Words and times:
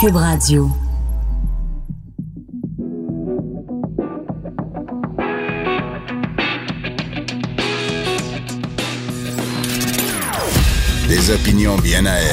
Cube 0.00 0.14
Radio. 0.14 0.70
Des 11.08 11.30
opinions 11.32 11.76
bien 11.78 12.06
à 12.06 12.12
elle. 12.12 12.28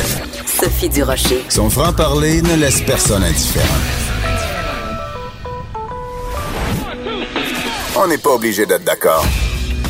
Sophie 0.45 0.89
Durocher. 0.89 1.43
Son 1.49 1.71
franc-parler 1.71 2.43
ne 2.43 2.55
laisse 2.55 2.81
personne 2.81 3.23
indifférent. 3.23 3.65
On 7.97 8.07
n'est 8.07 8.19
pas 8.19 8.35
obligé 8.35 8.67
d'être 8.67 8.83
d'accord. 8.83 9.25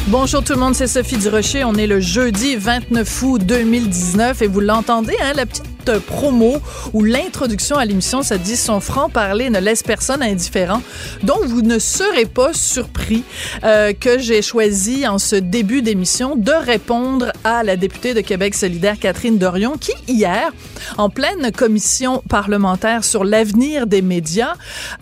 Bonjour 0.07 0.41
tout 0.41 0.53
le 0.53 0.59
monde, 0.59 0.75
c'est 0.75 0.87
Sophie 0.87 1.17
Durocher. 1.17 1.65
On 1.65 1.73
est 1.73 1.87
le 1.87 1.99
jeudi 1.99 2.55
29 2.55 3.23
août 3.23 3.41
2019 3.43 4.43
et 4.43 4.47
vous 4.47 4.61
l'entendez, 4.61 5.17
hein, 5.21 5.33
la 5.35 5.45
petite 5.45 5.74
promo 5.93 6.57
ou 6.93 7.03
l'introduction 7.03 7.77
à 7.77 7.85
l'émission, 7.85 8.23
ça 8.23 8.37
dit 8.37 8.55
son 8.55 8.79
franc-parler 8.79 9.49
ne 9.49 9.59
laisse 9.59 9.83
personne 9.83 10.21
indifférent. 10.21 10.81
Donc, 11.23 11.43
vous 11.45 11.61
ne 11.61 11.79
serez 11.79 12.25
pas 12.25 12.53
surpris 12.53 13.23
euh, 13.63 13.93
que 13.93 14.19
j'ai 14.19 14.41
choisi 14.41 15.07
en 15.07 15.17
ce 15.17 15.35
début 15.35 15.81
d'émission 15.81 16.35
de 16.35 16.51
répondre 16.51 17.31
à 17.43 17.63
la 17.63 17.75
députée 17.75 18.13
de 18.13 18.21
Québec 18.21 18.55
solidaire, 18.55 18.99
Catherine 18.99 19.37
Dorion, 19.37 19.77
qui 19.77 19.93
hier, 20.07 20.51
en 20.97 21.09
pleine 21.09 21.51
commission 21.51 22.21
parlementaire 22.29 23.03
sur 23.03 23.23
l'avenir 23.23 23.87
des 23.87 24.01
médias, 24.01 24.53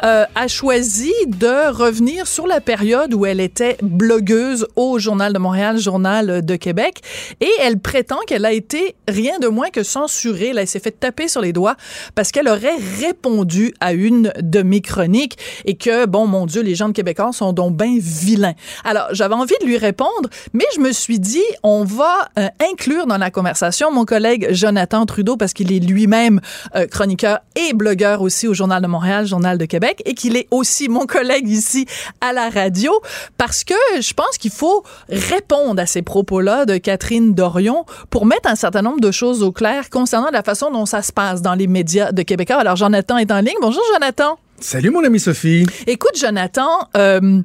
euh, 0.04 0.26
a 0.36 0.48
choisi 0.48 1.14
de 1.28 1.72
revenir 1.72 2.28
sur 2.28 2.48
la 2.48 2.62
période 2.62 3.14
où 3.14 3.26
elle 3.26 3.40
était 3.40 3.78
blogueuse 3.82 4.68
au 4.76 5.00
Journal 5.00 5.34
de 5.34 5.40
Montréal, 5.40 5.78
Journal 5.78 6.46
de 6.46 6.56
Québec, 6.56 7.02
et 7.42 7.52
elle 7.62 7.80
prétend 7.80 8.20
qu'elle 8.28 8.46
a 8.46 8.52
été 8.52 8.96
rien 9.08 9.40
de 9.40 9.48
moins 9.48 9.70
que 9.70 9.84
censurée. 9.84 10.54
S'est 10.74 10.80
fait 10.80 11.00
taper 11.00 11.28
sur 11.28 11.40
les 11.42 11.54
doigts 11.54 11.76
parce 12.16 12.32
qu'elle 12.32 12.48
aurait 12.48 12.78
répondu 13.00 13.76
à 13.80 13.94
une 13.94 14.34
de 14.40 14.64
mes 14.64 14.82
chroniques 14.82 15.38
et 15.66 15.76
que, 15.76 16.08
bon, 16.08 16.26
mon 16.26 16.48
Dieu, 16.48 16.64
les 16.64 16.74
gens 16.74 16.88
de 16.88 16.94
Québécois 16.94 17.32
sont 17.32 17.54
donc 17.54 17.78
bien 17.78 17.96
vilains. 18.00 18.56
Alors, 18.84 19.06
j'avais 19.12 19.36
envie 19.36 19.54
de 19.62 19.68
lui 19.68 19.78
répondre, 19.78 20.30
mais 20.54 20.66
je 20.76 20.82
me 20.82 20.92
suis 20.92 21.20
dit, 21.20 21.44
on 21.62 21.84
va 21.84 22.30
euh, 22.40 22.48
inclure 22.72 23.06
dans 23.06 23.20
la 23.20 23.30
conversation 23.30 23.92
mon 23.92 24.04
collègue 24.04 24.48
Jonathan 24.50 25.06
Trudeau 25.06 25.38
parce 25.38 25.54
qu'il 25.54 25.72
est 25.72 25.80
lui-même 25.80 26.42
euh, 26.76 26.88
chroniqueur 26.88 27.40
et 27.56 27.74
blogueur 27.74 28.24
aussi 28.24 28.48
au 28.48 28.56
Journal 28.56 28.82
de 28.82 28.88
Montréal, 28.88 29.28
Journal 29.28 29.60
de 29.60 29.66
Québec, 29.66 30.02
et 30.06 30.16
qu'il 30.16 30.36
est 30.36 30.48
aussi 30.50 30.90
mon 30.90 31.06
collègue 31.06 31.48
ici 31.48 31.86
à 32.20 32.34
la 32.34 32.50
radio 32.50 32.92
parce 33.38 33.64
que 33.64 33.76
je 34.00 34.14
pense 34.14 34.40
qu'il 34.40 34.52
faut 34.52 34.84
répondre 35.08 35.80
à 35.80 35.86
ces 35.86 36.02
propos-là 36.02 36.66
de 36.66 36.78
Catherine 36.78 37.36
Dorion 37.36 37.86
pour 38.10 38.26
mettre 38.26 38.50
un 38.50 38.56
certain 38.56 38.82
nombre 38.82 39.02
de 39.02 39.12
choses 39.12 39.44
au 39.44 39.52
clair 39.52 39.92
concernant 39.92 40.32
la 40.32 40.42
façon 40.42 40.63
dont 40.72 40.86
ça 40.86 41.02
se 41.02 41.12
passe 41.12 41.42
dans 41.42 41.56
les 41.56 41.68
médias 41.68 42.12
de 42.12 42.22
Québécois. 42.22 42.58
Alors, 42.58 42.76
Jonathan 42.76 43.18
est 43.18 43.32
en 43.32 43.40
ligne. 43.40 43.58
Bonjour, 43.62 43.84
Jonathan. 43.94 44.38
Salut 44.60 44.92
mon 44.92 45.04
ami 45.04 45.20
Sophie. 45.20 45.66
Écoute 45.88 46.16
Jonathan, 46.16 46.88
euh, 46.96 47.42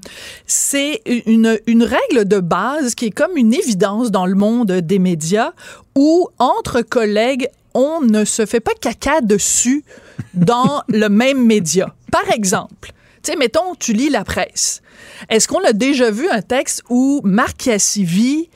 c'est 0.47 1.03
une, 1.05 1.59
une 1.67 1.83
règle 1.83 2.29
de 2.29 2.39
base 2.39 2.95
qui 2.95 3.07
est 3.07 3.11
comme 3.11 3.37
une 3.37 3.53
évidence 3.55 4.13
dans 4.13 4.25
le 4.25 4.37
monde 4.37 4.71
des 4.71 5.01
médias 5.01 5.51
où 5.97 6.29
entre 6.39 6.81
collègues, 6.83 7.49
on 7.75 8.03
ne 8.03 8.25
se 8.25 8.47
fait 8.47 8.61
pas 8.61 8.71
caca 8.81 9.21
dessus 9.21 9.85
dans 10.35 10.83
le 10.89 11.09
même 11.09 11.45
média. 11.45 11.93
Par 12.13 12.31
exemple, 12.31 12.93
tu 13.23 13.33
sais, 13.33 13.37
mettons, 13.37 13.75
tu 13.79 13.95
lis 13.95 14.11
la 14.11 14.23
presse. 14.23 14.81
Est-ce 15.29 15.49
qu'on 15.49 15.65
a 15.65 15.73
déjà 15.73 16.11
vu 16.11 16.29
un 16.29 16.43
texte 16.43 16.83
où 16.89 17.21
Marc 17.25 17.65
Cassivi 17.65 18.49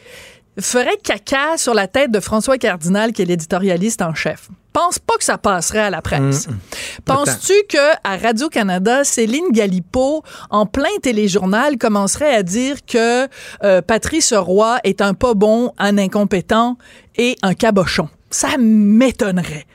ferait 0.61 0.97
caca 1.03 1.57
sur 1.57 1.75
la 1.75 1.87
tête 1.87 2.11
de 2.11 2.21
François 2.21 2.59
Cardinal, 2.59 3.13
qui 3.13 3.23
est 3.23 3.25
l'éditorialiste 3.25 4.03
en 4.03 4.15
chef. 4.15 4.49
Pense 4.73 4.99
pas 4.99 5.17
que 5.19 5.25
ça 5.25 5.37
passerait 5.37 5.81
à 5.81 5.91
la 5.91 6.01
presse. 6.01 6.49
Mm, 6.49 6.53
mm. 6.53 6.59
Penses-tu 7.05 7.53
que 7.69 7.93
à 8.05 8.17
Radio 8.17 8.49
Canada, 8.49 9.05
Céline 9.05 9.51
Galipo, 9.51 10.23
en 10.51 10.65
plein 10.65 10.97
téléjournal, 11.03 11.77
commencerait 11.77 12.35
à 12.35 12.43
dire 12.43 12.77
que 12.87 13.29
euh, 13.65 13.83
Patrice 13.83 14.33
Roy 14.33 14.79
est 14.85 15.03
un 15.03 15.15
pas 15.15 15.35
bon, 15.35 15.73
un 15.79 15.99
incompétent 15.99 16.79
et 17.17 17.37
un 17.43 17.55
cabochon? 17.55 18.09
Ça 18.31 18.57
m'étonnerait. 18.59 19.67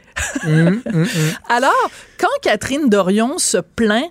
Mm, 0.46 0.78
Alors, 1.50 1.92
quand 2.20 2.28
Catherine 2.42 2.90
Dorion 2.90 3.38
se 3.38 3.58
plaint 3.58 4.10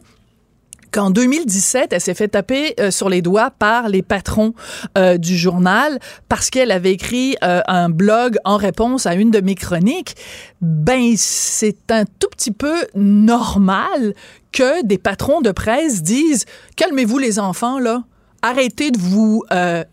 qu'en 0.91 1.11
2017, 1.11 1.93
elle 1.93 2.01
s'est 2.01 2.15
fait 2.15 2.29
taper 2.29 2.75
euh, 2.81 2.91
sur 2.91 3.09
les 3.09 3.23
doigts 3.23 3.51
par 3.51 3.89
les 3.89 4.03
patrons 4.03 4.55
euh, 4.97 5.19
du 5.19 5.37
journal 5.37 5.99
parce 6.29 6.51
qu'elle 6.51 6.71
avait 6.71 6.93
écrit 6.93 7.37
euh, 7.43 7.61
un 7.67 7.89
blog 7.89 8.37
en 8.45 8.57
réponse 8.57 9.07
à 9.07 9.15
une 9.15 9.31
de 9.31 9.41
mes 9.41 9.55
chroniques. 9.55 10.17
Ben, 10.61 11.15
c'est 11.17 11.91
un 11.91 12.05
tout 12.05 12.29
petit 12.31 12.53
peu 12.53 12.87
normal 12.95 14.15
que 14.53 14.85
des 14.85 14.99
patrons 14.99 15.41
de 15.41 15.51
presse 15.51 16.03
disent 16.03 16.45
calmez-vous 16.77 17.19
les 17.19 17.39
enfants 17.39 17.79
là, 17.79 18.03
arrêtez 18.43 18.91
de 18.91 18.99
vous 18.99 19.43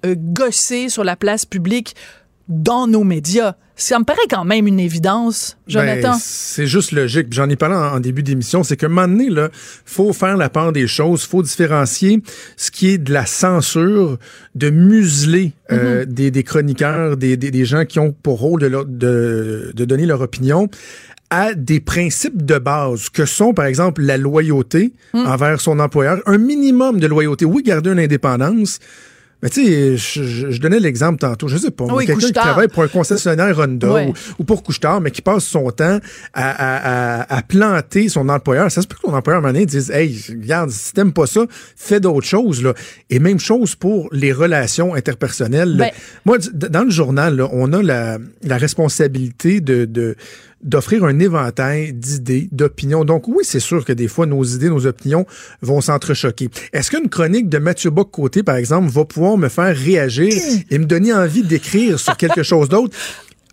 gosser 0.06 0.90
sur 0.90 1.04
la 1.04 1.16
place 1.16 1.46
publique 1.46 1.96
dans 2.54 2.88
nos 2.88 3.04
médias. 3.04 3.56
Ça 3.76 3.98
me 3.98 4.04
paraît 4.04 4.20
quand 4.30 4.46
même 4.46 4.68
une 4.68 4.80
évidence, 4.80 5.58
Jonathan. 5.68 6.12
Ben, 6.12 6.18
c'est 6.22 6.68
juste 6.68 6.92
logique. 6.92 7.28
J'en 7.32 7.50
ai 7.50 7.56
parlé 7.56 7.76
en, 7.76 8.00
début 8.00 8.22
d'émission. 8.22 8.64
C'est 8.64 8.78
qu'à 8.78 8.86
un 8.86 8.90
moment 8.90 9.08
donné, 9.08 9.30
là, 9.30 9.50
faut 9.84 10.14
faire 10.14 10.38
la 10.38 10.50
part 10.50 10.72
des 10.72 10.86
choses. 10.86 11.24
faut 11.24 11.42
différencier 11.42 12.22
ce 12.56 12.70
qui 12.70 12.90
est 12.90 12.98
de 13.00 13.12
la 13.12 13.26
censure, 13.26 14.20
de 14.54 14.70
museler 14.70 15.54
euh, 15.72 16.06
mhm. 16.06 16.14
des, 16.14 16.44
chroniqueurs, 16.44 17.18
des, 17.18 17.36
des, 17.36 17.66
gens 17.66 17.86
qui 17.86 18.00
ont 18.00 18.12
pour 18.12 18.40
rôle 18.40 18.62
de, 18.62 18.70
de, 18.70 19.72
de 19.74 19.86
donner 19.86 20.06
leur 20.06 20.22
opinion, 20.22 20.70
à 21.32 21.56
des 21.56 21.80
principes 21.80 22.46
de 22.46 22.60
base 22.60 23.10
que 23.10 23.26
sont, 23.26 23.56
par 23.56 23.66
exemple, 23.66 24.04
la 24.04 24.18
loyauté 24.18 24.94
mhm. 25.16 25.26
envers 25.26 25.60
son 25.60 25.80
employeur, 25.80 26.22
un 26.28 26.38
minimum 26.38 27.00
de 27.00 27.08
loyauté. 27.08 27.44
Oui, 27.44 27.64
garder 27.64 27.90
une 27.90 28.00
indépendance, 28.00 28.78
mais 29.44 29.50
tu 29.50 29.66
sais, 29.66 29.98
je, 29.98 30.58
donnais 30.58 30.80
l'exemple 30.80 31.20
tantôt, 31.20 31.50
je 31.50 31.58
sais 31.58 31.70
pas, 31.70 31.86
quelqu'un 31.98 32.16
qui 32.16 32.32
travaille 32.32 32.70
pour 32.70 32.82
un 32.82 32.88
concessionnaire 32.88 33.60
Honda 33.60 34.06
ou, 34.40 34.44
pour 34.46 34.64
Couchetard, 34.64 35.02
mais 35.02 35.12
qui 35.12 35.22
passe 35.22 35.44
son 35.44 35.70
temps 35.70 36.00
à, 36.34 37.42
planter 37.50 38.08
son 38.08 38.30
employeur. 38.30 38.72
Ça 38.72 38.82
se 38.82 38.88
peut 38.88 38.96
que 38.96 39.02
ton 39.02 39.14
employeur, 39.14 39.40
à 39.40 39.40
un 39.40 39.42
moment 39.42 39.54
donné, 39.54 39.66
dise 39.66 39.92
Hey, 39.92 40.18
regarde, 40.30 40.70
si 40.70 40.94
t'aimes 40.94 41.12
pas 41.12 41.28
ça, 41.28 41.42
fais 41.76 42.00
d'autres 42.00 42.26
choses. 42.26 42.64
Là. 42.64 42.74
Et 43.10 43.20
même 43.20 43.38
chose 43.38 43.76
pour 43.76 44.08
les 44.14 44.32
relations 44.32 44.94
interpersonnelles. 44.94 45.76
Ben 45.76 45.92
Moi, 46.24 46.38
dans 46.54 46.86
le 46.86 46.90
journal, 46.90 47.42
on 47.52 47.74
a 47.74 47.84
la, 47.84 48.58
responsabilité 48.58 49.60
de, 49.60 49.84
de 49.84 50.16
d'offrir 50.64 51.04
un 51.04 51.20
éventail 51.20 51.94
d'idées, 51.94 52.50
d'opinions. 52.52 53.06
Donc 53.06 53.28
oui, 53.28 53.44
c'est 53.44 53.60
sûr 53.60 53.86
que 53.86 53.94
des 53.94 54.08
fois, 54.08 54.26
nos 54.26 54.44
idées, 54.44 54.70
nos 54.70 54.86
opinions 54.86 55.26
vont 55.62 55.82
s'entrechoquer. 55.82 56.50
Est-ce 56.72 56.92
qu'une 56.92 57.10
chronique 57.10 57.50
de 57.50 57.58
Mathieu 57.58 57.90
Bock-Côté, 57.90 58.44
par 58.44 58.56
exemple, 58.56 58.90
va 58.90 59.06
pouvoir 59.06 59.38
me 59.38 59.50
faire 59.50 59.76
réagir 59.76 60.34
et 60.70 60.78
me 60.78 60.86
donner 60.86 61.14
envie 61.14 61.44
d'écrire 61.44 62.00
sur 62.00 62.18
quelque 62.18 62.44
chose 62.44 62.70
d'autre? 62.70 62.96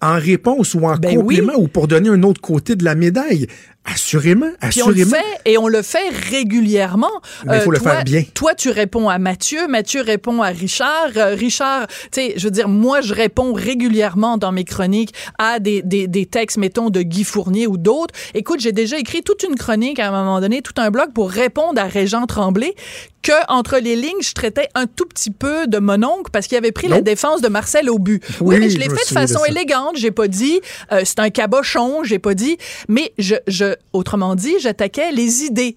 en 0.03 0.19
réponse 0.19 0.75
ou 0.75 0.87
en 0.87 0.97
ben 0.97 1.15
complément 1.15 1.53
ou 1.59 1.69
pour 1.69 1.87
donner 1.87 2.09
un 2.09 2.23
autre 2.23 2.41
côté 2.41 2.75
de 2.75 2.85
la 2.85 2.95
médaille? 2.95 3.47
Assurément, 3.87 4.51
assurément. 4.61 4.91
on 4.91 4.99
le 4.99 5.05
fait, 5.05 5.41
et 5.47 5.59
on 5.59 5.67
le 5.67 5.83
fait 5.83 6.11
régulièrement. 6.31 7.11
Mais 7.47 7.57
il 7.57 7.61
faut 7.63 7.71
le 7.71 7.79
euh, 7.79 7.81
faire 7.81 8.05
bien. 8.05 8.23
Toi, 8.35 8.55
tu 8.55 8.69
réponds 8.69 9.09
à 9.09 9.19
Mathieu, 9.19 9.69
Mathieu 9.69 10.03
répond 10.03 10.43
à 10.43 10.49
Richard, 10.49 11.11
euh, 11.17 11.35
Richard, 11.35 11.87
tu 11.87 11.95
sais, 12.13 12.35
je 12.37 12.45
veux 12.45 12.51
dire, 12.51 12.69
moi, 12.69 13.01
je 13.01 13.15
réponds 13.15 13.55
régulièrement 13.55 14.37
dans 14.37 14.53
mes 14.53 14.65
chroniques 14.65 15.15
à 15.39 15.61
des, 15.61 15.81
des, 15.83 16.09
des 16.09 16.27
textes, 16.27 16.59
mettons, 16.59 16.91
de 16.91 17.01
Guy 17.01 17.25
Fournier 17.25 17.67
ou 17.67 17.79
d'autres. 17.79 18.15
Écoute, 18.35 18.61
j'ai 18.61 18.73
déjà 18.73 18.99
écrit 18.99 19.23
toute 19.23 19.43
une 19.43 19.57
chronique 19.57 19.99
à 19.99 20.09
un 20.09 20.11
moment 20.13 20.41
donné, 20.41 20.61
tout 20.61 20.75
un 20.77 20.91
blog 20.91 21.13
pour 21.15 21.31
répondre 21.31 21.81
à 21.81 21.87
Régent 21.87 22.27
Tremblay, 22.27 22.75
que 23.23 23.33
entre 23.49 23.79
les 23.79 23.97
lignes, 23.97 24.23
je 24.23 24.33
traitais 24.33 24.69
un 24.75 24.87
tout 24.87 25.05
petit 25.05 25.31
peu 25.31 25.67
de 25.67 25.79
mon 25.79 26.03
oncle 26.05 26.31
parce 26.33 26.47
qu'il 26.47 26.57
avait 26.57 26.73
pris 26.73 26.89
la 26.89 27.01
défense 27.01 27.43
de 27.43 27.49
Marcel 27.49 27.91
Aubu. 27.91 28.21
Oui, 28.41 28.59
mais 28.59 28.71
je 28.71 28.79
l'ai 28.79 28.89
fait 28.89 29.09
de 29.09 29.15
façon 29.15 29.45
élégante. 29.45 29.97
J'ai 29.97 30.11
pas 30.11 30.29
dit 30.29 30.61
euh, 30.93 31.03
c'est 31.05 31.19
un 31.19 31.31
cabochon. 31.31 32.03
J'ai 32.05 32.19
pas 32.19 32.35
dit, 32.35 32.57
mais 32.89 33.13
je, 33.19 33.37
je, 33.47 33.70
autrement 33.93 34.35
dit, 34.35 34.55
j'attaquais 34.61 35.13
les 35.13 35.45
idées 35.45 35.77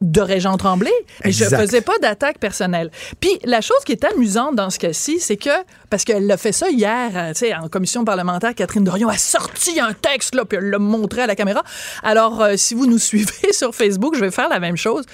de 0.00 0.20
Régent 0.20 0.56
Tremblay 0.58 0.92
et 1.24 1.32
je 1.32 1.44
faisais 1.44 1.80
pas 1.80 1.96
d'attaque 2.02 2.38
personnelle. 2.38 2.90
Puis 3.20 3.30
la 3.44 3.62
chose 3.62 3.78
qui 3.86 3.92
est 3.92 4.04
amusante 4.04 4.54
dans 4.54 4.68
ce 4.68 4.78
cas-ci, 4.78 5.18
c'est 5.18 5.36
que 5.36 5.50
parce 5.88 6.04
qu'elle 6.04 6.26
l'a 6.26 6.36
fait 6.36 6.52
ça 6.52 6.68
hier, 6.68 7.10
euh, 7.14 7.32
tu 7.32 7.38
sais, 7.38 7.54
en 7.54 7.68
commission 7.68 8.04
parlementaire, 8.04 8.54
Catherine 8.54 8.84
Dorion 8.84 9.08
a 9.08 9.16
sorti 9.16 9.80
un 9.80 9.94
texte 9.94 10.34
là 10.34 10.44
puis 10.44 10.58
elle 10.58 10.68
l'a 10.68 10.78
montré 10.78 11.22
à 11.22 11.26
la 11.26 11.36
caméra. 11.36 11.62
Alors 12.02 12.42
euh, 12.42 12.54
si 12.56 12.74
vous 12.74 12.86
nous 12.86 12.98
suivez 13.10 13.52
sur 13.52 13.74
Facebook, 13.74 14.14
je 14.14 14.20
vais 14.20 14.30
faire 14.30 14.50
la 14.50 14.60
même 14.60 14.76
chose 14.76 15.06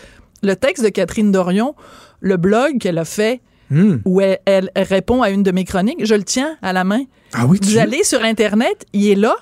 le 0.43 0.57
texte 0.57 0.85
de 0.85 0.89
Catherine 0.89 1.33
Dorion, 1.33 1.75
le 2.21 2.37
blog 2.37 2.79
qu'elle 2.79 2.99
a 2.99 3.05
fait, 3.05 3.41
hmm. 3.71 3.97
où 4.05 4.21
elle, 4.21 4.71
répond 4.77 5.23
à 5.23 5.31
une 5.31 5.43
de 5.43 5.53
mes 5.53 5.65
chroniques, 5.65 6.05
je 6.05 6.15
le 6.15 6.25
tiens 6.25 6.57
à 6.63 6.73
la 6.73 6.85
main. 6.85 7.05
Ah 7.33 7.47
oui, 7.47 7.59
Vous 7.63 7.79
allez 7.79 8.05
sur 8.05 8.23
Internet, 8.23 8.87
il 8.93 9.09
est 9.09 9.15
là. 9.15 9.37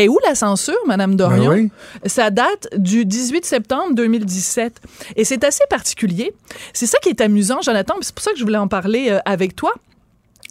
Et 0.00 0.08
où 0.08 0.18
la 0.26 0.34
censure, 0.34 0.78
Madame 0.86 1.14
Dorion? 1.14 1.50
Ben 1.50 1.70
ça 2.06 2.30
date 2.30 2.68
du 2.74 3.04
18 3.04 3.44
septembre 3.44 3.94
2017. 3.94 4.80
Et 5.16 5.26
c'est 5.26 5.44
assez 5.44 5.64
particulier. 5.68 6.32
C'est 6.72 6.86
ça 6.86 6.96
qui 7.02 7.10
est 7.10 7.20
amusant, 7.20 7.60
Jonathan. 7.60 7.96
C'est 8.00 8.14
pour 8.14 8.24
ça 8.24 8.32
que 8.32 8.38
je 8.38 8.44
voulais 8.44 8.56
en 8.56 8.66
parler 8.66 9.10
euh, 9.10 9.18
avec 9.26 9.54
toi. 9.54 9.74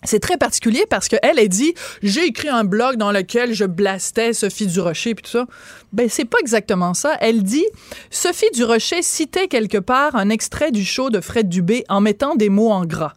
c'est 0.03 0.19
très 0.19 0.37
particulier 0.37 0.85
parce 0.87 1.07
qu'elle 1.07 1.39
a 1.39 1.47
dit 1.47 1.73
j'ai 2.03 2.25
écrit 2.25 2.47
un 2.47 2.63
blog 2.63 2.97
dans 2.97 3.11
lequel 3.11 3.53
je 3.53 3.65
blastais 3.65 4.33
Sophie 4.33 4.67
Durocher 4.67 5.15
puis 5.15 5.23
tout 5.23 5.31
ça. 5.31 5.47
Ben 5.93 6.07
c'est 6.09 6.25
pas 6.25 6.37
exactement 6.41 6.93
ça. 6.93 7.17
Elle 7.19 7.41
dit 7.41 7.65
Sophie 8.11 8.51
Durocher 8.53 9.01
citait 9.01 9.47
quelque 9.47 9.79
part 9.79 10.15
un 10.15 10.29
extrait 10.29 10.69
du 10.69 10.85
show 10.85 11.09
de 11.09 11.21
Fred 11.21 11.49
Dubé 11.49 11.85
en 11.89 12.01
mettant 12.01 12.35
des 12.35 12.49
mots 12.49 12.71
en 12.71 12.85
gras. 12.85 13.13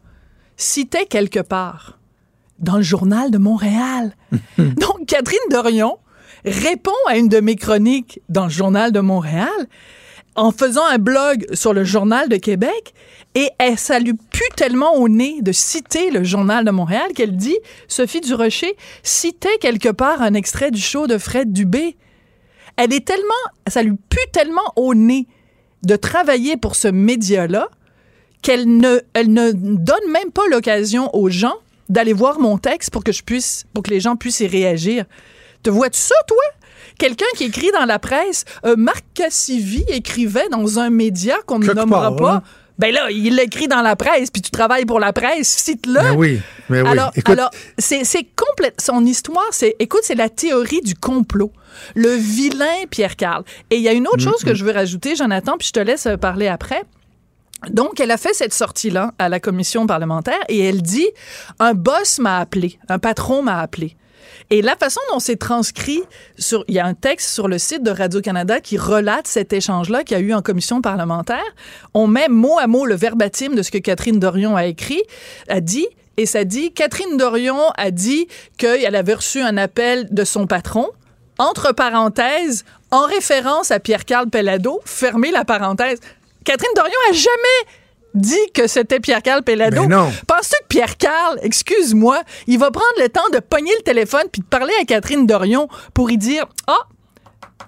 Citait 0.56 1.05
quelque 1.05 1.40
part 1.40 1.99
dans 2.58 2.76
le 2.76 2.82
journal 2.82 3.31
de 3.31 3.37
Montréal. 3.38 4.17
Donc 4.58 5.05
Catherine 5.06 5.38
Dorion 5.50 5.99
répond 6.44 6.91
à 7.09 7.17
une 7.17 7.29
de 7.29 7.41
mes 7.41 7.56
chroniques 7.56 8.21
dans 8.29 8.44
le 8.44 8.50
journal 8.50 8.93
de 8.93 9.00
Montréal 9.00 9.49
en 10.35 10.50
faisant 10.50 10.87
un 10.87 10.99
blog 10.99 11.47
sur 11.53 11.73
le 11.73 11.85
journal 11.85 12.29
de 12.29 12.37
Québec 12.37 12.94
et 13.35 13.49
elle, 13.59 13.79
ça 13.79 13.99
lui 13.99 14.15
pue 14.15 14.49
tellement 14.56 14.97
au 14.97 15.09
nez 15.09 15.43
de 15.43 15.53
citer 15.53 16.11
le 16.11 16.25
journal 16.25 16.65
de 16.65 16.71
Montréal 16.71 17.12
qu'elle 17.15 17.37
dit 17.37 17.56
Sophie 17.89 18.21
Durocher 18.21 18.77
citait 19.03 19.59
quelque 19.61 19.91
part 19.91 20.23
un 20.23 20.35
extrait 20.35 20.71
du 20.71 20.81
show 20.81 21.06
de 21.06 21.19
Fred 21.19 21.53
Dubé. 21.53 21.97
Elle 22.77 22.93
est 22.93 23.06
tellement, 23.06 23.29
ça 23.67 23.83
lui 23.83 23.97
pue 24.09 24.31
tellement 24.33 24.73
au 24.77 24.95
nez 24.95 25.27
de 25.83 25.97
travailler 25.97 26.56
pour 26.56 26.77
ce 26.77 26.88
média-là 26.88 27.69
qu'elle 28.41 28.77
ne, 28.77 29.00
elle 29.15 29.33
ne 29.33 29.53
donne 29.53 30.11
même 30.11 30.31
pas 30.33 30.47
l'occasion 30.50 31.15
aux 31.15 31.29
gens 31.29 31.55
d'aller 31.88 32.12
voir 32.12 32.41
mon 32.41 32.59
texte 32.59 32.91
pour 32.91 33.05
que 33.05 33.12
je 33.12 33.23
puisse, 33.23 33.67
pour 33.75 33.83
que 33.83 33.91
les 33.91 34.00
gens 34.00 34.17
puissent 34.17 34.41
y 34.41 34.47
réagir. 34.47 35.05
Te 35.62 35.70
vois-tu 35.70 35.99
ça, 36.00 36.14
toi? 36.26 36.43
Quelqu'un 36.99 37.26
qui 37.37 37.44
écrit 37.44 37.70
dans 37.73 37.85
la 37.85 37.99
presse, 37.99 38.44
euh, 38.64 38.76
Marc 38.76 39.05
Cassivi 39.14 39.85
écrivait 39.88 40.49
dans 40.50 40.79
un 40.79 40.91
média 40.91 41.37
qu'on 41.47 41.59
ne 41.59 41.67
nommera 41.73 42.11
part, 42.11 42.17
pas. 42.17 42.35
hein. 42.37 42.43
Ben 42.79 42.93
là, 42.93 43.11
il 43.11 43.37
l'écrit 43.37 43.69
dans 43.69 43.82
la 43.82 43.97
presse, 43.97 44.31
puis 44.31 44.43
tu 44.43 44.50
travailles 44.50 44.87
pour 44.87 44.99
la 44.99 45.12
presse, 45.12 45.47
cite-le. 45.49 46.00
Mais 46.03 46.11
oui, 46.11 46.41
mais 46.69 46.81
oui. 46.82 46.88
Alors, 46.88 47.12
Écoute, 47.14 47.38
alors 47.38 47.50
c'est 47.79 48.03
c'est 48.05 48.25
complète. 48.35 48.81
Son 48.81 49.05
histoire, 49.05 49.44
c'est, 49.53 49.76
écoute, 49.79 50.00
c'est 50.05 50.14
la 50.14 50.29
théorie 50.29 50.81
du 50.81 50.94
complot. 50.94 51.53
Le 51.94 52.11
vilain 52.11 52.87
Pierre 52.91 53.17
Carl. 53.17 53.44
Et 53.70 53.76
il 53.76 53.82
y 53.82 53.88
a 53.88 53.93
une 53.93 54.06
autre 54.09 54.19
Mm, 54.19 54.31
chose 54.31 54.43
que 54.44 54.55
je 54.55 54.64
veux 54.64 54.73
rajouter, 54.73 55.14
Jonathan, 55.17 55.56
puis 55.59 55.69
je 55.69 55.73
te 55.73 55.81
laisse 55.81 56.06
euh, 56.06 56.17
parler 56.17 56.49
après. 56.49 56.82
Donc, 57.70 58.00
elle 58.00 58.11
a 58.11 58.17
fait 58.17 58.35
cette 58.35 58.53
sortie-là 58.55 59.12
à 59.19 59.29
la 59.29 59.38
commission 59.38 59.87
parlementaire 59.87 60.41
et 60.49 60.59
elle 60.61 60.82
dit 60.82 61.06
un 61.61 61.75
boss 61.75 62.19
m'a 62.19 62.38
appelé, 62.38 62.79
un 62.88 62.99
patron 62.99 63.43
m'a 63.43 63.61
appelé. 63.61 63.97
Et 64.50 64.62
la 64.62 64.77
façon 64.77 65.00
dont 65.11 65.19
c'est 65.19 65.37
transcrit, 65.37 66.03
sur, 66.39 66.65
il 66.69 66.75
y 66.75 66.79
a 66.79 66.87
un 66.87 66.94
texte 66.94 67.31
sur 67.31 67.49
le 67.49 67.59
site 67.59 67.83
de 67.83 67.91
Radio-Canada 67.91 68.61
qui 68.61 68.77
relate 68.79 69.27
cet 69.27 69.53
échange-là 69.53 70.05
qu'il 70.05 70.17
y 70.17 70.21
a 70.21 70.23
eu 70.23 70.35
en 70.35 70.43
commission 70.43 70.83
parlementaire. 70.83 71.43
On 71.94 72.06
met 72.06 72.29
mot 72.29 72.59
à 72.59 72.67
mot 72.67 72.87
le 72.87 72.94
verbatim 72.94 73.55
de 73.55 73.62
ce 73.62 73.71
que 73.71 73.79
Catherine 73.79 74.19
Dorion 74.19 74.56
a 74.56 74.67
écrit, 74.67 75.03
a 75.49 75.61
dit, 75.61 75.87
et 76.17 76.27
ça 76.27 76.44
dit, 76.44 76.73
Catherine 76.73 77.17
Dorion 77.17 77.71
a 77.77 77.91
dit 77.91 78.29
qu'elle 78.59 78.94
avait 78.94 79.15
reçu 79.15 79.41
un 79.41 79.56
appel 79.56 80.09
de 80.11 80.25
son 80.25 80.47
patron, 80.47 80.91
entre 81.38 81.73
parenthèses, 81.73 82.65
en 82.91 83.06
référence 83.06 83.71
à 83.71 83.81
Pierre-Carl 83.81 84.29
Pellado, 84.29 84.81
fermez 84.85 85.31
la 85.31 85.45
parenthèse. 85.45 85.99
Catherine 86.45 86.73
Dorion 86.77 86.93
a 87.11 87.12
jamais 87.12 87.81
dit 88.14 88.37
que 88.55 88.67
c'était 88.67 89.00
Pierre-Carl 89.00 89.43
Pellado. 89.43 89.82
Penses-tu 90.26 90.56
que 90.62 90.69
Pierre-Carl, 90.69 91.38
excuse-moi, 91.43 92.23
il 92.47 92.59
va 92.59 92.70
prendre 92.70 92.87
le 93.00 93.09
temps 93.09 93.29
de 93.32 93.38
pogner 93.38 93.73
le 93.79 93.82
téléphone 93.82 94.25
puis 94.31 94.43
de 94.43 94.47
parler 94.47 94.73
à 94.81 94.85
Catherine 94.85 95.26
Dorion 95.26 95.69
pour 95.94 96.11
y 96.11 96.19
dire 96.19 96.47
Ah, 96.67 96.75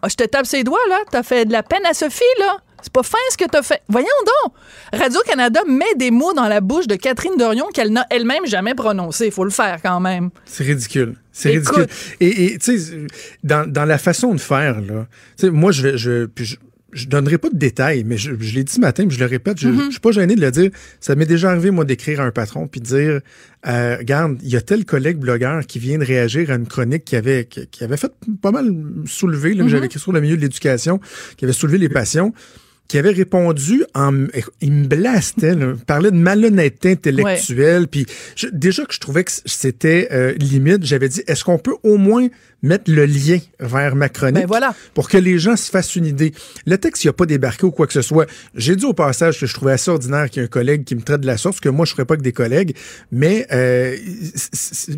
ah, 0.02 0.08
je 0.08 0.16
te 0.16 0.24
tape 0.24 0.46
ses 0.46 0.64
doigts, 0.64 0.78
là. 0.88 0.98
T'as 1.10 1.22
fait 1.22 1.44
de 1.46 1.52
la 1.52 1.62
peine 1.62 1.84
à 1.86 1.94
Sophie, 1.94 2.22
là. 2.38 2.58
C'est 2.82 2.92
pas 2.92 3.02
fin 3.02 3.16
ce 3.30 3.38
que 3.38 3.46
t'as 3.46 3.62
fait. 3.62 3.80
Voyons 3.88 4.06
donc. 4.26 4.52
Radio-Canada 4.92 5.62
met 5.66 5.94
des 5.96 6.10
mots 6.10 6.34
dans 6.34 6.48
la 6.48 6.60
bouche 6.60 6.86
de 6.86 6.96
Catherine 6.96 7.34
Dorion 7.38 7.68
qu'elle 7.72 7.90
n'a 7.90 8.06
elle-même 8.10 8.44
jamais 8.44 8.74
prononcés. 8.74 9.26
Il 9.26 9.32
faut 9.32 9.44
le 9.44 9.50
faire 9.50 9.78
quand 9.82 10.00
même. 10.00 10.28
C'est 10.44 10.64
ridicule. 10.64 11.16
C'est 11.32 11.52
ridicule. 11.52 11.86
Et 12.20 12.58
tu 12.58 12.78
sais, 12.78 13.06
dans, 13.42 13.66
dans 13.66 13.86
la 13.86 13.96
façon 13.96 14.34
de 14.34 14.40
faire, 14.40 14.82
là, 14.82 15.06
tu 15.38 15.46
sais, 15.46 15.50
moi, 15.50 15.72
je 15.72 15.82
vais, 15.82 15.96
je, 15.96 16.26
puis 16.26 16.44
je, 16.44 16.56
je 16.94 17.06
donnerai 17.06 17.38
pas 17.38 17.50
de 17.50 17.58
détails, 17.58 18.04
mais 18.04 18.16
je, 18.16 18.32
je 18.38 18.54
l'ai 18.54 18.64
dit 18.64 18.72
ce 18.72 18.80
matin, 18.80 19.06
puis 19.06 19.16
je 19.16 19.20
le 19.20 19.26
répète, 19.26 19.58
je, 19.60 19.68
Mm-hmm. 19.68 19.86
je 19.86 19.90
suis 19.90 20.00
pas 20.00 20.12
gêné 20.12 20.36
de 20.36 20.40
le 20.40 20.50
dire. 20.50 20.70
Ça 21.00 21.14
m'est 21.16 21.26
déjà 21.26 21.50
arrivé, 21.50 21.70
moi, 21.70 21.84
d'écrire 21.84 22.20
à 22.20 22.24
un 22.24 22.30
patron, 22.30 22.66
puis 22.68 22.80
de 22.80 22.86
dire, 22.86 23.20
euh, 23.66 23.96
regarde, 23.98 24.38
il 24.42 24.48
y 24.48 24.56
a 24.56 24.60
tel 24.60 24.84
collègue 24.84 25.18
blogueur 25.18 25.66
qui 25.66 25.78
vient 25.78 25.98
de 25.98 26.04
réagir 26.04 26.50
à 26.50 26.54
une 26.54 26.66
chronique 26.66 27.04
qui 27.04 27.16
avait, 27.16 27.44
qui, 27.46 27.66
qui 27.66 27.84
avait 27.84 27.96
fait 27.96 28.12
pas 28.40 28.50
mal 28.52 28.70
soulever, 29.06 29.54
là, 29.54 29.64
Mm-hmm. 29.64 29.68
j'avais 29.68 29.86
écrit 29.86 29.98
sur 30.00 30.12
le 30.12 30.20
milieu 30.20 30.36
de 30.36 30.42
l'éducation, 30.42 31.00
qui 31.36 31.44
avait 31.44 31.52
soulevé 31.52 31.78
les 31.78 31.88
passions 31.88 32.32
qui 32.88 32.98
avait 32.98 33.10
répondu 33.10 33.82
en 33.94 34.26
il 34.60 34.72
me 34.72 34.86
blastait 34.86 35.54
là, 35.54 35.72
parlait 35.86 36.10
de 36.10 36.16
malhonnêteté 36.16 36.92
intellectuelle 36.92 37.88
puis 37.88 38.06
déjà 38.52 38.84
que 38.84 38.92
je 38.94 39.00
trouvais 39.00 39.24
que 39.24 39.32
c'était 39.46 40.08
euh, 40.12 40.32
limite 40.34 40.84
j'avais 40.84 41.08
dit 41.08 41.22
est-ce 41.26 41.44
qu'on 41.44 41.58
peut 41.58 41.74
au 41.82 41.96
moins 41.96 42.28
mettre 42.62 42.90
le 42.90 43.04
lien 43.04 43.38
vers 43.60 43.94
ma 43.94 44.08
chronique 44.08 44.34
Ben 44.42 44.46
voilà. 44.46 44.74
pour 44.94 45.08
que 45.08 45.18
les 45.18 45.38
gens 45.38 45.54
se 45.56 45.70
fassent 45.70 45.96
une 45.96 46.06
idée? 46.06 46.32
Le 46.66 46.78
texte 46.78 47.04
il 47.04 47.08
a 47.08 47.12
pas 47.12 47.26
débarqué 47.26 47.66
ou 47.66 47.70
quoi 47.70 47.86
que 47.86 47.92
ce 47.92 48.00
soit 48.02 48.26
j'ai 48.54 48.76
dit 48.76 48.84
au 48.84 48.92
passage 48.94 49.40
que 49.40 49.46
je 49.46 49.54
trouvais 49.54 49.72
assez 49.72 49.90
ordinaire 49.90 50.28
qu'il 50.30 50.40
y 50.40 50.44
ait 50.44 50.46
un 50.46 50.50
collègue 50.50 50.84
qui 50.84 50.94
me 50.94 51.02
traite 51.02 51.20
de 51.22 51.26
la 51.26 51.36
sorte 51.38 51.60
que 51.60 51.68
moi 51.70 51.86
je 51.86 51.92
ferais 51.92 52.04
pas 52.06 52.16
que 52.16 52.22
des 52.22 52.32
collègues 52.32 52.74
mais 53.10 53.46
euh, 53.52 53.96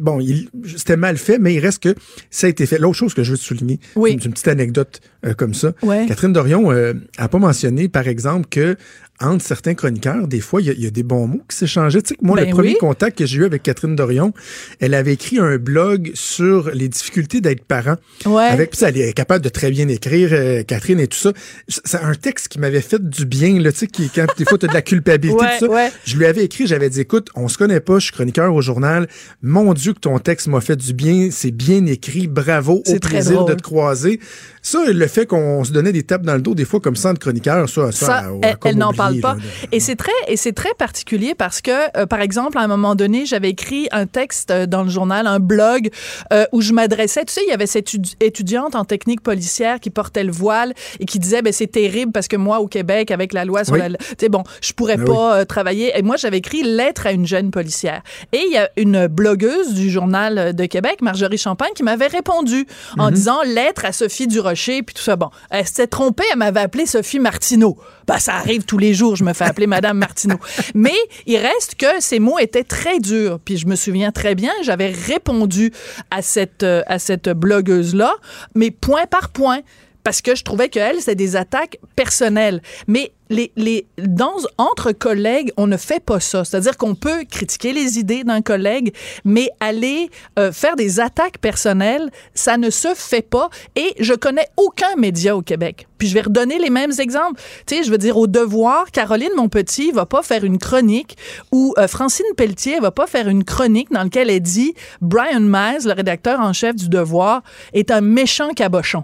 bon 0.01 0.21
il- 0.21 0.49
c'était 0.77 0.97
mal 0.97 1.17
fait 1.17 1.39
mais 1.39 1.55
il 1.55 1.61
reste 1.61 1.83
que 1.83 1.95
ça 2.31 2.47
a 2.47 2.51
été 2.51 2.67
fait 2.67 2.79
l'autre 2.79 2.97
chose 2.97 3.15
que 3.15 3.23
je 3.23 3.33
veux 3.33 3.39
te 3.39 3.43
souligner 3.43 3.79
Oui. 3.95 4.17
c'est 4.19 4.25
une 4.27 4.33
petite 4.33 4.49
anecdote 4.49 5.01
euh, 5.25 5.35
comme 5.35 5.55
ça 5.55 5.73
Ouais. 5.83 6.07
Catherine 6.09 6.33
Dorion 6.33 6.71
euh, 6.73 6.95
a 7.19 7.29
pas 7.29 7.39
mentionné, 7.39 7.76
par 7.89 8.09
exemple, 8.09 8.49
que 8.49 8.77
entre 9.21 9.45
certains 9.45 9.75
chroniqueurs, 9.75 10.29
des 10.29 10.41
fois, 10.41 10.61
il 10.61 10.67
y 10.67 10.71
a- 10.71 10.75
il 10.75 10.83
y, 10.85 10.87
a 10.87 10.91
des 10.91 11.03
bons 11.03 11.27
mots 11.27 11.43
qui 11.49 11.57
s'échangeaient. 11.57 12.03
Tu 12.03 12.09
sais 12.11 12.15
que 12.17 12.25
moi, 12.25 12.37
Ben 12.37 12.47
le 12.47 12.51
premier 12.53 12.71
oui. 12.71 12.77
contact 12.79 13.17
que 13.19 13.25
j'ai 13.27 13.39
eu 13.39 13.45
avec 13.45 13.63
Catherine 13.63 13.97
Dorion, 13.97 14.33
elle 14.81 14.93
avait 14.95 15.15
écrit 15.15 15.39
un 15.39 15.57
blog 15.57 16.11
sur 16.15 16.71
les 16.75 16.89
difficultés 16.89 17.41
d'être 17.41 17.65
parent. 17.65 17.97
Ouais. 18.27 18.45
Avec, 18.45 18.71
puis 18.73 18.81
elle 18.85 18.99
est 18.99 19.13
capable 19.13 19.43
de 19.45 19.49
très 19.49 19.71
bien 19.71 19.89
écrire, 19.89 20.29
euh, 20.33 20.63
Catherine 20.65 21.01
et 21.01 21.07
tout 21.07 21.17
ça. 21.19 21.33
C'est 21.69 21.97
un 21.99 22.15
texte 22.15 22.49
qui 22.49 22.59
m'avait 22.59 22.81
fait 22.83 23.03
du 23.03 23.25
bien, 23.25 23.59
là, 23.61 23.73
tu 23.73 23.79
sais, 23.79 23.87
qui, 23.87 24.11
quand 24.11 24.27
des 24.37 24.45
fois, 24.45 24.59
t'as 24.59 24.67
de 24.69 24.75
la 24.75 24.83
culpabilité, 24.83 25.41
Ouais, 25.41 25.59
tout 25.59 25.67
ça. 25.67 25.73
ouais. 25.73 25.91
Je 26.05 26.17
lui 26.17 26.27
avais 26.27 26.45
écrit, 26.45 26.67
j'avais 26.67 26.91
dit, 26.91 27.01
écoute, 27.01 27.29
on 27.35 27.49
se 27.49 27.57
connaît 27.57 27.81
pas, 27.81 27.99
je 27.99 28.05
suis 28.07 28.13
chroniqueur 28.13 28.55
au 28.55 28.61
journal. 28.61 29.09
Mon 29.43 29.73
Dieu, 29.75 29.93
que 29.95 30.01
ton 30.01 30.19
texte 30.19 30.47
m'a 30.49 30.61
fait 30.61 30.77
du 30.77 30.93
bien, 30.93 31.29
c'est 31.31 31.51
bien 31.53 31.87
écrit, 31.87 32.27
bravo, 32.27 32.75
au 32.75 32.83
C'est 32.85 33.01
très 33.01 33.15
plaisir 33.15 33.33
de 33.33 33.37
drôle. 33.47 33.57
te 33.57 33.63
croiser. 33.63 34.21
Ça, 34.63 34.85
le 34.93 35.07
fait 35.07 35.27
qu'on 35.27 35.63
se 35.65 35.71
donnait 35.73 35.93
des 35.93 36.03
tapes 36.03 36.23
dans 36.27 36.35
le 36.35 36.43
dos, 36.43 36.55
des 36.55 36.65
fois, 36.65 36.81
comme 36.81 36.97
ça, 36.97 37.13
de 37.13 37.19
chroniqueur, 37.19 37.69
ça, 37.69 37.93
ça, 37.93 38.07
Ça, 38.07 38.25
elle, 38.43 38.57
elle 38.65 38.77
n'en 38.77 38.93
parle 39.07 39.21
pas. 39.21 39.35
là, 39.35 39.41
de- 39.41 39.77
Et 39.77 39.81
c'est 39.81 39.97
très, 39.97 40.13
et 40.29 40.37
c'est 40.37 40.53
très 40.53 40.75
particulier 40.79 41.35
parce 41.35 41.61
que, 41.61 41.71
euh, 41.99 42.07
par 42.07 42.21
exemple, 42.21 42.59
à 42.59 42.63
un 42.63 42.67
moment 42.67 42.95
donné, 42.95 43.27
j'avais 43.27 43.51
écrit 43.51 43.89
un 43.93 44.07
texte 44.07 44.51
euh, 44.51 44.67
dans 44.67 44.83
le 44.83 44.91
journal, 44.91 45.27
un 45.27 45.39
blog, 45.41 45.91
euh, 46.33 46.45
où 46.53 46.61
je 46.61 46.73
m'adressais. 46.73 47.25
Tu 47.25 47.33
sais, 47.35 47.41
il 47.47 47.51
y 47.51 47.53
avait 47.53 47.67
cette 47.67 47.89
étu- 47.89 48.15
étudiante 48.21 48.75
en 48.75 48.85
technique 48.85 49.21
policière 49.23 49.81
qui 49.81 49.91
portait 49.91 50.25
le 50.25 50.33
voile 50.33 50.75
et 51.01 51.05
qui 51.07 51.19
disait, 51.19 51.43
ben 51.43 51.53
c'est 51.53 51.67
terrible 51.67 52.13
parce 52.13 52.29
que 52.29 52.37
moi, 52.37 52.61
au 52.61 52.67
Québec, 52.69 53.11
avec 53.11 53.33
la 53.33 53.45
loi 53.45 53.65
sur 53.65 53.75
Oui. 53.75 53.81
la, 53.81 53.89
tu 53.91 54.05
sais, 54.19 54.29
bon, 54.29 54.43
je 54.61 54.73
pourrais 54.73 54.97
Ben 54.97 55.07
pas 55.07 55.45
travailler. 55.47 55.93
Et 55.97 56.03
moi, 56.03 56.17
j'avais 56.17 56.39
écrit 56.39 56.63
lettre 56.63 57.07
à 57.07 57.13
une 57.13 57.27
jeune 57.27 57.51
policière. 57.51 58.03
Et 58.33 58.41
il 58.47 58.53
y 58.53 58.57
a 58.59 58.69
une 58.77 59.07
blogueuse 59.07 59.75
du 59.75 59.91
journal 59.91 60.55
de 60.55 60.67
Québec, 60.67 60.99
Marjorie 61.03 61.39
Champagne, 61.39 61.71
qui 61.75 61.83
m'avait 61.83 62.07
répondu 62.07 62.67
en 62.99 63.11
disant 63.11 63.43
lettre 63.45 63.85
à 63.85 63.93
Sophie 63.93 64.27
Durocher 64.27 64.83
puis 64.83 64.95
tout 64.95 65.03
ça. 65.03 65.17
Bon, 65.17 65.31
elle 65.51 65.67
s'était 65.67 65.87
trompée, 65.87 66.25
elle 66.33 66.39
m'avait 66.39 66.61
appelé 66.61 66.87
Sophie 66.87 67.19
Martineau. 67.21 67.77
Ben, 68.07 68.19
ça 68.19 68.35
arrive 68.35 68.65
tous 68.65 68.79
les 68.79 68.95
jours, 68.95 69.17
je 69.17 69.25
me 69.25 69.33
fais 69.33 69.45
appeler 69.45 69.67
Madame 69.67 69.99
Martineau. 69.99 70.39
Mais 70.75 70.97
il 71.27 71.39
reste 71.39 71.75
que 71.75 72.01
ces 72.01 72.19
mots 72.19 72.39
étaient 72.39 72.65
très 72.65 73.01
durs. 73.01 73.39
Puis 73.45 73.57
je 73.57 73.67
me 73.67 73.77
souviens 73.77 74.13
très 74.13 74.35
bien, 74.35 74.53
j'avais 74.63 74.91
répondu 74.91 75.73
à 76.11 76.23
cette, 76.23 76.63
euh, 76.63 76.83
à 76.87 76.99
cette 76.99 77.29
blogueuse-là, 77.29 78.15
mais 78.55 78.71
point 78.71 79.07
par 79.07 79.31
point 79.31 79.61
parce 80.07 80.23
que 80.23 80.37
je 80.37 80.45
trouvais 80.45 80.69
qu'elle, 80.69 81.01
c'était 81.01 81.17
des 81.17 81.35
attaques 81.35 81.81
personnelles. 81.97 82.63
Mais 82.87 83.11
les, 83.29 83.51
les, 83.57 83.89
dans, 83.99 84.37
entre 84.57 84.93
collègues, 84.93 85.51
on 85.57 85.67
ne 85.67 85.77
fait 85.77 85.99
pas 85.99 86.21
ça. 86.21 86.45
C'est-à-dire 86.45 86.77
qu'on 86.77 86.95
peut 86.95 87.25
critiquer 87.29 87.73
les 87.73 87.99
idées 87.99 88.23
d'un 88.23 88.41
collègue, 88.41 88.95
mais 89.25 89.49
aller 89.59 90.09
euh, 90.39 90.53
faire 90.53 90.77
des 90.77 91.01
attaques 91.01 91.39
personnelles, 91.39 92.09
ça 92.35 92.57
ne 92.57 92.71
se 92.71 92.95
fait 92.95 93.29
pas. 93.29 93.51
Et 93.75 93.95
je 93.99 94.15
connais 94.15 94.47
aucun 94.57 94.95
média 94.97 95.37
au 95.37 95.43
Québec. 95.43 95.89
Puis 95.99 96.07
je 96.07 96.15
vais 96.15 96.21
redonner 96.21 96.61
les 96.61 96.71
mêmes 96.71 96.93
exemples. 97.01 97.43
Tu 97.67 97.75
sais, 97.75 97.83
je 97.83 97.91
veux 97.91 97.99
dire, 97.99 98.17
au 98.17 98.29
devoir, 98.29 98.93
Caroline 98.93 99.35
Monpetit 99.37 99.91
va 99.91 100.07
pas 100.07 100.23
faire 100.23 100.45
une 100.45 100.59
chronique 100.59 101.17
ou 101.51 101.75
euh, 101.79 101.89
Francine 101.89 102.27
Pelletier 102.37 102.79
va 102.79 102.93
pas 102.93 103.09
faire 103.09 103.27
une 103.27 103.43
chronique 103.43 103.91
dans 103.91 104.05
laquelle 104.05 104.31
elle 104.31 104.39
dit 104.39 104.73
Brian 105.01 105.41
Mize, 105.41 105.85
le 105.85 105.95
rédacteur 105.95 106.39
en 106.39 106.53
chef 106.53 106.77
du 106.77 106.89
devoir, 106.89 107.43
est 107.73 107.91
un 107.91 108.03
méchant 108.03 108.51
cabochon. 108.51 109.03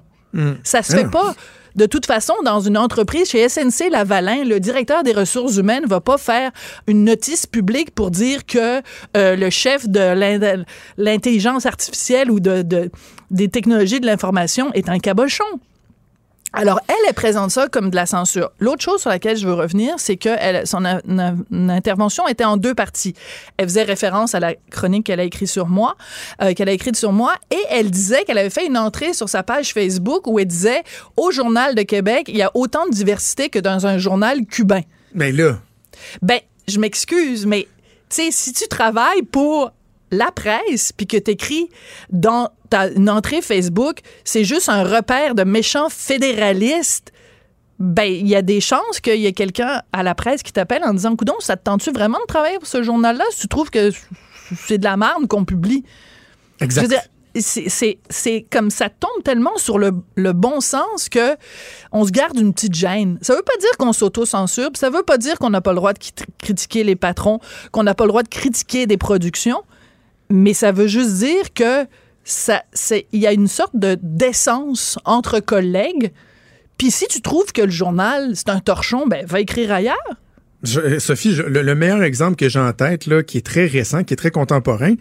Ça 0.64 0.82
se 0.82 0.92
fait 0.96 1.04
Ah. 1.06 1.10
pas. 1.10 1.34
De 1.74 1.86
toute 1.86 2.04
façon, 2.04 2.34
dans 2.44 2.60
une 2.60 2.76
entreprise 2.76 3.30
chez 3.30 3.48
SNC 3.48 3.88
Lavalin, 3.90 4.44
le 4.44 4.60
directeur 4.60 5.02
des 5.02 5.12
ressources 5.12 5.56
humaines 5.56 5.84
va 5.86 6.00
pas 6.00 6.18
faire 6.18 6.50
une 6.86 7.02
notice 7.04 7.46
publique 7.46 7.94
pour 7.94 8.10
dire 8.10 8.44
que 8.44 8.82
euh, 9.16 9.36
le 9.36 9.48
chef 9.48 9.88
de 9.88 9.98
l'in- 10.12 10.64
l'intelligence 10.98 11.64
artificielle 11.64 12.30
ou 12.30 12.40
de, 12.40 12.60
de- 12.60 12.90
des 13.30 13.48
technologies 13.48 14.00
de 14.00 14.06
l'information 14.06 14.70
est 14.74 14.90
un 14.90 14.98
cabochon. 14.98 15.44
Alors, 16.54 16.80
elle, 16.88 16.94
elle 17.08 17.14
présente 17.14 17.50
ça 17.50 17.66
comme 17.68 17.88
de 17.90 17.96
la 17.96 18.04
censure. 18.04 18.50
L'autre 18.58 18.82
chose 18.82 19.00
sur 19.00 19.08
laquelle 19.10 19.36
je 19.38 19.46
veux 19.46 19.54
revenir, 19.54 19.94
c'est 19.98 20.16
que 20.16 20.28
elle, 20.38 20.66
son 20.66 20.84
a- 20.84 21.00
intervention 21.50 22.28
était 22.28 22.44
en 22.44 22.56
deux 22.58 22.74
parties. 22.74 23.14
Elle 23.56 23.66
faisait 23.68 23.82
référence 23.84 24.34
à 24.34 24.40
la 24.40 24.54
chronique 24.70 25.06
qu'elle 25.06 25.20
a 25.20 25.24
écrite 25.24 25.48
sur 25.48 25.66
moi, 25.68 25.96
euh, 26.42 26.52
qu'elle 26.52 26.68
a 26.68 26.72
écrite 26.72 26.96
sur 26.96 27.12
moi, 27.12 27.34
et 27.50 27.58
elle 27.70 27.90
disait 27.90 28.24
qu'elle 28.24 28.38
avait 28.38 28.50
fait 28.50 28.66
une 28.66 28.76
entrée 28.76 29.14
sur 29.14 29.28
sa 29.28 29.42
page 29.42 29.72
Facebook 29.72 30.26
où 30.26 30.38
elle 30.38 30.46
disait 30.46 30.82
au 31.16 31.30
Journal 31.30 31.74
de 31.74 31.82
Québec, 31.82 32.24
il 32.28 32.36
y 32.36 32.42
a 32.42 32.50
autant 32.54 32.86
de 32.86 32.90
diversité 32.92 33.48
que 33.48 33.58
dans 33.58 33.86
un 33.86 33.96
journal 33.98 34.44
cubain. 34.44 34.82
Mais 35.14 35.32
là, 35.32 35.58
Ben, 36.20 36.40
je 36.68 36.78
m'excuse, 36.78 37.46
mais 37.46 37.66
tu 38.10 38.16
sais, 38.16 38.28
si 38.30 38.52
tu 38.52 38.68
travailles 38.68 39.22
pour 39.22 39.72
la 40.10 40.30
presse 40.30 40.92
puis 40.92 41.06
que 41.06 41.16
tu 41.16 41.30
écris 41.30 41.70
dans 42.10 42.50
ta 42.72 42.88
une 42.88 43.08
entrée 43.10 43.42
Facebook, 43.42 43.98
c'est 44.24 44.44
juste 44.44 44.68
un 44.68 44.82
repère 44.84 45.34
de 45.34 45.44
méchants 45.44 45.88
fédéralistes. 45.88 47.12
Ben, 47.78 48.04
il 48.04 48.28
y 48.28 48.36
a 48.36 48.42
des 48.42 48.60
chances 48.60 49.00
qu'il 49.00 49.16
y 49.20 49.26
ait 49.26 49.32
quelqu'un 49.32 49.82
à 49.92 50.02
la 50.02 50.14
presse 50.14 50.42
qui 50.42 50.52
t'appelle 50.52 50.82
en 50.84 50.94
disant 50.94 51.16
Coudon, 51.16 51.34
ça 51.40 51.56
te 51.56 51.64
tente-tu 51.64 51.90
vraiment 51.90 52.18
de 52.20 52.26
travailler 52.26 52.58
pour 52.58 52.68
ce 52.68 52.82
journal-là? 52.82 53.24
Si 53.32 53.40
tu 53.40 53.48
trouves 53.48 53.70
que 53.70 53.90
c'est 54.56 54.78
de 54.78 54.84
la 54.84 54.96
merde 54.96 55.26
qu'on 55.28 55.44
publie? 55.44 55.82
Exact. 56.60 56.94
c'est- 57.34 58.46
comme 58.50 58.70
ça 58.70 58.88
tombe 58.88 59.22
tellement 59.24 59.56
sur 59.56 59.78
le, 59.78 59.92
le 60.16 60.32
bon 60.32 60.60
sens 60.60 61.08
que 61.08 61.34
on 61.90 62.04
se 62.04 62.10
garde 62.10 62.38
une 62.38 62.52
petite 62.52 62.74
gêne. 62.74 63.18
Ça 63.22 63.34
veut 63.34 63.42
pas 63.42 63.56
dire 63.58 63.76
qu'on 63.78 63.92
s'auto-censure, 63.92 64.70
ça 64.74 64.90
veut 64.90 65.02
pas 65.02 65.18
dire 65.18 65.38
qu'on 65.38 65.50
n'a 65.50 65.60
pas 65.60 65.70
le 65.72 65.76
droit 65.76 65.92
de 65.92 65.98
crit- 65.98 66.12
critiquer 66.38 66.84
les 66.84 66.94
patrons, 66.94 67.40
qu'on 67.72 67.82
n'a 67.82 67.94
pas 67.94 68.04
le 68.04 68.08
droit 68.08 68.22
de 68.22 68.28
critiquer 68.28 68.86
des 68.86 68.98
productions, 68.98 69.62
mais 70.30 70.52
ça 70.54 70.72
veut 70.72 70.86
juste 70.86 71.14
dire 71.14 71.52
que 71.54 71.86
c'est 72.24 73.06
il 73.12 73.20
y 73.20 73.26
a 73.26 73.32
une 73.32 73.48
sorte 73.48 73.74
de 73.76 73.96
d'essence 74.02 74.98
entre 75.04 75.40
collègues. 75.40 76.12
Puis 76.78 76.90
si 76.90 77.06
tu 77.06 77.20
trouves 77.20 77.52
que 77.52 77.62
le 77.62 77.70
journal 77.70 78.32
c'est 78.34 78.48
un 78.48 78.60
torchon, 78.60 79.06
ben 79.06 79.24
va 79.26 79.40
écrire 79.40 79.72
ailleurs. 79.72 79.96
Je- 80.62 81.00
Sophie, 81.00 81.34
le, 81.34 81.62
le 81.62 81.74
meilleur 81.74 82.04
exemple 82.04 82.36
que 82.36 82.48
j'ai 82.48 82.60
en 82.60 82.72
tête, 82.72 83.06
là, 83.06 83.24
qui 83.24 83.38
est 83.38 83.44
très 83.44 83.66
récent, 83.66 84.04
qui 84.04 84.14
est 84.14 84.16
très 84.16 84.30
contemporain, 84.30 84.94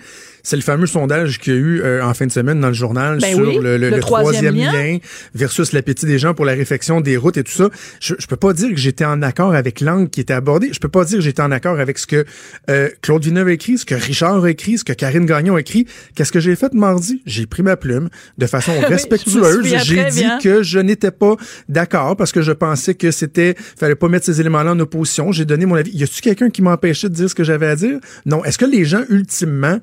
c'est 0.43 0.55
le 0.55 0.62
fameux 0.62 0.88
sondage 0.88 1.39
qu'il 1.39 1.53
y 1.53 1.55
a 1.55 1.60
eu 1.60 1.81
euh, 1.81 2.03
en 2.03 2.13
fin 2.13 2.25
de 2.25 2.31
semaine 2.31 2.60
dans 2.60 2.67
le 2.69 2.74
journal 2.74 3.19
Ben 3.19 3.36
sur 3.36 3.48
oui, 3.48 3.57
le, 3.62 3.77
le- 3.77 3.89
le 3.89 4.00
troisième 4.00 4.55
lien. 4.55 4.71
lien. 4.71 4.98
versus 5.36 5.71
l'appétit 5.74 6.05
des 6.05 6.19
gens 6.19 6.33
pour 6.33 6.45
la 6.45 6.53
réfection 6.53 7.01
des 7.01 7.17
routes 7.17 7.38
et 7.38 7.43
tout 7.43 7.51
ça. 7.51 7.69
Je, 8.00 8.15
je 8.17 8.27
peux 8.27 8.36
pas 8.36 8.53
dire 8.53 8.69
que 8.69 8.75
j'étais 8.77 9.05
en 9.05 9.21
accord 9.21 9.53
avec 9.53 9.81
l'angle 9.81 10.10
qui 10.10 10.21
était 10.21 10.33
abordé. 10.33 10.69
Je 10.74 10.79
peux 10.79 10.89
pas 10.89 11.05
dire 11.05 11.17
que 11.17 11.24
j'étais 11.24 11.41
en 11.41 11.51
accord 11.51 11.79
avec 11.79 11.98
ce 11.98 12.07
que 12.07 12.25
euh, 12.69 12.89
Claude 13.01 13.24
Villeneuve 13.24 13.48
a 13.50 13.51
écrit, 13.53 13.77
ce 13.77 13.86
que 13.86 13.95
Richard 13.95 14.43
a 14.43 14.50
écrit, 14.50 14.77
ce 14.77 14.83
que 14.83 14.93
Karine 14.93 15.25
Gagnon 15.25 15.55
a 15.55 15.60
écrit. 15.62 15.86
Qu'est-ce 16.15 16.31
que 16.31 16.39
j'ai 16.39 16.55
fait 16.55 16.74
mardi? 16.74 17.21
J'ai 17.25 17.45
pris 17.45 17.63
ma 17.63 17.77
plume 17.77 18.10
de 18.38 18.45
façon 18.48 18.71
respectueuse. 18.88 19.65
J'ai 19.83 20.05
dit 20.05 20.19
bien. 20.21 20.39
que 20.39 20.63
je 20.63 20.79
n'étais 20.79 21.12
pas 21.12 21.36
d'accord 21.69 22.15
parce 22.17 22.31
que 22.31 22.41
je 22.41 22.51
pensais 22.51 22.93
que 22.95 23.12
c'était 23.12 23.55
fallait 23.77 23.95
pas 23.95 24.07
mettre 24.07 24.25
ces 24.25 24.39
éléments-là 24.41 24.71
en 24.71 24.79
opposition. 24.79 25.31
J'ai 25.31 25.45
donné 25.45 25.65
mon 25.65 25.75
avis. 25.75 25.91
Y 25.91 26.03
a-tu 26.03 26.21
quelqu'un 26.21 26.50
qui 26.50 26.62
m'empêchait 26.62 27.10
de 27.10 27.13
dire 27.13 27.29
ce 27.29 27.36
que 27.36 27.43
j'avais 27.43 27.67
à 27.67 27.75
dire? 27.75 28.00
Non. 28.25 28.43
Est-ce 28.43 28.57
que 28.57 28.65
les 28.65 28.86
gens 28.86 29.03
ultimement, 29.10 29.79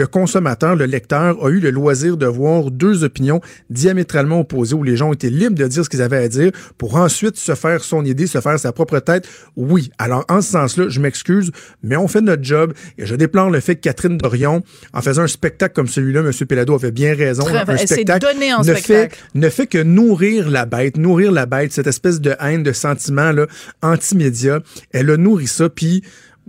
le 0.00 0.06
consommateur, 0.06 0.76
le 0.76 0.86
lecteur, 0.86 1.44
a 1.44 1.50
eu 1.50 1.60
le 1.60 1.70
loisir 1.70 2.16
de 2.16 2.24
voir 2.24 2.70
deux 2.70 3.04
opinions 3.04 3.42
diamétralement 3.68 4.40
opposées 4.40 4.74
où 4.74 4.82
les 4.82 4.96
gens 4.96 5.12
été 5.12 5.28
libres 5.28 5.56
de 5.56 5.66
dire 5.66 5.84
ce 5.84 5.90
qu'ils 5.90 6.00
avaient 6.00 6.24
à 6.24 6.28
dire 6.28 6.52
pour 6.78 6.96
ensuite 6.96 7.36
se 7.36 7.54
faire 7.54 7.84
son 7.84 8.02
idée, 8.06 8.26
se 8.26 8.40
faire 8.40 8.58
sa 8.58 8.72
propre 8.72 8.98
tête 9.00 9.28
Oui. 9.56 9.90
Alors 9.98 10.24
en 10.30 10.40
ce 10.40 10.52
sens-là, 10.52 10.86
je 10.88 11.00
m'excuse, 11.00 11.50
mais 11.82 11.96
on 11.96 12.08
fait 12.08 12.22
notre 12.22 12.42
job 12.42 12.72
et 12.96 13.04
je 13.04 13.14
déplore 13.14 13.50
le 13.50 13.60
fait 13.60 13.76
que 13.76 13.82
Catherine 13.82 14.16
Dorion, 14.16 14.62
en 14.94 15.02
faisant 15.02 15.22
un 15.22 15.26
spectacle 15.26 15.74
comme 15.74 15.86
celui-là, 15.88 16.20
M. 16.20 16.32
Pelado 16.46 16.74
avait 16.74 16.92
bien 16.92 17.14
raison. 17.14 17.44
Très 17.44 17.68
un 17.70 17.76
spectacle 17.76 18.26
donnée 18.26 18.54
en 18.54 18.60
ne 18.60 18.64
spectacle. 18.64 19.16
fait 19.16 19.38
ne 19.38 19.50
fait 19.50 19.66
que 19.66 19.82
nourrir 19.82 20.48
la 20.48 20.64
bête, 20.64 20.96
nourrir 20.96 21.30
la 21.30 21.44
bête, 21.44 21.74
cette 21.74 21.88
espèce 21.88 22.22
de 22.22 22.34
haine, 22.40 22.62
de 22.62 22.72
sentiment 22.72 23.32
là, 23.32 23.46
anti-média. 23.82 24.60
Elle 24.92 25.10
a 25.10 25.18
nourri 25.18 25.46
ça, 25.46 25.68
puis 25.68 26.02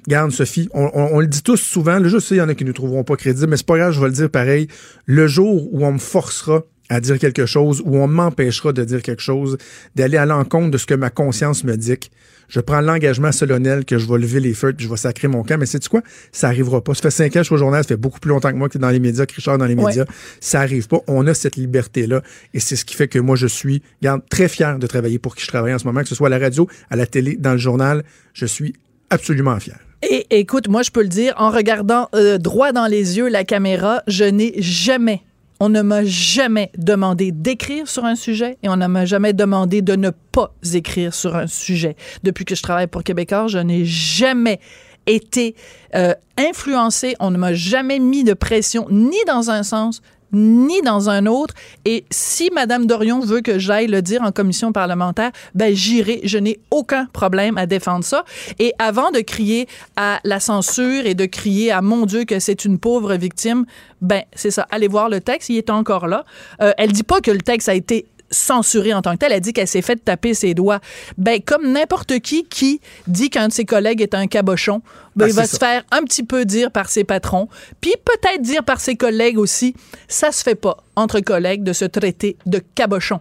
Regarde, 0.07 0.31
Sophie, 0.31 0.67
on, 0.73 0.89
on- 0.93 1.15
on 1.15 1.19
le 1.19 1.27
dit 1.27 1.43
tous 1.43 1.57
souvent, 1.57 1.99
là, 1.99 2.07
je 2.07 2.17
sais, 2.19 2.35
il 2.35 2.39
y 2.39 2.41
en 2.41 2.49
a 2.49 2.55
qui 2.55 2.65
nous 2.65 2.73
trouveront 2.73 3.03
pas 3.03 3.15
crédibles, 3.15 3.47
mais 3.49 3.57
c'est 3.57 3.65
pas 3.65 3.77
grave, 3.77 3.93
je 3.93 3.99
vais 3.99 4.07
le 4.07 4.13
dire 4.13 4.29
pareil. 4.29 4.67
Le 5.05 5.27
jour 5.27 5.67
où 5.73 5.85
on 5.85 5.93
me 5.93 5.99
forcera 5.99 6.63
à 6.89 6.99
dire 6.99 7.19
quelque 7.19 7.45
chose, 7.45 7.81
où 7.85 7.97
on 7.97 8.07
m'empêchera 8.07 8.73
de 8.73 8.83
dire 8.83 9.01
quelque 9.01 9.21
chose, 9.21 9.57
d'aller 9.95 10.17
à 10.17 10.25
l'encontre 10.25 10.71
de 10.71 10.77
ce 10.77 10.85
que 10.85 10.93
ma 10.95 11.09
conscience 11.09 11.63
me 11.63 11.77
dicte, 11.77 12.11
je 12.49 12.59
prends 12.59 12.81
l'engagement 12.81 13.31
solennel 13.31 13.85
que 13.85 13.97
je 13.97 14.05
vais 14.11 14.17
lever 14.17 14.41
les 14.41 14.53
feux 14.53 14.73
puis 14.73 14.85
je 14.85 14.89
vais 14.91 14.97
sacrer 14.97 15.29
mon 15.29 15.41
camp. 15.41 15.57
Mais 15.57 15.65
c'est 15.65 15.87
quoi? 15.87 16.01
Ça 16.33 16.47
arrivera 16.47 16.83
pas. 16.83 16.93
Ça 16.93 17.03
fait 17.03 17.11
cinq 17.11 17.27
ans 17.27 17.39
que 17.39 17.43
je 17.43 17.43
suis 17.45 17.53
au 17.55 17.57
journal, 17.57 17.81
ça 17.81 17.87
fait 17.87 17.95
beaucoup 17.95 18.19
plus 18.19 18.27
longtemps 18.27 18.51
que 18.51 18.57
moi 18.57 18.67
que 18.67 18.77
dans 18.77 18.89
les 18.89 18.99
médias, 18.99 19.25
que 19.25 19.33
Richard 19.35 19.57
dans 19.57 19.65
les 19.67 19.75
Ouais. 19.75 19.85
médias. 19.85 20.03
Ça 20.41 20.59
arrive 20.59 20.87
pas. 20.89 20.99
On 21.07 21.25
a 21.27 21.33
cette 21.33 21.55
liberté-là. 21.55 22.21
Et 22.53 22.59
c'est 22.59 22.75
ce 22.75 22.83
qui 22.83 22.93
fait 22.95 23.07
que 23.07 23.19
moi, 23.19 23.37
je 23.37 23.47
suis, 23.47 23.81
regarde, 24.01 24.23
très 24.29 24.49
fier 24.49 24.77
de 24.79 24.85
travailler 24.87 25.17
pour 25.17 25.35
qui 25.37 25.43
je 25.43 25.47
travaille 25.47 25.73
en 25.73 25.79
ce 25.79 25.85
moment, 25.85 26.01
que 26.01 26.09
ce 26.09 26.15
soit 26.15 26.27
à 26.27 26.31
la 26.31 26.39
radio, 26.39 26.67
à 26.89 26.97
la 26.97 27.05
télé, 27.05 27.37
dans 27.39 27.53
le 27.53 27.57
journal. 27.57 28.03
Je 28.33 28.45
suis 28.45 28.73
absolument 29.09 29.57
fier. 29.61 29.79
Et 30.03 30.25
écoute, 30.39 30.67
moi, 30.67 30.81
je 30.81 30.89
peux 30.89 31.03
le 31.03 31.07
dire, 31.07 31.33
en 31.37 31.51
regardant 31.51 32.09
euh, 32.15 32.37
droit 32.37 32.71
dans 32.71 32.87
les 32.87 33.17
yeux 33.17 33.27
la 33.27 33.43
caméra, 33.43 34.01
je 34.07 34.23
n'ai 34.23 34.53
jamais, 34.57 35.21
on 35.59 35.69
ne 35.69 35.81
m'a 35.81 36.03
jamais 36.03 36.71
demandé 36.77 37.31
d'écrire 37.31 37.87
sur 37.87 38.05
un 38.05 38.15
sujet 38.15 38.57
et 38.63 38.69
on 38.69 38.77
ne 38.77 38.87
m'a 38.87 39.05
jamais 39.05 39.33
demandé 39.33 39.83
de 39.83 39.95
ne 39.95 40.09
pas 40.09 40.55
écrire 40.73 41.13
sur 41.13 41.35
un 41.35 41.45
sujet. 41.45 41.95
Depuis 42.23 42.45
que 42.45 42.55
je 42.55 42.63
travaille 42.63 42.87
pour 42.87 43.03
Québécois, 43.03 43.45
je 43.47 43.59
n'ai 43.59 43.85
jamais 43.85 44.59
été 45.05 45.55
euh, 45.95 46.13
influencé, 46.37 47.15
on 47.19 47.29
ne 47.29 47.37
m'a 47.37 47.53
jamais 47.53 47.99
mis 47.99 48.23
de 48.23 48.33
pression 48.33 48.87
ni 48.89 49.17
dans 49.27 49.51
un 49.51 49.63
sens 49.63 50.01
ni 50.33 50.81
dans 50.81 51.09
un 51.09 51.25
autre. 51.25 51.53
Et 51.85 52.05
si 52.09 52.49
Madame 52.53 52.85
Dorion 52.85 53.19
veut 53.19 53.41
que 53.41 53.59
j'aille 53.59 53.87
le 53.87 54.01
dire 54.01 54.21
en 54.21 54.31
commission 54.31 54.71
parlementaire, 54.71 55.31
ben 55.55 55.73
j'irai. 55.73 56.21
Je 56.23 56.37
n'ai 56.37 56.59
aucun 56.71 57.05
problème 57.13 57.57
à 57.57 57.65
défendre 57.65 58.03
ça. 58.03 58.23
Et 58.59 58.73
avant 58.79 59.11
de 59.11 59.19
crier 59.19 59.67
à 59.95 60.19
la 60.23 60.39
censure 60.39 61.05
et 61.05 61.13
de 61.13 61.25
crier 61.25 61.71
à 61.71 61.81
mon 61.81 62.05
Dieu 62.05 62.25
que 62.25 62.39
c'est 62.39 62.65
une 62.65 62.79
pauvre 62.79 63.15
victime, 63.15 63.65
ben 64.01 64.23
c'est 64.33 64.51
ça. 64.51 64.67
Allez 64.71 64.87
voir 64.87 65.09
le 65.09 65.21
texte, 65.21 65.49
il 65.49 65.57
est 65.57 65.69
encore 65.69 66.07
là. 66.07 66.25
Euh, 66.61 66.73
elle 66.77 66.91
dit 66.91 67.03
pas 67.03 67.21
que 67.21 67.31
le 67.31 67.41
texte 67.41 67.69
a 67.69 67.75
été 67.75 68.05
censurée 68.31 68.93
en 68.93 69.01
tant 69.01 69.13
que 69.13 69.17
telle. 69.17 69.31
Elle 69.31 69.41
dit 69.41 69.53
qu'elle 69.53 69.67
s'est 69.67 69.81
fait 69.81 69.97
taper 69.97 70.33
ses 70.33 70.53
doigts. 70.53 70.79
Ben, 71.17 71.41
comme 71.41 71.71
n'importe 71.71 72.19
qui 72.19 72.45
qui 72.45 72.81
dit 73.07 73.29
qu'un 73.29 73.49
de 73.49 73.53
ses 73.53 73.65
collègues 73.65 74.01
est 74.01 74.15
un 74.15 74.27
cabochon, 74.27 74.81
ben, 75.15 75.25
Ah, 75.25 75.29
il 75.29 75.33
va 75.35 75.45
se 75.45 75.57
faire 75.57 75.83
un 75.91 76.03
petit 76.03 76.23
peu 76.23 76.45
dire 76.45 76.71
par 76.71 76.89
ses 76.89 77.03
patrons, 77.03 77.47
puis 77.81 77.93
peut-être 78.03 78.41
dire 78.41 78.63
par 78.63 78.79
ses 78.79 78.95
collègues 78.95 79.37
aussi. 79.37 79.75
Ça 80.07 80.31
se 80.31 80.41
fait 80.43 80.55
pas 80.55 80.77
entre 80.95 81.19
collègues 81.19 81.63
de 81.63 81.73
se 81.73 81.85
traiter 81.85 82.37
de 82.45 82.61
cabochon. 82.75 83.19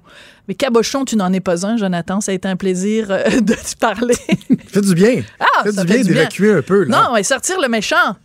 Mais 0.48 0.54
cabochon, 0.54 1.04
tu 1.04 1.16
n'en 1.16 1.32
es 1.32 1.40
pas 1.40 1.66
un, 1.66 1.76
Jonathan. 1.76 2.20
Ça 2.20 2.32
a 2.32 2.34
été 2.34 2.48
un 2.48 2.56
plaisir 2.56 3.08
euh, 3.10 3.22
de 3.40 3.54
te 3.54 3.76
parler. 3.78 4.16
Fait 4.68 4.80
du 4.80 4.94
bien. 4.94 5.22
Ah, 5.38 5.62
fait 5.64 5.72
ça 5.72 5.84
du 5.84 5.88
fait 5.88 5.94
bien 5.94 6.04
du 6.04 6.12
bien. 6.12 6.22
d'évacuer 6.22 6.52
un 6.54 6.62
peu. 6.62 6.84
Là. 6.84 7.08
Non, 7.10 7.16
et 7.16 7.22
sortir 7.22 7.60
le 7.60 7.68
méchant. 7.68 8.16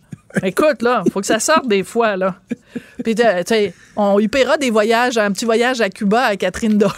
Écoute, 0.42 0.82
là, 0.82 1.02
faut 1.12 1.20
que 1.20 1.26
ça 1.26 1.40
sorte 1.40 1.66
des 1.66 1.82
fois, 1.82 2.16
là. 2.16 2.36
Puis, 3.02 3.14
tu 3.14 3.22
sais, 3.22 3.74
on 3.96 4.18
lui 4.18 4.28
paiera 4.28 4.56
des 4.58 4.70
voyages, 4.70 5.18
un 5.18 5.32
petit 5.32 5.44
voyage 5.44 5.80
à 5.80 5.88
Cuba 5.88 6.22
à 6.24 6.36
Catherine 6.36 6.76
Dorion. 6.76 6.96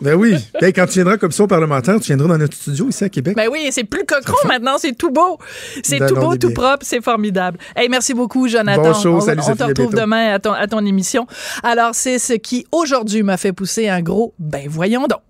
Ben 0.00 0.14
oui. 0.14 0.36
Hey, 0.60 0.72
quand 0.72 0.86
tu 0.86 0.94
viendras 0.94 1.16
comme 1.16 1.32
ça 1.32 1.44
au 1.44 1.46
parlementaire, 1.46 1.98
tu 1.98 2.08
viendras 2.08 2.28
dans 2.28 2.38
notre 2.38 2.54
studio 2.54 2.88
ici 2.88 3.04
à 3.04 3.08
Québec. 3.08 3.34
Ben 3.34 3.48
oui, 3.50 3.68
c'est 3.70 3.84
plus 3.84 4.04
cochon 4.04 4.36
maintenant, 4.46 4.76
c'est 4.76 4.92
tout 4.92 5.10
beau. 5.10 5.38
C'est 5.82 6.06
tout 6.06 6.14
beau, 6.14 6.36
tout 6.36 6.52
propre, 6.52 6.84
c'est 6.84 7.02
formidable. 7.02 7.58
Hey, 7.74 7.88
merci 7.88 8.12
beaucoup, 8.12 8.48
Jonathan. 8.48 8.82
Bonjour, 8.82 9.16
on, 9.16 9.20
salut, 9.20 9.40
on 9.46 9.56
te 9.56 9.64
retrouve 9.64 9.94
demain 9.94 10.34
à 10.34 10.38
ton, 10.38 10.52
à 10.52 10.66
ton 10.66 10.84
émission. 10.84 11.26
Alors, 11.62 11.94
c'est 11.94 12.18
ce 12.18 12.34
qui, 12.34 12.66
aujourd'hui, 12.70 13.22
m'a 13.22 13.36
fait 13.38 13.52
pousser 13.52 13.88
un 13.88 14.02
gros 14.02 14.34
«ben 14.38 14.66
voyons 14.68 15.06
donc». 15.06 15.20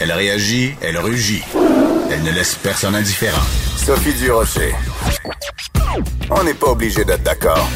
Elle 0.00 0.12
réagit, 0.12 0.72
elle 0.80 0.96
rugit. 0.96 1.42
Elle 2.10 2.22
ne 2.22 2.30
laisse 2.30 2.54
personne 2.54 2.94
indifférent. 2.94 3.42
Sophie 3.88 4.12
Durocher. 4.12 4.74
On 6.28 6.44
n'est 6.44 6.52
pas 6.52 6.72
obligé 6.72 7.06
d'être 7.06 7.22
d'accord. 7.22 7.66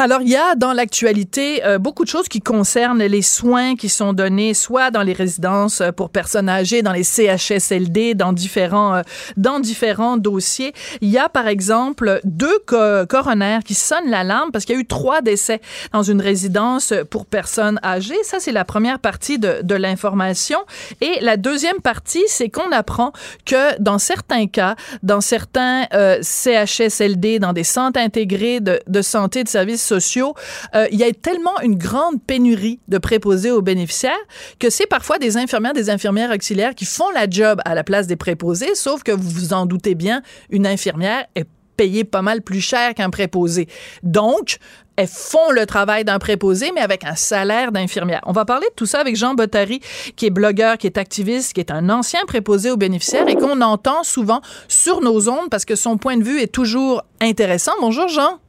Alors, 0.00 0.22
il 0.22 0.28
y 0.28 0.36
a 0.36 0.54
dans 0.54 0.72
l'actualité 0.74 1.64
euh, 1.64 1.78
beaucoup 1.78 2.04
de 2.04 2.08
choses 2.08 2.28
qui 2.28 2.38
concernent 2.38 3.02
les 3.02 3.20
soins 3.20 3.74
qui 3.74 3.88
sont 3.88 4.12
donnés, 4.12 4.54
soit 4.54 4.92
dans 4.92 5.02
les 5.02 5.12
résidences 5.12 5.80
euh, 5.80 5.90
pour 5.90 6.10
personnes 6.10 6.48
âgées, 6.48 6.82
dans 6.82 6.92
les 6.92 7.02
CHSLD, 7.02 8.14
dans 8.14 8.32
différents, 8.32 8.94
euh, 8.94 9.02
dans 9.36 9.58
différents 9.58 10.16
dossiers. 10.16 10.72
Il 11.00 11.08
y 11.08 11.18
a, 11.18 11.28
par 11.28 11.48
exemple, 11.48 12.20
deux 12.22 12.60
co- 12.64 13.06
coronaires 13.08 13.64
qui 13.64 13.74
sonnent 13.74 14.08
l'alarme 14.08 14.52
parce 14.52 14.64
qu'il 14.64 14.76
y 14.76 14.78
a 14.78 14.80
eu 14.80 14.86
trois 14.86 15.20
décès 15.20 15.60
dans 15.92 16.04
une 16.04 16.20
résidence 16.22 16.94
pour 17.10 17.26
personnes 17.26 17.80
âgées. 17.82 18.22
Ça, 18.22 18.38
c'est 18.38 18.52
la 18.52 18.64
première 18.64 19.00
partie 19.00 19.40
de, 19.40 19.62
de 19.64 19.74
l'information. 19.74 20.60
Et 21.00 21.18
la 21.22 21.36
deuxième 21.36 21.80
partie, 21.80 22.22
c'est 22.28 22.50
qu'on 22.50 22.70
apprend 22.70 23.10
que 23.44 23.76
dans 23.82 23.98
certains 23.98 24.46
cas, 24.46 24.76
dans 25.02 25.20
certains 25.20 25.86
euh, 25.92 26.20
CHSLD, 26.22 27.40
dans 27.40 27.52
des 27.52 27.64
centres 27.64 27.98
intégrés 27.98 28.60
de, 28.60 28.78
de 28.86 29.02
santé 29.02 29.42
de 29.42 29.48
services 29.48 29.87
sociaux, 29.88 30.34
euh, 30.74 30.86
il 30.92 30.98
y 30.98 31.04
a 31.04 31.12
tellement 31.12 31.58
une 31.62 31.76
grande 31.76 32.22
pénurie 32.22 32.80
de 32.88 32.98
préposés 32.98 33.50
aux 33.50 33.62
bénéficiaires 33.62 34.12
que 34.58 34.70
c'est 34.70 34.86
parfois 34.86 35.18
des 35.18 35.36
infirmières, 35.36 35.72
des 35.72 35.90
infirmières 35.90 36.30
auxiliaires 36.30 36.74
qui 36.74 36.84
font 36.84 37.10
la 37.14 37.28
job 37.28 37.60
à 37.64 37.74
la 37.74 37.84
place 37.84 38.06
des 38.06 38.16
préposés, 38.16 38.74
sauf 38.74 39.02
que 39.02 39.12
vous 39.12 39.28
vous 39.28 39.52
en 39.52 39.66
doutez 39.66 39.94
bien, 39.94 40.22
une 40.50 40.66
infirmière 40.66 41.24
est 41.34 41.46
payée 41.78 42.04
pas 42.04 42.22
mal 42.22 42.42
plus 42.42 42.60
cher 42.60 42.92
qu'un 42.94 43.08
préposé. 43.08 43.68
Donc, 44.02 44.58
elles 44.96 45.06
font 45.06 45.52
le 45.52 45.64
travail 45.64 46.04
d'un 46.04 46.18
préposé, 46.18 46.72
mais 46.74 46.80
avec 46.80 47.04
un 47.04 47.14
salaire 47.14 47.70
d'infirmière. 47.70 48.20
On 48.26 48.32
va 48.32 48.44
parler 48.44 48.66
de 48.66 48.74
tout 48.74 48.84
ça 48.84 48.98
avec 48.98 49.14
Jean 49.14 49.34
Bottary, 49.34 49.80
qui 50.16 50.26
est 50.26 50.30
blogueur, 50.30 50.76
qui 50.76 50.88
est 50.88 50.98
activiste, 50.98 51.52
qui 51.52 51.60
est 51.60 51.70
un 51.70 51.88
ancien 51.88 52.24
préposé 52.26 52.70
aux 52.72 52.76
bénéficiaires 52.76 53.28
et 53.28 53.36
qu'on 53.36 53.60
entend 53.60 54.02
souvent 54.02 54.40
sur 54.66 55.00
nos 55.00 55.28
ondes 55.28 55.48
parce 55.50 55.64
que 55.64 55.76
son 55.76 55.98
point 55.98 56.16
de 56.16 56.24
vue 56.24 56.40
est 56.40 56.52
toujours 56.52 57.04
intéressant. 57.20 57.72
Bonjour 57.80 58.08
Jean. 58.08 58.40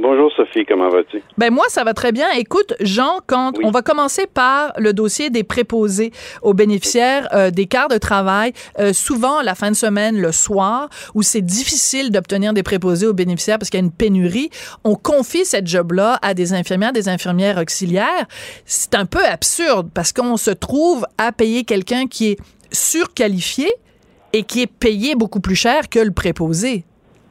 Bonjour 0.00 0.32
Sophie, 0.36 0.64
comment 0.66 0.88
vas-tu? 0.88 1.22
Ben 1.38 1.52
moi, 1.52 1.64
ça 1.68 1.84
va 1.84 1.94
très 1.94 2.10
bien. 2.10 2.28
Écoute, 2.32 2.74
Jean, 2.80 3.20
quand 3.28 3.52
on 3.62 3.70
va 3.70 3.80
commencer 3.80 4.26
par 4.26 4.72
le 4.76 4.92
dossier 4.92 5.30
des 5.30 5.44
préposés 5.44 6.10
aux 6.42 6.52
bénéficiaires 6.52 7.28
euh, 7.32 7.52
des 7.52 7.66
quarts 7.66 7.86
de 7.86 7.98
travail, 7.98 8.52
euh, 8.80 8.92
souvent 8.92 9.40
la 9.40 9.54
fin 9.54 9.70
de 9.70 9.76
semaine, 9.76 10.20
le 10.20 10.32
soir, 10.32 10.88
où 11.14 11.22
c'est 11.22 11.42
difficile 11.42 12.10
d'obtenir 12.10 12.52
des 12.54 12.64
préposés 12.64 13.06
aux 13.06 13.12
bénéficiaires 13.12 13.58
parce 13.58 13.70
qu'il 13.70 13.78
y 13.78 13.82
a 13.82 13.86
une 13.86 13.92
pénurie, 13.92 14.50
on 14.82 14.96
confie 14.96 15.44
cette 15.44 15.68
job-là 15.68 16.18
à 16.22 16.34
des 16.34 16.54
infirmières, 16.54 16.92
des 16.92 17.08
infirmières 17.08 17.58
auxiliaires. 17.58 18.26
C'est 18.64 18.96
un 18.96 19.06
peu 19.06 19.24
absurde 19.24 19.90
parce 19.94 20.12
qu'on 20.12 20.36
se 20.36 20.50
trouve 20.50 21.06
à 21.18 21.30
payer 21.30 21.62
quelqu'un 21.62 22.08
qui 22.08 22.32
est 22.32 22.38
surqualifié 22.72 23.70
et 24.32 24.42
qui 24.42 24.62
est 24.62 24.66
payé 24.66 25.14
beaucoup 25.14 25.40
plus 25.40 25.54
cher 25.54 25.88
que 25.88 26.00
le 26.00 26.10
préposé. 26.10 26.84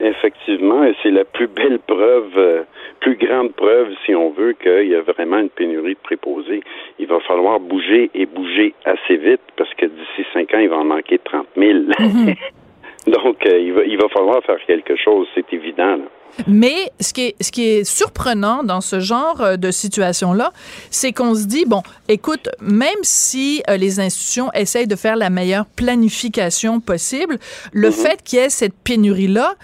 Effectivement, 0.03 0.83
et 0.83 0.93
c'est 1.01 1.11
la 1.11 1.23
plus 1.23 1.47
belle 1.47 1.79
preuve, 1.79 2.31
euh, 2.35 2.63
plus 2.99 3.15
grande 3.15 3.53
preuve, 3.53 3.87
si 4.05 4.13
on 4.13 4.31
veut, 4.31 4.51
qu'il 4.51 4.89
y 4.89 4.95
a 4.95 5.01
vraiment 5.01 5.37
une 5.37 5.49
pénurie 5.49 5.93
de 5.93 5.99
préposés. 6.03 6.61
Il 6.99 7.07
va 7.07 7.21
falloir 7.21 7.61
bouger 7.61 8.11
et 8.13 8.25
bouger 8.25 8.73
assez 8.83 9.15
vite 9.15 9.39
parce 9.55 9.73
que 9.75 9.85
d'ici 9.85 10.27
cinq 10.33 10.53
ans, 10.53 10.59
il 10.59 10.67
va 10.67 10.77
en 10.77 10.83
manquer 10.83 11.19
30 11.19 11.47
000. 11.55 11.79
Mhm. 11.99 12.35
Donc, 13.07 13.45
euh, 13.45 13.59
il, 13.59 13.71
va, 13.71 13.83
il 13.85 13.97
va 13.97 14.09
falloir 14.09 14.43
faire 14.43 14.57
quelque 14.67 14.97
chose, 14.97 15.25
c'est 15.35 15.53
évident. 15.53 15.99
Mais 16.47 16.91
ce 16.99 17.13
qui, 17.13 17.27
est, 17.27 17.35
ce 17.41 17.51
qui 17.51 17.63
est 17.63 17.83
surprenant 17.85 18.63
dans 18.63 18.81
ce 18.81 18.99
genre 18.99 19.39
euh, 19.41 19.55
de 19.55 19.71
situation-là, 19.71 20.51
c'est 20.89 21.13
qu'on 21.13 21.33
se 21.33 21.45
dit, 21.45 21.63
bon, 21.65 21.81
écoute, 22.09 22.49
même 22.59 22.89
si 23.03 23.61
les 23.77 24.01
institutions 24.01 24.51
essayent 24.53 24.87
de 24.87 24.95
faire 24.95 25.15
la 25.15 25.29
meilleure 25.29 25.65
planification 25.65 26.81
possible, 26.81 27.37
le 27.71 27.87
mhm. 27.87 27.93
fait 27.93 28.21
qu'il 28.21 28.39
y 28.39 28.41
ait 28.41 28.49
cette 28.49 28.73
pénurie-là, 28.83 29.55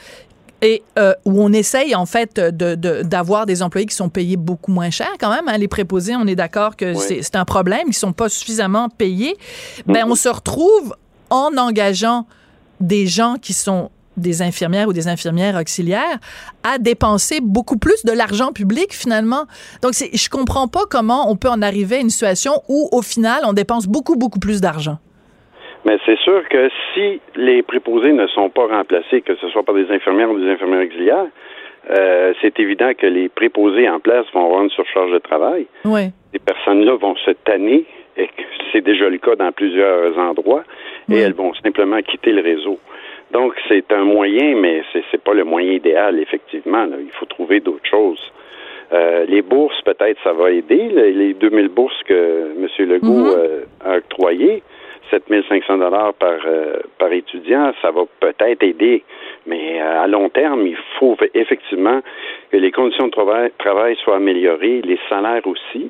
et 0.62 0.84
euh, 0.98 1.14
où 1.26 1.42
on 1.42 1.54
essaye 1.54 1.96
en 1.96 2.06
fait 2.06 2.40
d'avoir 2.40 3.46
des 3.46 3.62
employés 3.62 3.88
qui 3.88 3.96
sont 3.96 4.10
payés 4.10 4.38
beaucoup 4.38 4.72
moins 4.72 4.90
cher 4.90 5.10
quand 5.20 5.30
même. 5.30 5.48
Hein, 5.48 5.58
les 5.58 5.68
préposés, 5.68 6.16
on 6.16 6.28
est 6.28 6.36
d'accord 6.36 6.76
que 6.76 6.94
c'est 6.96 7.36
un 7.36 7.46
problème, 7.46 7.88
ils 7.88 7.94
sont 7.94 8.14
pas 8.14 8.30
suffisamment 8.30 8.90
payés. 8.90 9.38
Ben 9.86 10.06
on 10.08 10.16
se 10.16 10.30
retrouve 10.30 10.96
en 11.30 11.58
engageant 11.58 12.26
des 12.80 13.08
gens 13.08 13.36
qui 13.42 13.54
sont 13.54 13.92
des 14.18 14.42
infirmières 14.42 14.88
ou 14.90 14.94
des 14.94 15.08
infirmières 15.08 15.56
auxiliaires 15.56 16.20
à 16.64 16.78
dépenser 16.78 17.40
beaucoup 17.42 17.78
plus 17.78 18.04
de 18.04 18.12
l'argent 18.12 18.52
public 18.52 18.94
finalement. 18.94 19.46
Donc 19.82 19.94
je 19.94 20.30
comprends 20.30 20.68
pas 20.68 20.84
comment 20.90 21.32
on 21.32 21.38
peut 21.38 21.50
en 21.50 21.62
arriver 21.62 21.98
à 21.98 22.00
une 22.00 22.10
situation 22.10 22.62
où 22.68 22.90
au 22.92 23.02
final 23.02 23.44
on 23.46 23.54
dépense 23.54 23.88
beaucoup 23.88 24.16
beaucoup 24.16 24.40
plus 24.40 24.60
d'argent. 24.60 25.00
Mais 25.86 25.98
c'est 26.06 26.20
sûr 26.20 26.48
que 26.50 26.70
si 26.94 27.22
les 27.36 27.62
préposés 27.64 28.12
ne 28.12 28.28
sont 28.28 28.50
pas 28.50 28.68
remplacés, 28.68 29.22
que 29.22 29.36
ce 29.36 29.48
soit 29.50 29.64
par 29.64 29.76
des 29.76 29.90
infirmières 29.92 30.30
ou 30.30 30.40
des 30.40 30.50
infirmières 30.50 30.86
auxiliaires, 30.86 31.28
euh, 31.90 32.34
c'est 32.42 32.60
évident 32.60 32.92
que 32.98 33.08
les 33.08 33.30
préposés 33.30 33.90
en 33.90 34.00
place 34.00 34.26
vont 34.34 34.46
avoir 34.46 34.64
une 34.64 34.70
surcharge 34.70 35.12
de 35.12 35.20
travail. 35.20 35.66
Oui. 35.86 36.10
Ces 36.34 36.40
personnes-là 36.40 36.96
vont 36.96 37.16
se 37.16 37.32
tanner, 37.32 37.86
et 38.18 38.30
c'est 38.72 38.82
déjà 38.82 39.10
le 39.10 39.18
cas 39.18 39.36
dans 39.36 39.52
plusieurs 39.52 40.18
endroits, 40.18 40.64
et 41.10 41.18
elles 41.18 41.34
vont 41.34 41.54
simplement 41.56 42.02
quitter 42.02 42.32
le 42.32 42.42
réseau. 42.42 42.78
Donc, 43.32 43.54
c'est 43.68 43.92
un 43.92 44.04
moyen, 44.04 44.56
mais 44.56 44.84
c'est 44.92 45.04
n'est 45.14 45.20
pas 45.20 45.34
le 45.34 45.44
moyen 45.44 45.72
idéal, 45.74 46.20
effectivement. 46.20 46.86
Il 47.00 47.12
faut 47.12 47.26
trouver 47.26 47.60
d'autres 47.60 47.90
choses. 47.90 48.20
Euh, 48.92 49.26
les 49.28 49.42
bourses, 49.44 49.80
peut-être, 49.84 50.18
ça 50.24 50.34
va 50.34 50.52
aider. 50.52 50.90
Les 50.90 51.34
2000 51.34 51.68
bourses 51.70 52.02
que 52.06 52.54
M. 52.58 52.68
Legault 52.88 53.08
mm-hmm. 53.08 53.38
euh, 53.38 53.64
a 53.86 53.98
octroyées, 53.98 54.64
7500 55.10 55.78
dollars 55.78 56.14
par 56.14 56.40
euh, 56.46 56.78
par 56.98 57.12
étudiant, 57.12 57.72
ça 57.82 57.92
va 57.92 58.04
peut-être 58.20 58.64
aider, 58.64 59.04
mais 59.46 59.82
euh, 59.82 60.04
à 60.04 60.08
long 60.08 60.30
terme, 60.30 60.68
il 60.68 60.78
faut 61.00 61.18
effectivement 61.34 62.02
que 62.52 62.58
les 62.58 62.72
conditions 62.72 63.08
de 63.08 63.12
travail, 63.12 63.52
travail 63.58 63.96
soient 64.04 64.18
améliorées, 64.18 64.82
les 64.82 65.00
salaires 65.10 65.46
aussi. 65.46 65.90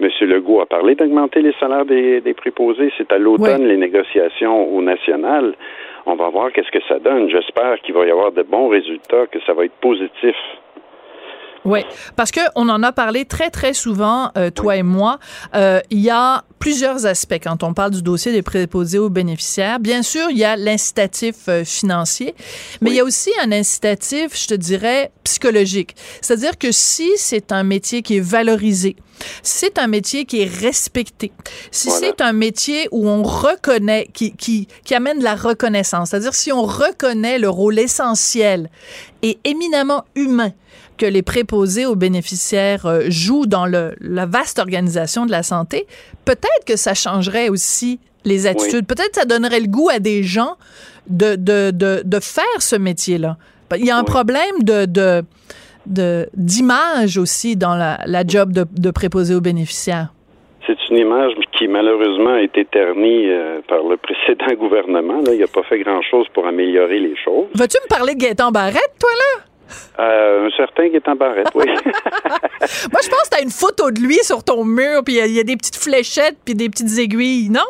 Monsieur 0.00 0.26
Legault 0.26 0.60
a 0.60 0.66
parlé 0.66 0.96
d'augmenter 0.96 1.40
les 1.40 1.52
salaires 1.60 1.84
des, 1.84 2.20
des 2.20 2.34
préposés. 2.34 2.92
C'est 2.98 3.12
à 3.12 3.18
l'automne 3.18 3.66
les 3.66 3.76
négociations 3.76 4.74
au 4.74 4.82
national. 4.82 5.54
On 6.06 6.16
va 6.16 6.28
voir 6.30 6.52
qu'est-ce 6.52 6.70
que 6.70 6.82
ça 6.88 6.98
donne. 6.98 7.30
J'espère 7.30 7.80
qu'il 7.80 7.94
va 7.94 8.04
y 8.04 8.10
avoir 8.10 8.32
de 8.32 8.42
bons 8.42 8.68
résultats, 8.68 9.26
que 9.30 9.38
ça 9.46 9.52
va 9.52 9.64
être 9.64 9.80
positif. 9.80 10.36
Oui, 11.64 11.80
parce 12.14 12.30
que 12.30 12.40
on 12.56 12.68
en 12.68 12.82
a 12.82 12.92
parlé 12.92 13.24
très 13.24 13.48
très 13.48 13.72
souvent, 13.72 14.30
euh, 14.36 14.50
toi 14.50 14.76
et 14.76 14.82
moi. 14.82 15.18
Euh, 15.54 15.80
il 15.90 16.00
y 16.00 16.10
a 16.10 16.44
plusieurs 16.58 17.06
aspects 17.06 17.40
quand 17.42 17.62
on 17.62 17.72
parle 17.72 17.92
du 17.92 18.02
dossier 18.02 18.32
des 18.32 18.42
préposés 18.42 18.98
aux 18.98 19.08
bénéficiaires. 19.08 19.80
Bien 19.80 20.02
sûr, 20.02 20.28
il 20.30 20.36
y 20.36 20.44
a 20.44 20.56
l'incitatif 20.56 21.48
euh, 21.48 21.64
financier, 21.64 22.34
mais 22.82 22.90
il 22.90 22.96
y 22.96 23.00
a 23.00 23.04
aussi 23.04 23.30
un 23.42 23.50
incitatif, 23.50 24.38
je 24.38 24.48
te 24.48 24.54
dirais, 24.54 25.10
psychologique. 25.24 25.96
C'est-à-dire 26.20 26.58
que 26.58 26.70
si 26.70 27.10
c'est 27.16 27.50
un 27.50 27.62
métier 27.62 28.02
qui 28.02 28.18
est 28.18 28.20
valorisé, 28.24 28.96
si 29.42 29.60
c'est 29.60 29.78
un 29.78 29.86
métier 29.86 30.26
qui 30.26 30.42
est 30.42 30.60
respecté, 30.60 31.32
si 31.70 31.90
c'est 31.90 32.20
un 32.20 32.34
métier 32.34 32.88
où 32.90 33.08
on 33.08 33.22
reconnaît, 33.22 34.08
qui, 34.12 34.36
qui, 34.36 34.68
qui 34.84 34.94
amène 34.94 35.18
de 35.18 35.24
la 35.24 35.34
reconnaissance, 35.34 36.10
c'est-à-dire 36.10 36.34
si 36.34 36.52
on 36.52 36.64
reconnaît 36.64 37.38
le 37.38 37.48
rôle 37.48 37.78
essentiel 37.78 38.70
et 39.22 39.38
éminemment 39.44 40.04
humain 40.14 40.52
que 40.96 41.06
les 41.06 41.22
préposés 41.22 41.86
aux 41.86 41.96
bénéficiaires 41.96 42.86
euh, 42.86 43.04
jouent 43.08 43.46
dans 43.46 43.66
le, 43.66 43.94
la 44.00 44.26
vaste 44.26 44.58
organisation 44.58 45.26
de 45.26 45.30
la 45.30 45.42
santé, 45.42 45.86
peut-être 46.24 46.64
que 46.66 46.76
ça 46.76 46.94
changerait 46.94 47.48
aussi 47.48 48.00
les 48.24 48.46
attitudes. 48.46 48.86
Peut-être 48.86 49.10
que 49.10 49.20
ça 49.20 49.24
donnerait 49.26 49.60
le 49.60 49.66
goût 49.66 49.90
à 49.90 49.98
des 49.98 50.22
gens 50.22 50.56
de, 51.08 51.36
de, 51.36 51.70
de, 51.70 52.02
de 52.04 52.20
faire 52.20 52.60
ce 52.60 52.76
métier-là. 52.76 53.36
Il 53.76 53.84
y 53.84 53.90
a 53.90 53.96
un 53.96 54.04
problème 54.04 54.62
de, 54.62 55.24
d'image 56.34 57.18
aussi 57.18 57.56
dans 57.56 57.74
la, 57.74 57.98
la 58.06 58.26
job 58.26 58.52
de, 58.52 58.64
de 58.70 58.90
préposé 58.90 59.34
aux 59.34 59.40
bénéficiaires. 59.40 60.08
C'est 60.66 60.78
une 60.90 60.96
image 60.96 61.32
qui 61.58 61.68
malheureusement 61.68 62.34
a 62.34 62.40
été 62.40 62.64
ternie 62.64 63.28
euh, 63.28 63.60
par 63.68 63.82
le 63.82 63.96
précédent 63.98 64.46
gouvernement. 64.58 65.20
Là. 65.20 65.34
Il 65.34 65.40
n'a 65.40 65.46
pas 65.46 65.62
fait 65.64 65.78
grand-chose 65.80 66.26
pour 66.32 66.46
améliorer 66.46 67.00
les 67.00 67.14
choses. 67.22 67.48
Vas-tu 67.54 67.76
me 67.84 67.88
parler 67.88 68.14
de 68.14 68.20
Gaëtan 68.20 68.50
Barrette, 68.50 68.94
toi, 68.98 69.10
là? 69.10 69.44
Euh, 69.98 70.46
un 70.46 70.50
certain 70.56 70.88
qui 70.90 70.96
est 70.96 71.08
en 71.08 71.14
barrette, 71.14 71.48
oui. 71.54 71.66
Moi, 71.66 73.00
je 73.02 73.08
pense 73.08 73.28
que 73.28 73.36
tu 73.36 73.38
as 73.38 73.42
une 73.42 73.50
photo 73.50 73.90
de 73.90 74.00
lui 74.00 74.18
sur 74.22 74.42
ton 74.42 74.64
mur, 74.64 75.02
puis 75.04 75.18
il 75.18 75.32
y, 75.32 75.40
a 75.40 75.44
des 75.44 75.56
petites 75.56 75.76
fléchettes, 75.76 76.36
puis 76.44 76.54
des 76.54 76.68
petites 76.68 76.98
aiguilles, 76.98 77.48
non? 77.50 77.60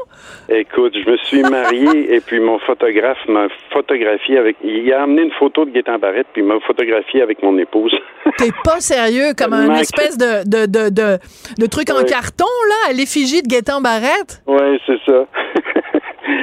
Écoute, 0.48 0.94
je 0.94 1.10
me 1.10 1.16
suis 1.18 1.42
marié 1.50 2.14
et 2.14 2.20
puis 2.20 2.40
mon 2.40 2.58
photographe 2.60 3.18
m'a 3.28 3.48
photographié 3.72 4.38
avec. 4.38 4.56
Il 4.64 4.90
a 4.92 5.02
amené 5.02 5.22
une 5.22 5.32
photo 5.32 5.64
de 5.64 5.70
Gaétan 5.70 5.98
Barrette 5.98 6.26
puis 6.32 6.42
m'a 6.42 6.58
photographié 6.66 7.22
avec 7.22 7.42
mon 7.42 7.58
épouse. 7.58 7.94
T'es 8.38 8.50
pas 8.64 8.80
sérieux, 8.80 9.32
comme 9.36 9.52
un 9.52 9.74
espèce 9.76 10.16
de, 10.16 10.48
de, 10.48 10.66
de, 10.66 10.88
de, 10.88 11.18
de 11.58 11.66
truc 11.66 11.90
en 11.90 12.02
carton, 12.04 12.46
là, 12.68 12.90
à 12.90 12.92
l'effigie 12.92 13.42
de 13.42 13.48
Gaétan 13.48 13.80
Barrette? 13.80 14.42
Oui, 14.46 14.80
c'est 14.86 14.98
ça. 15.06 15.26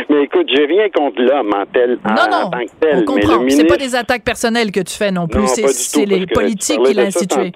Mais 0.10 0.24
écoute, 0.24 0.48
j'ai 0.54 0.66
rien 0.66 0.90
contre 0.90 1.22
l'homme 1.22 1.52
en, 1.54 1.66
tel, 1.66 1.98
non, 2.06 2.16
non, 2.30 2.50
tant 2.50 2.60
que 2.60 2.80
tel. 2.80 2.98
On 3.00 3.06
comprend. 3.06 3.40
Ministre... 3.40 3.62
C'est 3.62 3.68
pas 3.68 3.78
des 3.78 3.96
attaques 3.96 4.24
personnelles 4.24 4.72
que 4.72 4.82
tu 4.82 4.96
fais 4.96 5.12
non 5.12 5.28
plus. 5.28 5.48
C'est 5.48 6.06
les 6.06 6.26
politiques 6.28 6.82
qui 6.84 6.94
l'ont 6.94 7.04
institué. 7.04 7.52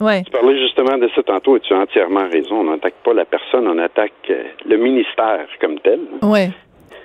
Ouais. 0.00 0.22
Tu 0.24 0.30
parlais 0.30 0.58
justement 0.58 0.98
de 0.98 1.08
ça 1.14 1.22
tantôt 1.22 1.56
et 1.56 1.60
tu 1.60 1.74
as 1.74 1.78
entièrement 1.78 2.28
raison. 2.30 2.60
On 2.60 2.64
n'attaque 2.64 2.94
pas 3.04 3.12
la 3.12 3.24
personne, 3.24 3.68
on 3.68 3.78
attaque 3.78 4.12
euh, 4.30 4.44
le 4.66 4.76
ministère 4.76 5.46
comme 5.60 5.78
tel. 5.80 6.00
Ouais. 6.22 6.50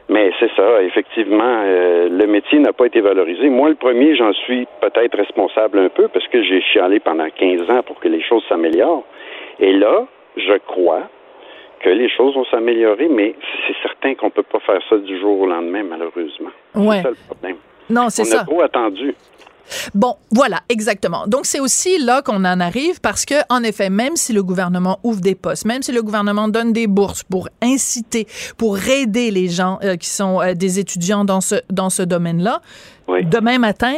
Mais 0.08 0.32
c'est 0.40 0.52
ça, 0.56 0.84
effectivement, 0.84 1.62
euh, 1.64 2.10
le 2.10 2.28
métier 2.28 2.60
n'a 2.60 2.74
pas 2.74 2.86
été 2.86 3.02
valorisé. 3.02 3.50
Moi, 3.50 3.70
le 3.70 3.76
premier, 3.76 4.16
j'en 4.16 4.34
suis 4.34 4.68
peut-être 4.80 5.18
responsable 5.18 5.80
un 5.80 5.90
peu 5.90 6.08
parce 6.10 6.28
que 6.28 6.44
j'ai 6.44 6.62
chialé 6.62 7.00
pendant 7.00 7.28
15 7.30 7.70
ans 7.70 7.82
pour 7.84 8.00
que 8.00 8.08
les 8.08 8.22
choses 8.22 8.44
s'améliorent. 8.48 9.04
Et 9.60 9.74
là, 9.74 10.06
je 10.38 10.58
crois 10.68 11.10
que 11.86 11.90
les 11.92 12.10
choses 12.10 12.34
vont 12.34 12.46
s'améliorer, 12.50 13.08
mais 13.08 13.36
c'est 13.68 13.76
certain 13.84 14.16
qu'on 14.16 14.28
ne 14.28 14.32
peut 14.32 14.44
pas 14.44 14.60
faire 14.62 14.82
ça 14.90 14.98
du 14.98 15.20
jour 15.20 15.40
au 15.42 15.46
lendemain, 15.46 15.84
malheureusement. 15.84 16.50
Ouais. 16.74 16.98
C'est 16.98 17.04
ça 17.04 17.10
le 17.10 17.18
problème. 17.28 17.56
Non, 17.92 18.10
c'est 18.10 18.24
ça. 18.24 18.38
On 18.38 18.42
a 18.42 18.46
trop 18.46 18.62
attendu. 18.64 19.16
Bon, 19.94 20.16
voilà, 20.32 20.58
exactement. 20.70 21.28
Donc 21.28 21.46
c'est 21.46 21.60
aussi 21.60 21.98
là 22.00 22.22
qu'on 22.24 22.44
en 22.44 22.60
arrive 22.60 23.02
parce 23.02 23.26
que 23.26 23.36
en 23.50 23.64
effet, 23.64 23.90
même 23.90 24.16
si 24.16 24.34
le 24.34 24.44
gouvernement 24.44 25.00
ouvre 25.04 25.22
des 25.22 25.36
postes, 25.36 25.66
même 25.66 25.82
si 25.82 25.92
le 25.92 26.02
gouvernement 26.02 26.48
donne 26.48 26.72
des 26.74 26.88
bourses 26.88 27.24
pour 27.24 27.50
inciter, 27.62 28.28
pour 28.58 28.78
aider 28.78 29.32
les 29.32 29.48
gens 29.48 29.80
euh, 29.84 29.96
qui 29.96 30.10
sont 30.10 30.40
euh, 30.42 30.54
des 30.54 30.80
étudiants 30.80 31.26
dans 31.26 31.42
ce 31.42 31.56
dans 31.72 31.90
ce 31.90 32.04
domaine-là, 32.04 32.62
demain 33.08 33.58
matin, 33.58 33.96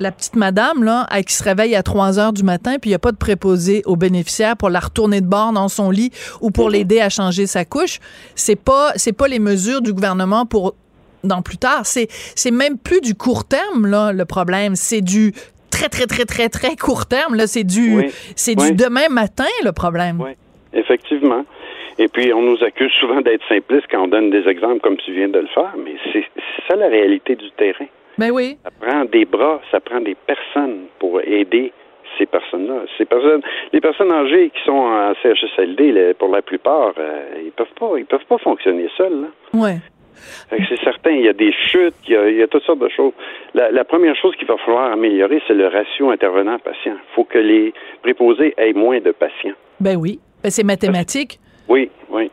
la 0.00 0.12
petite 0.12 0.36
madame 0.36 0.84
là, 0.84 1.06
qui 1.26 1.32
se 1.32 1.42
réveille 1.42 1.74
à 1.74 1.82
3 1.82 2.18
heures 2.18 2.32
du 2.32 2.42
matin, 2.42 2.76
puis 2.80 2.90
il 2.90 2.92
n'y 2.92 2.96
a 2.96 2.98
pas 2.98 3.12
de 3.12 3.16
préposé 3.16 3.82
aux 3.86 3.96
bénéficiaires 3.96 4.56
pour 4.56 4.70
la 4.70 4.80
retourner 4.80 5.20
de 5.20 5.26
bord 5.26 5.52
dans 5.52 5.68
son 5.68 5.90
lit 5.90 6.10
ou 6.40 6.50
pour 6.50 6.66
mhm. 6.66 6.72
l'aider 6.72 7.00
à 7.00 7.08
changer 7.08 7.46
sa 7.46 7.64
couche, 7.64 7.98
c'est 8.34 8.60
pas 8.60 8.92
c'est 8.96 9.16
pas 9.16 9.28
les 9.28 9.38
mesures 9.38 9.80
du 9.80 9.92
gouvernement 9.92 10.46
pour 10.46 10.74
dans 11.24 11.42
plus 11.42 11.58
tard. 11.58 11.86
C'est 11.86 12.08
c'est 12.34 12.50
même 12.50 12.78
plus 12.78 13.00
du 13.00 13.14
court 13.14 13.46
terme 13.46 13.86
là 13.86 14.12
le 14.12 14.24
problème, 14.24 14.76
c'est 14.76 15.00
du 15.00 15.32
très, 15.76 15.88
très, 15.88 16.06
très, 16.06 16.24
très, 16.24 16.48
très 16.48 16.76
court 16.76 17.06
terme. 17.06 17.34
Là, 17.34 17.46
c'est 17.46 17.64
du, 17.64 18.10
c'est 18.34 18.54
du 18.54 18.72
demain 18.72 19.08
matin, 19.10 19.52
le 19.64 19.72
problème. 19.72 20.20
Oui, 20.20 20.32
effectivement. 20.72 21.44
Et 21.98 22.08
puis, 22.08 22.32
on 22.32 22.42
nous 22.42 22.62
accuse 22.62 22.92
souvent 23.00 23.20
d'être 23.20 23.46
simplistes 23.48 23.86
quand 23.90 24.04
on 24.04 24.08
donne 24.08 24.30
des 24.30 24.46
exemples 24.48 24.80
comme 24.80 24.96
tu 24.96 25.12
viens 25.12 25.28
de 25.28 25.38
le 25.38 25.46
faire, 25.48 25.74
mais 25.82 25.96
c'est 26.12 26.26
ça 26.68 26.76
la 26.76 26.88
réalité 26.88 27.36
du 27.36 27.50
terrain. 27.52 27.86
Ben 28.18 28.30
oui. 28.30 28.58
Ça 28.64 28.70
prend 28.80 29.04
des 29.04 29.24
bras, 29.24 29.60
ça 29.70 29.80
prend 29.80 30.00
des 30.00 30.14
personnes 30.14 30.86
pour 30.98 31.20
aider 31.20 31.72
ces 32.18 32.26
personnes-là. 32.26 32.84
Ces 32.96 33.04
personnes, 33.04 33.42
les 33.72 33.80
personnes 33.80 34.10
âgées 34.10 34.50
qui 34.50 34.62
sont 34.64 34.72
en 34.72 35.12
CHSLD, 35.22 36.14
pour 36.18 36.28
la 36.28 36.42
plupart, 36.42 36.94
euh, 36.98 37.42
ils 37.44 37.52
peuvent 37.52 37.66
pas, 37.78 37.98
ils 37.98 38.06
peuvent 38.06 38.24
pas 38.28 38.38
fonctionner 38.38 38.88
seuls. 38.96 39.26
Ouais. 39.52 39.78
C'est 40.50 40.80
certain, 40.82 41.10
il 41.10 41.26
y 41.26 41.28
a 41.28 41.34
des 41.34 41.52
chutes, 41.52 41.94
il 42.08 42.14
y 42.14 42.16
a, 42.16 42.30
il 42.30 42.36
y 42.38 42.42
a 42.42 42.46
toutes 42.46 42.62
sortes 42.62 42.78
de 42.78 42.88
choses. 42.88 43.12
La, 43.52 43.70
la 43.70 43.84
première 43.84 44.16
chose 44.16 44.34
qu'il 44.36 44.46
va 44.46 44.56
falloir 44.56 44.90
améliorer, 44.92 45.42
c'est 45.46 45.54
le 45.54 45.66
ratio 45.66 46.10
intervenant-patient. 46.10 46.94
Il 46.94 47.14
faut 47.14 47.24
que 47.24 47.38
les 47.38 47.74
préposés 48.02 48.54
aient 48.56 48.72
moins 48.72 48.98
de 49.00 49.12
patients. 49.12 49.54
Ben 49.78 49.96
oui, 49.96 50.18
ben 50.42 50.50
c'est 50.50 50.64
mathématique. 50.64 51.38
Oui, 51.68 51.90
oui. 52.08 52.30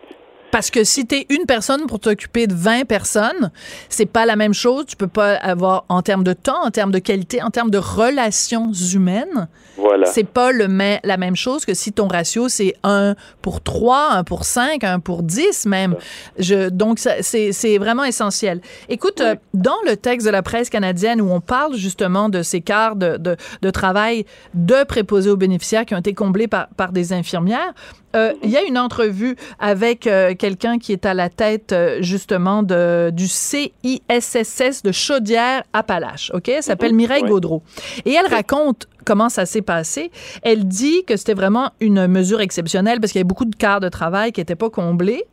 Parce 0.54 0.70
que 0.70 0.84
si 0.84 1.08
tu 1.08 1.16
es 1.16 1.26
une 1.32 1.48
personne 1.48 1.88
pour 1.88 2.00
t'occuper 2.00 2.46
de 2.46 2.54
20 2.54 2.86
personnes, 2.86 3.50
c'est 3.90 4.06
pas 4.06 4.28
la 4.28 4.36
même 4.36 4.54
chose. 4.54 4.86
Tu 4.86 4.96
peux 4.96 5.08
pas 5.08 5.34
avoir 5.34 5.84
en 5.90 6.04
termes 6.04 6.24
de 6.24 6.34
temps, 6.34 6.64
en 6.64 6.70
termes 6.70 6.92
de 6.92 7.00
qualité, 7.00 7.42
en 7.42 7.50
termes 7.50 7.72
de 7.72 7.80
relations 7.80 8.72
humaines. 8.72 9.48
Voilà. 9.78 10.06
C'est 10.06 10.28
pas 10.28 10.52
le 10.52 10.68
la 11.04 11.18
même 11.18 11.36
chose 11.36 11.66
que 11.66 11.74
si 11.74 11.92
ton 11.92 12.08
ratio 12.08 12.50
c'est 12.50 12.76
1 12.84 13.16
pour 13.42 13.62
3, 13.62 14.12
1 14.12 14.24
pour 14.26 14.46
5, 14.46 14.84
1 14.84 15.00
pour 15.00 15.24
10 15.24 15.66
même. 15.66 15.96
Je, 16.38 16.70
donc 16.70 17.00
c'est 17.00 17.78
vraiment 17.80 18.04
essentiel. 18.04 18.62
Écoute, 18.90 19.22
euh, 19.22 19.36
dans 19.56 19.82
le 19.88 19.98
texte 19.98 20.28
de 20.28 20.32
la 20.32 20.44
presse 20.44 20.70
canadienne 20.70 21.20
où 21.20 21.32
on 21.32 21.42
parle 21.42 21.74
justement 21.76 22.30
de 22.30 22.44
ces 22.44 22.62
quarts 22.62 22.96
de, 22.96 23.18
de, 23.18 23.38
de 23.64 23.70
travail 23.72 24.28
de 24.54 24.84
préposés 24.84 25.32
aux 25.32 25.38
bénéficiaires 25.38 25.86
qui 25.86 25.96
ont 25.96 26.00
été 26.00 26.14
comblés 26.14 26.48
par, 26.48 26.68
par 26.78 26.92
des 26.92 27.12
infirmières, 27.12 27.74
euh, 28.16 28.34
il 28.44 28.50
y 28.50 28.58
a 28.58 28.64
une 28.64 28.78
entrevue 28.78 29.36
avec 29.60 30.06
euh, 30.06 30.36
quelqu'un 30.44 30.78
qui 30.78 30.92
est 30.92 31.06
à 31.06 31.14
la 31.14 31.30
tête 31.30 31.72
euh, 31.72 32.02
justement 32.02 32.64
de, 32.64 33.12
du 33.12 33.30
CISSS 33.30 34.84
de 34.84 34.92
Chaudière-Appalaches. 34.92 36.32
OK? 36.34 36.50
Elle 36.50 36.62
s'appelle 36.62 36.92
mhm. 36.92 36.98
Mireille 36.98 37.24
Gaudreau. 37.24 37.64
Et 38.04 38.12
elle 38.12 38.28
raconte 38.28 38.90
comment 39.06 39.30
ça 39.30 39.46
s'est 39.46 39.62
passé. 39.62 40.12
Elle 40.42 40.68
dit 40.68 41.06
que 41.06 41.16
c'était 41.16 41.34
vraiment 41.34 41.72
une 41.80 42.08
mesure 42.08 42.42
exceptionnelle 42.42 43.00
parce 43.00 43.14
qu'il 43.14 43.20
y 43.20 43.22
avait 43.22 43.28
beaucoup 43.28 43.46
de 43.46 43.56
quarts 43.56 43.80
de 43.80 43.88
travail 43.88 44.34
qui 44.34 44.42
n'étaient 44.42 44.58
pas 44.58 44.70
comblés. 44.70 45.24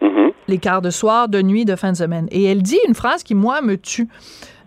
Mhm. 0.00 0.30
Les 0.48 0.56
quarts 0.56 0.80
de 0.80 0.88
soir, 0.88 1.28
de 1.28 1.42
nuit, 1.42 1.66
de 1.66 1.76
fin 1.76 1.92
de 1.92 1.98
semaine. 1.98 2.26
Et 2.30 2.44
elle 2.44 2.62
dit 2.62 2.78
une 2.88 2.94
phrase 2.94 3.22
qui, 3.22 3.34
moi, 3.34 3.60
me 3.60 3.76
tue 3.76 4.08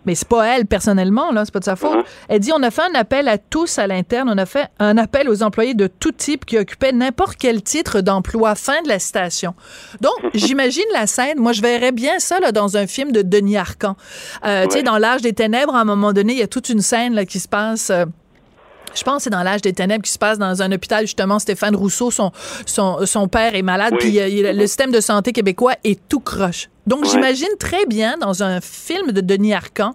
mais 0.06 0.14
c'est 0.14 0.28
pas 0.28 0.46
elle 0.46 0.66
personnellement, 0.66 1.30
là, 1.32 1.44
c'est 1.44 1.52
pas 1.52 1.60
de 1.60 1.64
sa 1.64 1.76
faute. 1.76 1.98
Uh-huh. 1.98 2.04
Elle 2.28 2.40
dit 2.40 2.52
on 2.54 2.62
a 2.62 2.70
fait 2.70 2.82
un 2.82 2.94
appel 2.94 3.28
à 3.28 3.38
tous 3.38 3.78
à 3.78 3.86
l'interne, 3.86 4.30
on 4.32 4.38
a 4.38 4.46
fait 4.46 4.68
un 4.78 4.96
appel 4.98 5.28
aux 5.28 5.42
employés 5.42 5.74
de 5.74 5.86
tout 5.86 6.12
type 6.12 6.44
qui 6.44 6.58
occupaient 6.58 6.92
n'importe 6.92 7.36
quel 7.36 7.62
titre 7.62 8.00
d'emploi. 8.00 8.54
Fin 8.54 8.82
de 8.82 8.88
la 8.88 8.98
citation. 8.98 9.54
Donc, 10.00 10.14
j'imagine 10.34 10.84
la 10.92 11.06
scène. 11.06 11.38
Moi, 11.38 11.52
je 11.52 11.62
verrais 11.62 11.92
bien 11.92 12.18
ça 12.18 12.40
là, 12.40 12.52
dans 12.52 12.76
un 12.76 12.86
film 12.86 13.12
de 13.12 13.22
Denis 13.22 13.56
Arcan. 13.56 13.96
Euh, 14.44 14.66
Tu 14.66 14.78
sais, 14.78 14.82
dans 14.82 14.98
l'âge 14.98 15.22
des 15.22 15.32
ténèbres, 15.32 15.74
à 15.74 15.80
un 15.80 15.84
moment 15.84 16.12
donné, 16.12 16.32
il 16.32 16.38
y 16.38 16.42
a 16.42 16.46
toute 16.46 16.68
une 16.68 16.80
scène 16.80 17.14
là, 17.14 17.24
qui 17.24 17.40
se 17.40 17.48
passe. 17.48 17.90
Euh, 17.90 18.04
je 18.94 19.02
pense 19.02 19.18
que 19.18 19.22
c'est 19.24 19.30
dans 19.30 19.42
l'âge 19.42 19.62
des 19.62 19.72
ténèbres 19.72 20.04
qui 20.04 20.12
se 20.12 20.18
passe 20.18 20.38
dans 20.38 20.62
un 20.62 20.72
hôpital, 20.72 21.02
justement, 21.02 21.38
Stéphane 21.38 21.76
Rousseau, 21.76 22.10
son, 22.10 22.32
son, 22.66 23.06
son 23.06 23.28
père 23.28 23.54
est 23.54 23.62
malade, 23.62 23.94
puis 23.98 24.18
euh, 24.18 24.52
le 24.52 24.66
système 24.66 24.90
de 24.90 25.00
santé 25.00 25.32
québécois 25.32 25.74
est 25.84 26.00
tout 26.08 26.20
croche. 26.20 26.68
Donc, 26.86 27.04
j'imagine 27.04 27.48
très 27.58 27.86
bien 27.86 28.16
dans 28.18 28.42
un 28.42 28.60
film 28.60 29.12
de 29.12 29.20
Denis 29.20 29.54
Arcan, 29.54 29.94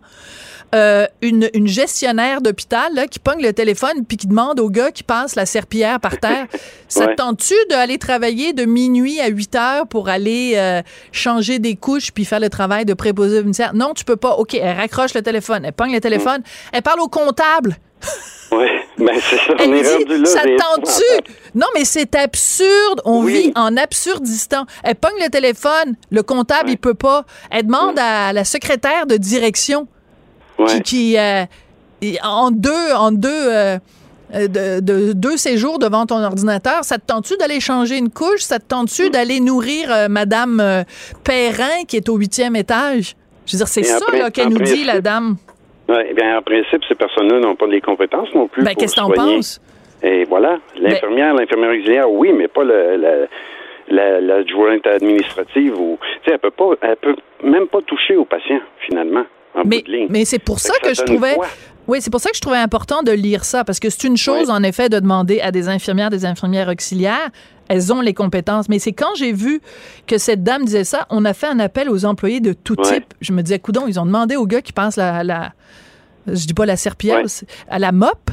euh, 0.73 1.05
une, 1.21 1.49
une, 1.53 1.67
gestionnaire 1.67 2.41
d'hôpital 2.41 2.91
qui 3.09 3.19
pogne 3.19 3.41
le 3.41 3.53
téléphone 3.53 4.03
puis 4.05 4.17
qui 4.17 4.27
demande 4.27 4.59
au 4.59 4.69
gars 4.69 4.91
qui 4.91 5.03
passe 5.03 5.35
la 5.35 5.45
serpillière 5.45 5.99
par 5.99 6.17
terre 6.17 6.47
Ça 6.89 7.07
te 7.07 7.15
tente-tu 7.15 7.53
d'aller 7.69 7.97
travailler 7.97 8.51
de 8.51 8.65
minuit 8.65 9.21
à 9.21 9.27
8 9.27 9.55
heures 9.55 9.87
pour 9.87 10.09
aller 10.09 10.53
euh, 10.55 10.81
changer 11.11 11.59
des 11.59 11.75
couches 11.75 12.11
puis 12.11 12.25
faire 12.25 12.39
le 12.39 12.49
travail 12.49 12.83
de 12.83 12.93
préposé 12.93 13.41
ministère 13.41 13.73
Non, 13.73 13.93
tu 13.93 14.03
peux 14.03 14.17
pas. 14.17 14.33
OK, 14.35 14.55
elle 14.55 14.75
raccroche 14.75 15.13
le 15.13 15.21
téléphone, 15.21 15.63
elle 15.65 15.73
pogne 15.73 15.93
le 15.93 16.01
téléphone, 16.01 16.41
elle 16.73 16.81
parle 16.81 16.99
au 16.99 17.07
comptable. 17.07 17.77
Oui, 18.51 18.67
ben, 18.97 19.19
c'est 19.21 19.37
ça. 19.37 19.53
on 19.59 19.73
est 19.73 19.93
rendu 19.93 20.17
là. 20.17 20.25
Ça 20.25 20.41
tente-tu? 20.41 21.33
Non, 21.53 21.67
mais 21.75 21.85
c'est 21.85 22.15
absurde. 22.15 23.01
On 23.05 23.23
vit 23.23 23.51
en 23.55 23.75
absurdistan. 23.77 24.65
Elle 24.83 24.95
pogne 24.95 25.21
le 25.21 25.29
téléphone, 25.29 25.95
le 26.11 26.23
comptable, 26.23 26.69
il 26.69 26.77
peut 26.77 26.93
pas. 26.93 27.25
Elle 27.51 27.65
demande 27.65 27.99
à 27.99 28.33
la 28.33 28.45
secrétaire 28.45 29.05
de 29.05 29.17
direction 29.17 29.87
qui, 30.83 31.17
euh, 31.17 31.45
en 32.23 32.51
deux, 32.51 32.93
en 32.95 33.11
deux, 33.11 33.29
euh, 33.31 33.77
de, 34.31 35.13
deux 35.13 35.37
séjours 35.37 35.79
devant 35.79 36.05
ton 36.05 36.23
ordinateur, 36.23 36.83
ça 36.83 36.97
te 36.97 37.05
tente-tu 37.05 37.37
d'aller 37.37 37.59
changer 37.59 37.97
une 37.97 38.09
couche? 38.09 38.41
Ça 38.41 38.59
te 38.59 38.65
tente-tu 38.65 39.09
d'aller 39.09 39.39
nourrir 39.39 39.91
euh, 39.91 40.07
Madame 40.07 40.85
Perrin 41.23 41.83
qui 41.87 41.97
est 41.97 42.09
au 42.09 42.15
huitième 42.15 42.55
étage? 42.55 43.15
Je 43.45 43.53
veux 43.53 43.57
dire, 43.57 43.67
c'est 43.67 43.83
ça 43.83 44.05
qu'elle 44.33 44.49
nous 44.49 44.59
dit, 44.59 44.83
la 44.83 45.01
dame. 45.01 45.37
Oui, 45.87 46.13
bien, 46.15 46.37
en 46.37 46.41
principe, 46.41 46.83
ces 46.87 46.95
personnes-là 46.95 47.39
n'ont 47.39 47.55
pas 47.55 47.67
les 47.67 47.81
compétences 47.81 48.33
non 48.33 48.47
plus. 48.47 48.63
Ben, 48.63 48.73
qu'est-ce 48.75 48.95
que 48.95 49.01
t'en 49.01 49.11
penses? 49.11 49.61
Et 50.01 50.23
voilà. 50.25 50.59
L'infirmière, 50.79 51.33
l'infirmière 51.33 51.71
auxiliaire, 51.71 52.11
oui, 52.11 52.31
mais 52.33 52.47
pas 52.47 52.63
le, 52.63 53.27
la, 53.89 54.19
la, 54.19 54.45
jointe 54.45 54.85
administrative 54.87 55.79
ou 55.79 55.97
tu 56.01 56.07
sais 56.25 56.33
elle 56.33 56.39
peut 56.39 56.51
pas 56.51 56.71
elle 56.81 56.95
peut 56.95 57.15
même 57.43 57.67
pas 57.67 57.81
toucher 57.81 58.15
au 58.15 58.25
patient 58.25 58.59
finalement 58.79 59.25
en 59.53 59.61
mais, 59.65 59.77
bout 59.77 59.87
de 59.87 59.91
ligne. 59.91 60.07
mais 60.09 60.25
c'est 60.25 60.39
pour 60.39 60.59
ça, 60.59 60.73
que, 60.81 60.93
je 60.93 61.03
trouvais 61.03 61.35
oui, 61.87 61.99
c'est 62.01 62.09
pour 62.09 62.19
ça 62.19 62.29
que 62.29 62.35
je 62.35 62.41
trouvais 62.41 62.57
important 62.57 63.03
de 63.03 63.11
lire 63.11 63.45
ça 63.45 63.63
parce 63.63 63.79
que 63.79 63.89
c'est 63.89 64.03
une 64.05 64.17
chose 64.17 64.49
en 64.49 64.63
effet 64.63 64.89
de 64.89 64.99
demander 64.99 65.41
à 65.41 65.51
des 65.51 65.67
infirmières, 65.69 66.09
des 66.09 66.25
infirmières 66.25 66.67
auxiliaires, 66.69 67.29
elles 67.67 67.91
ont 67.93 68.01
les 68.01 68.13
compétences, 68.13 68.69
mais 68.69 68.79
c'est 68.79 68.93
quand 68.93 69.15
j'ai 69.15 69.33
vu 69.33 69.61
que 70.07 70.17
cette 70.17 70.43
dame 70.43 70.65
disait 70.65 70.83
ça, 70.83 71.05
on 71.09 71.25
a 71.25 71.33
fait 71.33 71.47
un 71.47 71.59
appel 71.59 71.89
aux 71.89 72.05
employés 72.05 72.39
de 72.39 72.53
tout 72.53 72.75
type. 72.75 73.13
Je 73.21 73.33
me 73.33 73.41
disais 73.41 73.59
coudon, 73.59 73.87
ils 73.87 73.99
ont 73.99 74.05
demandé 74.05 74.35
aux 74.35 74.45
gars 74.45 74.61
qui 74.61 74.73
passent 74.73 74.97
la, 74.97 75.23
la 75.23 75.53
je 76.27 76.45
dis 76.47 76.53
pas 76.53 76.65
la 76.65 76.77
serpillière, 76.77 77.21
à 77.69 77.79
la 77.79 77.91
mop 77.91 78.31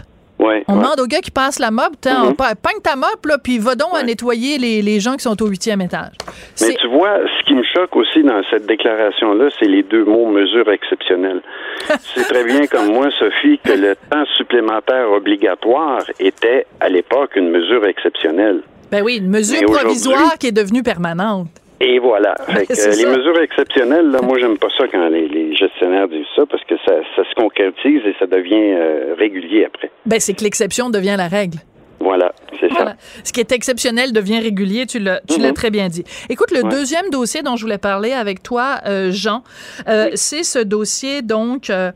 on 0.68 0.76
demande 0.76 1.00
au 1.00 1.06
gars 1.06 1.20
qui 1.20 1.30
passe 1.30 1.58
la 1.58 1.70
mop, 1.70 1.92
mm 2.04 2.34
ta 2.82 2.96
mop, 2.96 3.26
là, 3.26 3.38
puis 3.38 3.58
va 3.58 3.74
donc 3.74 3.90
à 3.94 4.02
nettoyer 4.02 4.58
les, 4.58 4.82
les, 4.82 5.00
gens 5.00 5.14
qui 5.14 5.22
sont 5.22 5.40
au 5.42 5.46
huitième 5.46 5.80
étage. 5.80 6.12
Mais 6.60 6.74
tu 6.74 6.88
vois, 6.88 7.18
ce 7.38 7.46
qui 7.46 7.54
me 7.54 7.62
choque 7.62 7.94
aussi 7.96 8.22
dans 8.22 8.42
cette 8.50 8.66
déclaration-là, 8.66 9.48
c'est 9.58 9.68
les 9.68 9.82
deux 9.82 10.04
mots 10.04 10.26
mesure 10.26 10.68
exceptionnelle. 10.70 11.42
c'est 12.00 12.24
très 12.24 12.44
bien 12.44 12.66
comme 12.66 12.92
moi, 12.92 13.08
Sophie, 13.18 13.58
que 13.62 13.72
le 13.72 13.94
temps 14.10 14.24
supplémentaire 14.36 15.10
obligatoire 15.10 16.02
était, 16.18 16.66
à 16.80 16.88
l'époque, 16.88 17.36
une 17.36 17.50
mesure 17.50 17.86
exceptionnelle. 17.86 18.62
Ben 18.90 19.02
oui, 19.02 19.18
une 19.18 19.30
mesure 19.30 19.62
provisoire 19.70 20.36
qui 20.38 20.48
est 20.48 20.52
devenue 20.52 20.82
permanente. 20.82 21.48
Et 21.82 21.98
voilà. 21.98 22.36
les 22.48 23.06
mesures 23.06 23.38
exceptionnelles, 23.42 24.08
là, 24.10 24.20
moi, 24.22 24.38
j'aime 24.38 24.56
pas 24.56 24.68
ça 24.78 24.84
quand 24.86 25.08
les, 25.08 25.54
gestionnaires 25.56 26.06
disent 26.06 26.30
ça 26.36 26.46
parce 26.46 26.62
que 26.64 26.76
ça, 26.86 26.94
se 27.16 27.34
concrétise 27.34 28.02
et 28.06 28.14
ça 28.20 28.26
devient 28.26 28.54
euh, 28.54 29.14
régulier 29.18 29.64
après. 29.64 29.90
Ben, 30.06 30.20
c'est 30.20 30.32
que 30.32 30.44
l'exception 30.44 30.90
devient 30.90 31.16
la 31.18 31.26
règle. 31.26 31.58
Voilà, 31.98 32.32
Ce 33.24 33.32
qui 33.32 33.40
est 33.40 33.52
exceptionnel 33.52 34.12
devient 34.12 34.40
régulier, 34.40 34.86
tu 34.86 34.98
l'as, 34.98 35.20
tu 35.28 35.40
l'as 35.40 35.48
mhm. 35.48 35.54
très 35.54 35.70
bien 35.70 35.88
dit. 35.88 36.04
Écoute, 36.28 36.50
le 36.50 36.68
deuxième 36.68 37.10
dossier 37.10 37.42
dont 37.42 37.56
je 37.56 37.62
voulais 37.62 37.78
parler 37.78 38.12
avec 38.12 38.42
toi, 38.42 38.80
euh, 38.86 39.10
Jean, 39.12 39.42
euh, 39.88 40.10
c'est 40.14 40.42
ce 40.42 40.58
dossier, 40.58 41.22
donc, 41.22 41.70
euh, 41.70 41.92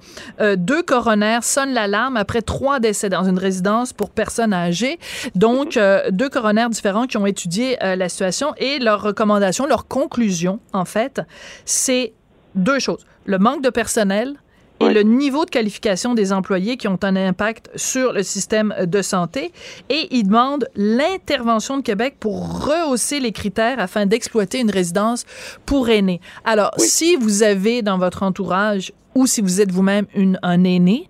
deux 0.57 0.83
coronaires 0.83 1.45
sonnent 1.45 1.73
l'alarme 1.73 2.17
après 2.17 2.43
trois 2.43 2.81
décès 2.81 3.09
dans 3.09 3.25
une 3.25 3.39
résidence 3.39 3.93
pour 3.93 4.11
personnes 4.11 4.53
âgées. 4.53 4.99
Donc, 5.35 5.77
mhm. 5.77 6.11
deux 6.11 6.29
coronaires 6.29 6.71
différents 6.71 7.07
qui 7.07 7.17
ont 7.17 7.27
étudié 7.27 7.77
la 7.81 8.09
situation 8.09 8.55
et 8.59 8.79
leurs 8.79 9.03
recommandations, 9.03 9.67
leurs 9.67 9.87
conclusions, 9.87 10.61
en 10.73 10.85
fait, 10.85 11.21
c'est 11.65 12.13
deux 12.55 12.79
choses. 12.79 13.07
Le 13.25 13.39
manque 13.39 13.63
de 13.63 13.71
personnel, 13.71 14.35
et 14.81 14.89
le 14.91 15.03
niveau 15.03 15.45
de 15.45 15.51
qualification 15.51 16.15
des 16.15 16.33
employés 16.33 16.77
qui 16.77 16.89
ont 16.89 16.99
un 17.03 17.17
impact 17.17 17.71
sur 17.77 18.13
le 18.13 18.23
système 18.23 18.75
de 18.81 19.03
santé. 19.03 19.53
Et 19.89 20.09
il 20.11 20.25
demande 20.25 20.69
l'intervention 20.77 21.79
de 21.79 21.83
Québec 21.83 22.17
pour 22.21 22.67
rehausser 22.67 23.21
les 23.21 23.33
critères 23.33 23.81
afin 23.81 24.07
d'exploiter 24.07 24.61
une 24.61 24.71
résidence 24.71 25.25
pour 25.65 25.89
aînés. 25.89 26.21
Alors, 26.45 26.73
si 26.77 27.17
vous 27.17 27.43
avez 27.43 27.83
dans 27.83 27.99
votre 27.99 28.23
entourage 28.23 28.93
ou 29.15 29.27
si 29.27 29.41
vous 29.41 29.61
êtes 29.61 29.73
vous-même 29.73 30.07
un 30.43 30.65
aîné, 30.65 31.09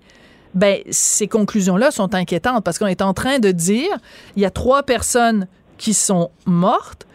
ben, 0.55 0.79
ces 0.91 1.27
conclusions-là 1.27 1.91
sont 1.91 2.15
inquiétantes 2.15 2.65
parce 2.65 2.79
qu'on 2.79 2.87
est 2.87 3.03
en 3.03 3.15
train 3.15 3.39
de 3.39 3.51
dire, 3.51 3.91
il 4.37 4.43
y 4.43 4.47
a 4.47 4.51
trois 4.51 4.85
personnes 4.85 5.49
qui 5.77 5.93
sont 5.93 6.31
mortes 6.47 7.07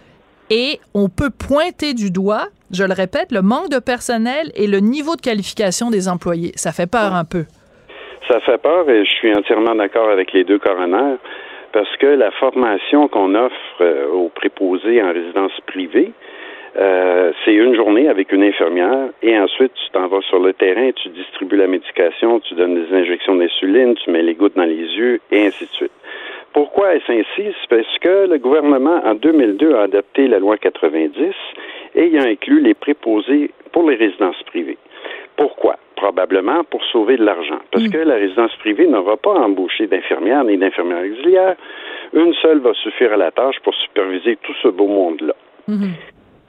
et 0.51 0.79
on 0.93 1.09
peut 1.09 1.31
pointer 1.31 1.93
du 1.93 2.11
doigt 2.11 2.49
je 2.73 2.83
le 2.83 2.93
répète, 2.93 3.31
le 3.31 3.41
manque 3.41 3.69
de 3.69 3.79
personnel 3.79 4.51
et 4.55 4.67
le 4.67 4.79
niveau 4.79 5.15
de 5.15 5.21
qualification 5.21 5.89
des 5.89 6.07
employés. 6.07 6.51
Ça 6.55 6.71
fait 6.71 6.89
peur 6.89 7.13
un 7.13 7.25
peu. 7.25 7.45
Ça 8.29 8.39
fait 8.41 8.57
peur 8.61 8.89
et 8.89 9.03
je 9.05 9.11
suis 9.11 9.33
entièrement 9.35 9.75
d'accord 9.75 10.09
avec 10.09 10.31
les 10.33 10.43
deux 10.43 10.59
coronaires 10.59 11.17
parce 11.73 11.95
que 11.97 12.07
la 12.07 12.31
formation 12.31 13.07
qu'on 13.07 13.33
offre 13.35 13.81
euh, 13.81 14.07
aux 14.07 14.29
préposés 14.29 15.01
en 15.01 15.11
résidence 15.13 15.53
privée, 15.67 16.11
Euh, 16.77 17.33
c'est 17.43 17.53
une 17.53 17.75
journée 17.75 18.07
avec 18.07 18.31
une 18.31 18.43
infirmière 18.43 19.09
et 19.21 19.37
ensuite 19.37 19.73
tu 19.73 19.89
t'en 19.91 20.07
vas 20.07 20.21
sur 20.21 20.39
le 20.39 20.53
terrain, 20.53 20.89
tu 20.95 21.09
distribues 21.09 21.57
la 21.57 21.67
médication, 21.67 22.39
tu 22.39 22.53
donnes 22.55 22.75
des 22.75 22.95
injections 22.95 23.35
d'insuline, 23.35 23.95
tu 23.95 24.09
mets 24.09 24.21
les 24.21 24.35
gouttes 24.35 24.55
dans 24.55 24.63
les 24.63 24.87
yeux 24.95 25.19
et 25.31 25.47
ainsi 25.47 25.65
de 25.65 25.71
suite. 25.71 25.91
Pourquoi 26.53 26.95
est-ce 26.95 27.11
ainsi? 27.11 27.55
C'est 27.61 27.69
parce 27.69 27.99
que 27.99 28.27
le 28.27 28.37
gouvernement, 28.37 29.01
en 29.05 29.15
2002, 29.15 29.75
a 29.75 29.83
adopté 29.83 30.27
la 30.27 30.39
loi 30.39 30.57
90 30.57 31.33
et 31.95 32.17
a 32.17 32.23
inclus 32.23 32.61
les 32.61 32.73
préposés 32.73 33.51
pour 33.71 33.89
les 33.89 33.95
résidences 33.95 34.41
privées. 34.43 34.77
Pourquoi? 35.37 35.77
Probablement 35.95 36.63
pour 36.65 36.83
sauver 36.85 37.17
de 37.17 37.23
l'argent. 37.23 37.59
Parce 37.71 37.85
mm. 37.85 37.91
que 37.91 37.97
la 37.97 38.15
résidence 38.15 38.55
privée 38.57 38.87
n'aura 38.87 39.17
pas 39.17 39.33
embauché 39.33 39.87
d'infirmières 39.87 40.43
ni 40.43 40.57
d'infirmières 40.57 41.03
auxiliaires. 41.03 41.55
Une 42.13 42.33
seule 42.35 42.59
va 42.59 42.73
suffire 42.73 43.13
à 43.13 43.17
la 43.17 43.31
tâche 43.31 43.59
pour 43.63 43.73
superviser 43.75 44.37
tout 44.43 44.53
ce 44.61 44.67
beau 44.67 44.87
monde-là. 44.87 45.35
Mm-hmm. 45.69 45.91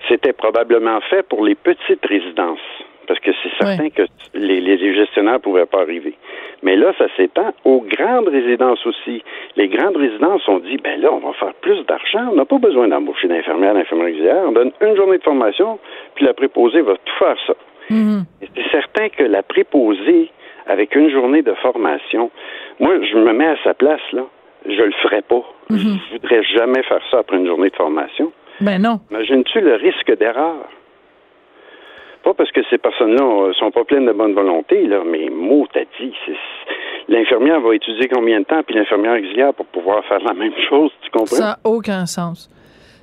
C'était 0.08 0.32
probablement 0.32 1.00
fait 1.02 1.22
pour 1.22 1.44
les 1.44 1.54
petites 1.54 2.04
résidences, 2.04 2.58
parce 3.06 3.20
que 3.20 3.30
c'est 3.42 3.64
certain 3.64 3.90
que 3.90 4.02
les, 4.34 4.60
les, 4.60 4.94
gestionnaires 4.94 5.34
ne 5.34 5.38
pouvaient 5.38 5.66
pas 5.66 5.80
arriver. 5.80 6.14
Mais 6.62 6.76
là, 6.76 6.92
ça 6.98 7.06
s'étend 7.16 7.52
aux 7.64 7.80
grandes 7.80 8.28
résidences 8.28 8.84
aussi. 8.86 9.22
Les 9.56 9.68
grandes 9.68 9.96
résidences 9.96 10.46
ont 10.48 10.58
dit, 10.58 10.76
ben 10.76 11.00
là, 11.00 11.12
on 11.12 11.18
va 11.18 11.32
faire 11.34 11.54
plus 11.54 11.84
d'argent, 11.86 12.28
on 12.32 12.36
n'a 12.36 12.44
pas 12.44 12.58
besoin 12.58 12.88
d'embaucher 12.88 13.28
d'infirmières, 13.28 13.74
d'infirmières 13.74 14.08
auxiliaires, 14.08 14.44
on 14.46 14.52
donne 14.52 14.72
une 14.80 14.96
journée 14.96 15.18
de 15.18 15.22
formation, 15.22 15.78
puis 16.14 16.24
la 16.24 16.34
préposée 16.34 16.82
va 16.82 16.94
tout 16.94 17.14
faire 17.18 17.36
ça. 17.46 17.54
Mm-hmm. 17.90 18.24
C'est 18.54 18.70
certain 18.70 19.08
que 19.08 19.24
la 19.24 19.42
préposée, 19.42 20.30
avec 20.66 20.94
une 20.94 21.10
journée 21.10 21.42
de 21.42 21.54
formation, 21.54 22.30
moi, 22.78 22.94
je 23.02 23.18
me 23.18 23.32
mets 23.32 23.48
à 23.48 23.56
sa 23.64 23.74
place, 23.74 24.00
là. 24.12 24.22
Je 24.64 24.80
le 24.82 24.92
ferais 25.02 25.22
pas. 25.22 25.42
Je 25.70 25.74
mm-hmm. 25.74 25.98
Je 26.06 26.12
voudrais 26.12 26.42
jamais 26.44 26.82
faire 26.84 27.02
ça 27.10 27.18
après 27.18 27.36
une 27.36 27.46
journée 27.46 27.70
de 27.70 27.76
formation. 27.76 28.32
Ben 28.60 28.80
non. 28.80 29.00
Imagines-tu 29.10 29.60
le 29.60 29.74
risque 29.74 30.16
d'erreur? 30.18 30.68
Pas 32.24 32.34
parce 32.34 32.50
que 32.52 32.60
ces 32.70 32.78
personnes-là 32.78 33.52
sont 33.58 33.70
pas 33.70 33.84
pleines 33.84 34.06
de 34.06 34.12
bonne 34.12 34.34
volonté, 34.34 34.86
là, 34.86 35.02
mais 35.04 35.28
mot 35.30 35.66
t'as 35.72 35.84
dit. 36.00 36.12
L'infirmière 37.08 37.60
va 37.60 37.74
étudier 37.74 38.08
combien 38.08 38.40
de 38.40 38.44
temps, 38.44 38.62
puis 38.62 38.76
l'infirmière 38.76 39.14
auxiliaire 39.14 39.52
pour 39.54 39.66
pouvoir 39.66 40.04
faire 40.04 40.20
la 40.20 40.34
même 40.34 40.52
chose, 40.68 40.90
tu 41.02 41.10
comprends? 41.10 41.36
Ça 41.36 41.44
n'a 41.44 41.58
aucun 41.64 42.06
sens. 42.06 42.48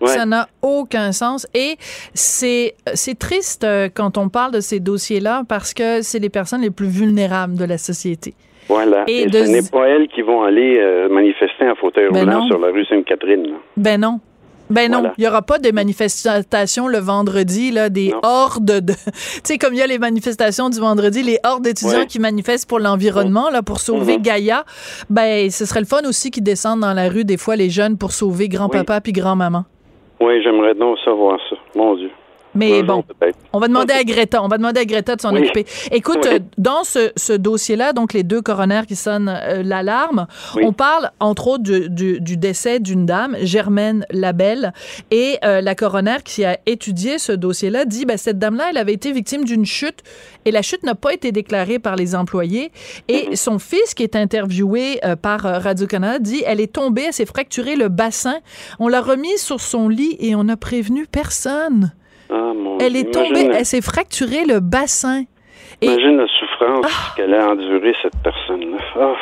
Ça 0.05 0.25
n'a 0.25 0.47
aucun 0.61 1.11
sens. 1.11 1.45
Et 1.53 1.75
c'est, 2.13 2.75
c'est 2.93 3.17
triste 3.17 3.63
euh, 3.63 3.89
quand 3.93 4.17
on 4.17 4.29
parle 4.29 4.53
de 4.53 4.61
ces 4.61 4.79
dossiers-là 4.79 5.43
parce 5.47 5.73
que 5.73 6.01
c'est 6.01 6.19
les 6.19 6.29
personnes 6.29 6.61
les 6.61 6.71
plus 6.71 6.87
vulnérables 6.87 7.57
de 7.57 7.65
la 7.65 7.77
société. 7.77 8.33
Voilà. 8.67 9.03
Et, 9.07 9.27
ce 9.31 9.51
n'est 9.51 9.69
pas 9.69 9.87
elles 9.87 10.07
qui 10.07 10.21
vont 10.21 10.43
aller 10.43 10.77
euh, 10.79 11.09
manifester 11.09 11.67
en 11.69 11.75
fauteuil 11.75 12.09
ben 12.11 12.19
roulant 12.19 12.45
sur 12.47 12.59
la 12.59 12.67
rue 12.67 12.85
Sainte-Catherine. 12.85 13.55
Ben 13.75 13.99
non. 13.99 14.19
Ben 14.69 14.91
non, 14.91 15.11
il 15.17 15.23
y 15.23 15.27
aura 15.27 15.41
pas 15.41 15.57
de 15.57 15.71
manifestations 15.71 16.87
le 16.87 16.99
vendredi 16.99 17.71
là, 17.71 17.89
des 17.89 18.13
hordes 18.23 18.81
de, 18.81 18.93
tu 18.93 19.41
sais 19.43 19.57
comme 19.57 19.73
il 19.73 19.79
y 19.79 19.81
a 19.81 19.87
les 19.87 19.99
manifestations 19.99 20.69
du 20.69 20.79
vendredi, 20.79 21.23
les 21.23 21.39
hordes 21.43 21.63
d'étudiants 21.63 22.05
qui 22.07 22.19
manifestent 22.19 22.69
pour 22.69 22.79
l'environnement 22.79 23.49
là, 23.49 23.63
pour 23.63 23.79
sauver 23.79 24.17
mm-hmm. 24.17 24.21
Gaïa. 24.21 24.63
Ben 25.09 25.49
ce 25.49 25.65
serait 25.65 25.79
le 25.79 25.85
fun 25.85 26.01
aussi 26.07 26.31
qu'ils 26.31 26.43
descendent 26.43 26.81
dans 26.81 26.93
la 26.93 27.09
rue 27.09 27.25
des 27.25 27.37
fois 27.37 27.55
les 27.55 27.69
jeunes 27.69 27.97
pour 27.97 28.11
sauver 28.11 28.47
grand-papa 28.47 29.01
puis 29.01 29.11
grand-maman. 29.11 29.65
Oui, 30.21 30.41
j'aimerais 30.43 30.75
donc 30.75 30.97
savoir 30.99 31.39
ça. 31.49 31.55
Mon 31.75 31.95
Dieu. 31.95 32.11
Mais 32.55 32.83
bon, 32.83 33.03
on 33.53 33.59
va 33.59 33.67
demander 33.67 33.93
à 33.93 34.03
Greta, 34.03 34.43
on 34.43 34.47
va 34.47 34.57
demander 34.57 34.81
à 34.81 34.85
Greta 34.85 35.15
de 35.15 35.21
s'en 35.21 35.35
occuper. 35.35 35.65
Écoute, 35.91 36.27
dans 36.57 36.83
ce, 36.83 37.37
dossier-là, 37.37 37.93
donc 37.93 38.13
les 38.13 38.23
deux 38.23 38.41
coronaires 38.41 38.85
qui 38.85 38.95
sonnent 38.95 39.29
euh, 39.29 39.61
l'alarme, 39.63 40.27
on 40.61 40.73
parle 40.73 41.11
entre 41.19 41.47
autres 41.47 41.63
du, 41.63 42.37
décès 42.37 42.79
d'une 42.79 43.05
dame, 43.05 43.37
Germaine 43.41 44.05
Labelle, 44.09 44.73
et 45.11 45.37
euh, 45.43 45.61
la 45.61 45.75
coroner 45.75 46.17
qui 46.25 46.43
a 46.43 46.57
étudié 46.65 47.19
ce 47.19 47.31
dossier-là 47.31 47.85
dit, 47.85 48.05
ben, 48.05 48.17
cette 48.17 48.39
dame-là, 48.39 48.67
elle 48.71 48.77
avait 48.77 48.93
été 48.93 49.11
victime 49.11 49.45
d'une 49.45 49.65
chute 49.65 49.99
et 50.45 50.51
la 50.51 50.61
chute 50.61 50.83
n'a 50.83 50.95
pas 50.95 51.13
été 51.13 51.31
déclarée 51.31 51.79
par 51.79 51.95
les 51.95 52.15
employés. 52.15 52.71
Et 53.07 53.29
mm-hmm. 53.29 53.35
son 53.35 53.59
fils, 53.59 53.93
qui 53.93 54.03
est 54.03 54.15
interviewé 54.15 54.99
euh, 55.05 55.15
par 55.15 55.41
Radio-Canada, 55.41 56.19
dit, 56.19 56.43
elle 56.45 56.59
est 56.59 56.73
tombée, 56.73 57.03
elle 57.07 57.13
s'est 57.13 57.25
fracturé 57.25 57.75
le 57.75 57.89
bassin, 57.89 58.39
on 58.79 58.87
l'a 58.87 59.01
remise 59.01 59.41
sur 59.41 59.61
son 59.61 59.87
lit 59.87 60.17
et 60.19 60.35
on 60.35 60.45
n'a 60.45 60.57
prévenu 60.57 61.05
personne. 61.05 61.91
Ah, 62.31 62.53
elle 62.79 62.95
est 62.95 63.11
tombée, 63.11 63.49
elle 63.53 63.65
s'est 63.65 63.81
fracturée 63.81 64.45
le 64.45 64.59
bassin. 64.59 65.23
Imagine 65.81 66.17
la 66.17 66.27
souffrance 66.27 66.85
ah! 66.85 67.13
qu'elle 67.15 67.33
a 67.33 67.49
endurée, 67.49 67.95
cette 68.01 68.17
personne-là. 68.23 68.77
Oh, 68.99 69.15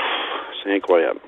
c'est 0.63 0.75
incroyable. 0.75 1.19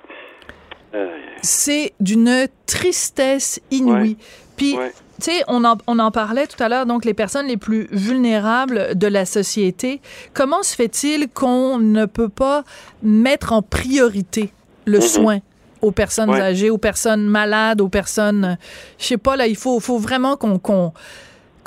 C'est 1.42 1.94
d'une 2.00 2.48
tristesse 2.65 3.62
inouïe. 3.72 4.18
Puis, 4.58 4.76
tu 4.76 5.32
sais, 5.32 5.44
on 5.48 5.63
en, 5.63 5.78
on 5.88 6.00
en 6.00 6.12
parlait 6.12 6.48
tout 6.48 6.62
à 6.62 6.68
l'heure, 6.68 6.86
donc 6.86 7.06
les 7.06 7.13
personnes 7.13 7.48
les 7.48 7.58
plus 7.58 7.88
vulnérables 7.92 8.98
de 8.98 9.08
la 9.08 9.26
société. 9.26 10.02
Comment 10.34 10.63
se 10.63 10.76
fait-il 10.76 11.30
qu'on 11.30 11.78
ne 11.78 12.06
peut 12.06 12.30
pas 12.30 12.63
mettre 13.04 13.54
en 13.54 13.62
priorité 13.62 14.52
le 14.86 15.00
mm-hmm. 15.00 15.02
soin 15.02 15.39
aux 15.82 15.92
personnes 15.92 16.32
âgées, 16.32 16.70
aux 16.70 16.78
personnes 16.78 17.26
malades, 17.28 17.80
aux 17.80 17.88
personnes, 17.88 18.58
je 18.98 19.06
sais 19.06 19.18
pas 19.18 19.38
là, 19.38 19.48
il 19.48 19.56
faut, 19.56 19.80
faut 19.80 19.98
vraiment 19.98 20.36
qu'on 20.36 20.92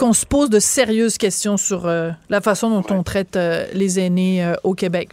qu'on 0.02 0.12
se 0.12 0.26
pose 0.26 0.50
de 0.50 0.58
sérieuses 0.58 1.16
questions 1.16 1.56
sur 1.56 1.86
euh, 1.86 2.10
la 2.28 2.40
façon 2.40 2.70
dont 2.70 2.84
on 2.92 3.04
traite 3.04 3.36
euh, 3.36 3.66
les 3.72 4.00
aînés 4.00 4.44
euh, 4.44 4.54
au 4.64 4.74
Québec. 4.74 5.10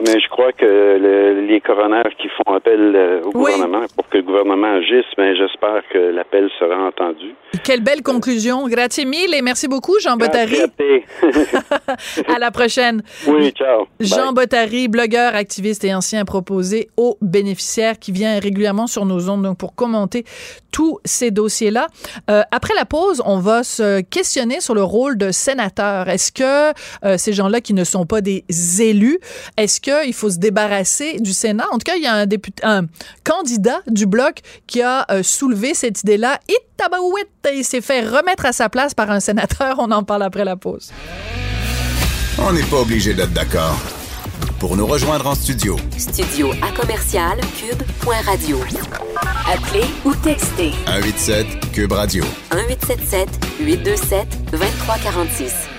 Mais 0.00 0.18
je 0.18 0.28
crois 0.28 0.50
que 0.50 1.46
les 1.48 1.60
coronaires 1.60 2.10
qui 2.18 2.28
font 2.28 2.54
appel 2.54 3.22
au 3.24 3.30
gouvernement 3.30 3.84
pour 3.94 4.08
que 4.08 4.18
le 4.18 4.24
gouvernement 4.24 4.74
agisse, 4.74 5.06
mais 5.16 5.32
ben, 5.32 5.36
j'espère 5.36 5.82
que 5.90 5.98
l'appel 6.12 6.50
sera 6.58 6.76
entendu. 6.76 7.34
Quelle 7.66 7.80
belle 7.80 8.04
conclusion. 8.04 8.68
Grazie 8.68 9.04
mille 9.06 9.34
et 9.34 9.42
merci 9.42 9.66
beaucoup, 9.66 9.98
Jean 9.98 10.16
Bottary. 10.16 10.56
à 12.28 12.38
la 12.38 12.52
prochaine. 12.52 13.02
Oui, 13.26 13.50
ciao. 13.50 13.88
Jean 13.98 14.32
Bottary, 14.32 14.86
blogueur, 14.86 15.34
activiste 15.34 15.82
et 15.82 15.92
ancien 15.92 16.24
proposé 16.24 16.90
aux 16.96 17.18
bénéficiaires 17.20 17.98
qui 17.98 18.12
vient 18.12 18.38
régulièrement 18.38 18.86
sur 18.86 19.04
nos 19.04 19.28
ondes 19.28 19.42
donc 19.42 19.58
pour 19.58 19.74
commenter 19.74 20.24
tous 20.70 21.00
ces 21.04 21.32
dossiers-là. 21.32 21.88
Euh, 22.30 22.42
après 22.52 22.74
la 22.74 22.84
pause, 22.84 23.20
on 23.24 23.40
va 23.40 23.64
se 23.64 24.00
questionner 24.00 24.60
sur 24.60 24.74
le 24.74 24.84
rôle 24.84 25.18
de 25.18 25.32
sénateur. 25.32 26.08
Est-ce 26.08 26.30
que 26.30 26.72
euh, 27.04 27.18
ces 27.18 27.32
gens-là 27.32 27.60
qui 27.60 27.74
ne 27.74 27.82
sont 27.82 28.06
pas 28.06 28.20
des 28.20 28.44
élus, 28.78 29.18
est-ce 29.56 29.80
qu'il 29.80 30.14
faut 30.14 30.30
se 30.30 30.38
débarrasser 30.38 31.18
du 31.18 31.32
Sénat? 31.32 31.66
En 31.72 31.78
tout 31.78 31.84
cas, 31.86 31.96
il 31.96 32.04
y 32.04 32.06
a 32.06 32.14
un, 32.14 32.26
député, 32.26 32.64
un 32.64 32.82
candidat 33.24 33.80
du 33.88 34.06
Bloc 34.06 34.40
qui 34.68 34.82
a 34.82 35.04
euh, 35.10 35.24
soulevé 35.24 35.74
cette 35.74 36.02
idée-là. 36.02 36.38
Et 36.48 36.56
il 37.56 37.64
s'est 37.64 37.80
fait 37.80 38.02
remettre 38.02 38.46
à 38.46 38.52
sa 38.52 38.68
place 38.68 38.94
par 38.94 39.10
un 39.10 39.20
sénateur. 39.20 39.76
On 39.78 39.90
en 39.90 40.02
parle 40.02 40.22
après 40.22 40.44
la 40.44 40.56
pause. 40.56 40.90
On 42.38 42.52
n'est 42.52 42.62
pas 42.64 42.80
obligé 42.80 43.14
d'être 43.14 43.32
d'accord. 43.32 43.78
Pour 44.58 44.76
nous 44.76 44.86
rejoindre 44.86 45.26
en 45.26 45.34
studio. 45.34 45.76
Studio 45.96 46.50
à 46.62 46.70
commercial 46.78 47.38
cube.radio. 47.58 48.58
Appelez 49.52 49.86
ou 50.04 50.14
textez. 50.14 50.72
187 50.86 51.72
cube 51.72 51.92
radio. 51.92 52.24
1877 52.52 53.28
827 53.60 54.50
2346. 54.50 55.75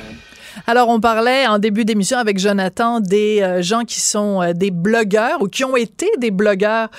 Alors, 0.69 0.89
on 0.89 0.99
parlait 0.99 1.47
en 1.47 1.59
début 1.59 1.85
d'émission 1.85 2.17
avec 2.17 2.39
Jonathan 2.39 2.99
des 2.99 3.39
euh, 3.41 3.61
gens 3.61 3.85
qui 3.85 4.01
sont 4.01 4.41
euh, 4.41 4.51
des 4.51 4.69
blogueurs 4.69 5.41
ou 5.41 5.47
qui 5.47 5.63
ont 5.63 5.77
été 5.77 6.09
des 6.17 6.29
blogueurs 6.29 6.89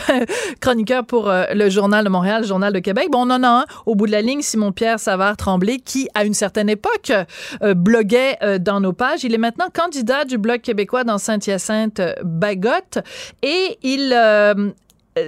chroniqueurs 0.62 1.04
pour 1.04 1.28
euh, 1.28 1.44
le 1.52 1.68
Journal 1.68 2.06
de 2.06 2.08
Montréal, 2.08 2.40
le 2.40 2.48
Journal 2.48 2.72
de 2.72 2.78
Québec. 2.78 3.08
Bon, 3.12 3.26
on 3.26 3.30
en 3.30 3.42
a 3.42 3.48
un 3.48 3.64
au 3.84 3.94
bout 3.94 4.06
de 4.06 4.12
la 4.12 4.22
ligne, 4.22 4.40
Simon-Pierre 4.40 4.98
Savard-Tremblay, 4.98 5.76
qui, 5.80 6.08
à 6.14 6.24
une 6.24 6.32
certaine 6.32 6.70
époque, 6.70 7.12
bloguait 7.76 8.38
dans 8.60 8.80
nos 8.80 8.94
pages. 8.94 9.24
Il 9.24 9.34
est 9.34 9.38
maintenant 9.38 9.66
candidat 9.72 10.24
du 10.24 10.38
Bloc 10.38 10.62
québécois 10.62 11.04
dans 11.04 11.18
Saint-Hyacinthe-Bagotte 11.18 13.00
et 13.42 13.78
il 13.82 14.10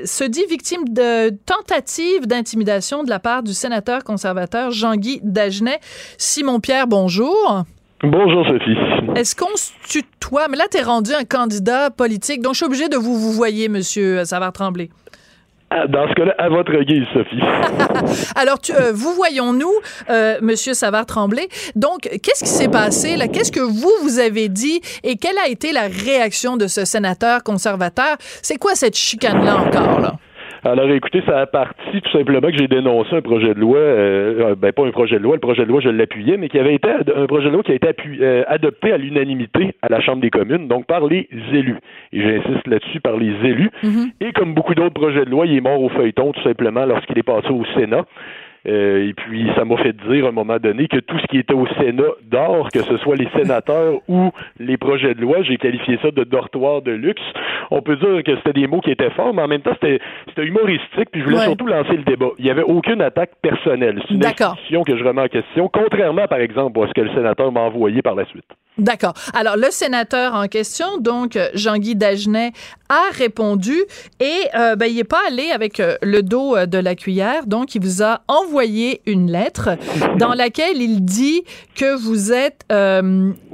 se 0.04 0.24
dit 0.24 0.44
victime 0.48 0.88
de 0.88 1.30
tentatives 1.44 2.26
d'intimidation 2.26 3.04
de 3.04 3.10
la 3.10 3.18
part 3.18 3.42
du 3.42 3.52
sénateur 3.52 4.04
conservateur 4.04 4.70
Jean-Guy 4.70 5.20
Dagenet. 5.22 5.80
Simon-Pierre, 6.16 6.86
bonjour. 6.86 7.64
Bonjour 8.02 8.46
Sophie. 8.46 8.76
Est-ce 9.14 9.36
qu'on 9.36 9.54
se 9.56 9.72
tutoie? 9.86 10.48
Mais 10.48 10.56
là, 10.56 10.64
tu 10.70 10.78
es 10.78 10.82
rendu 10.82 11.12
un 11.12 11.24
candidat 11.24 11.90
politique, 11.90 12.40
donc 12.40 12.54
je 12.54 12.58
suis 12.58 12.66
obligé 12.66 12.88
de 12.88 12.96
vous 12.96 13.14
vous 13.18 13.32
voyez, 13.32 13.68
monsieur 13.68 14.24
Savard 14.24 14.52
Tremblay. 14.52 14.88
Ah, 15.68 15.86
dans 15.86 16.08
ce 16.08 16.14
cas-là, 16.14 16.34
à 16.38 16.48
votre 16.48 16.72
guise, 16.82 17.04
Sophie. 17.12 17.40
Alors, 18.34 18.58
euh, 18.70 18.90
vous 18.92 19.12
voyons-nous, 19.12 19.70
euh, 20.08 20.38
Monsieur 20.40 20.74
Savard 20.74 21.06
Tremblay. 21.06 21.48
Donc, 21.76 22.00
qu'est-ce 22.22 22.42
qui 22.42 22.50
s'est 22.50 22.68
passé 22.68 23.16
là? 23.16 23.28
Qu'est-ce 23.28 23.52
que 23.52 23.60
vous 23.60 23.92
vous 24.02 24.18
avez 24.18 24.48
dit? 24.48 24.80
Et 25.04 25.16
quelle 25.16 25.38
a 25.38 25.48
été 25.48 25.72
la 25.72 25.86
réaction 25.86 26.56
de 26.56 26.66
ce 26.66 26.84
sénateur 26.84 27.44
conservateur? 27.44 28.16
C'est 28.42 28.56
quoi 28.56 28.74
cette 28.74 28.96
chicane-là 28.96 29.58
encore 29.58 30.00
là? 30.00 30.14
Alors 30.64 30.90
écoutez, 30.90 31.22
ça 31.26 31.40
a 31.40 31.46
parti 31.46 32.00
tout 32.02 32.10
simplement 32.10 32.48
que 32.48 32.56
j'ai 32.58 32.68
dénoncé 32.68 33.14
un 33.14 33.22
projet 33.22 33.54
de 33.54 33.60
loi, 33.60 33.78
euh, 33.78 34.54
ben 34.54 34.72
pas 34.72 34.86
un 34.86 34.90
projet 34.90 35.16
de 35.16 35.22
loi, 35.22 35.34
le 35.36 35.40
projet 35.40 35.64
de 35.64 35.68
loi 35.68 35.80
je 35.80 35.88
l'appuyais, 35.88 36.36
mais 36.36 36.48
qui 36.48 36.58
avait 36.58 36.74
été 36.74 36.88
un 36.90 37.26
projet 37.26 37.48
de 37.48 37.52
loi 37.52 37.62
qui 37.62 37.72
a 37.72 37.74
été 37.74 37.88
euh, 38.20 38.44
adopté 38.46 38.92
à 38.92 38.98
l'unanimité 38.98 39.74
à 39.82 39.88
la 39.88 40.00
Chambre 40.00 40.20
des 40.20 40.30
communes, 40.30 40.68
donc 40.68 40.86
par 40.86 41.06
les 41.06 41.28
élus. 41.52 41.78
Et 42.12 42.20
j'insiste 42.20 42.66
là-dessus 42.66 43.00
par 43.00 43.16
les 43.16 43.32
élus. 43.44 43.70
Mm-hmm. 43.82 44.12
Et 44.20 44.32
comme 44.32 44.54
beaucoup 44.54 44.74
d'autres 44.74 44.94
projets 44.94 45.24
de 45.24 45.30
loi, 45.30 45.46
il 45.46 45.56
est 45.56 45.60
mort 45.60 45.80
au 45.80 45.88
feuilleton 45.88 46.32
tout 46.32 46.42
simplement 46.42 46.84
lorsqu'il 46.84 47.18
est 47.18 47.22
passé 47.22 47.48
au 47.48 47.64
Sénat. 47.74 48.04
Euh, 48.66 49.08
et 49.08 49.14
puis, 49.14 49.50
ça 49.56 49.64
m'a 49.64 49.76
fait 49.78 49.96
dire 50.08 50.26
à 50.26 50.28
un 50.28 50.32
moment 50.32 50.58
donné 50.58 50.88
que 50.88 50.98
tout 50.98 51.18
ce 51.18 51.26
qui 51.26 51.38
était 51.38 51.54
au 51.54 51.66
Sénat 51.78 52.02
d'or, 52.30 52.68
que 52.72 52.82
ce 52.82 52.96
soit 52.98 53.16
les 53.16 53.28
sénateurs 53.36 53.94
ou 54.08 54.30
les 54.58 54.76
projets 54.76 55.14
de 55.14 55.20
loi, 55.20 55.42
j'ai 55.42 55.56
qualifié 55.56 55.98
ça 56.02 56.10
de 56.10 56.24
dortoir 56.24 56.82
de 56.82 56.92
luxe. 56.92 57.22
On 57.70 57.82
peut 57.82 57.96
dire 57.96 58.22
que 58.24 58.36
c'était 58.36 58.52
des 58.52 58.66
mots 58.66 58.80
qui 58.80 58.90
étaient 58.90 59.10
forts, 59.10 59.32
mais 59.34 59.42
en 59.42 59.48
même 59.48 59.62
temps, 59.62 59.74
c'était, 59.80 60.00
c'était 60.28 60.44
humoristique. 60.44 61.08
Puis 61.10 61.20
je 61.20 61.26
voulais 61.26 61.38
surtout 61.38 61.66
lancer 61.66 61.96
le 61.96 62.04
débat. 62.04 62.30
Il 62.38 62.44
n'y 62.44 62.50
avait 62.50 62.62
aucune 62.62 63.00
attaque 63.00 63.30
personnelle. 63.42 64.02
C'est 64.08 64.14
une 64.14 64.24
institution 64.24 64.82
que 64.82 64.96
je 64.96 65.04
remets 65.04 65.22
en 65.22 65.28
question, 65.28 65.70
contrairement, 65.72 66.26
par 66.26 66.40
exemple, 66.40 66.80
à 66.82 66.88
ce 66.88 66.92
que 66.92 67.00
le 67.00 67.14
sénateur 67.14 67.50
m'a 67.52 67.60
envoyé 67.60 68.02
par 68.02 68.14
la 68.14 68.24
suite. 68.26 68.44
D'accord. 68.78 69.14
Alors, 69.34 69.56
le 69.56 69.70
sénateur 69.70 70.34
en 70.34 70.46
question, 70.46 70.98
donc 70.98 71.38
Jean-Guy 71.54 71.96
Dagenet, 71.96 72.52
a 72.90 73.10
répondu 73.12 73.84
et 74.18 74.48
euh, 74.56 74.74
ben, 74.74 74.86
il 74.86 74.96
n'est 74.96 75.04
pas 75.04 75.20
allé 75.28 75.50
avec 75.50 75.78
euh, 75.78 75.96
le 76.02 76.22
dos 76.22 76.56
euh, 76.56 76.66
de 76.66 76.76
la 76.76 76.96
cuillère. 76.96 77.46
Donc, 77.46 77.74
il 77.76 77.82
vous 77.82 78.02
a 78.02 78.22
envoyé 78.26 79.00
une 79.06 79.30
lettre 79.30 79.70
dans 80.18 80.34
laquelle 80.34 80.82
il 80.82 81.04
dit 81.04 81.44
que 81.76 81.96
vous 81.96 82.32
êtes 82.32 82.64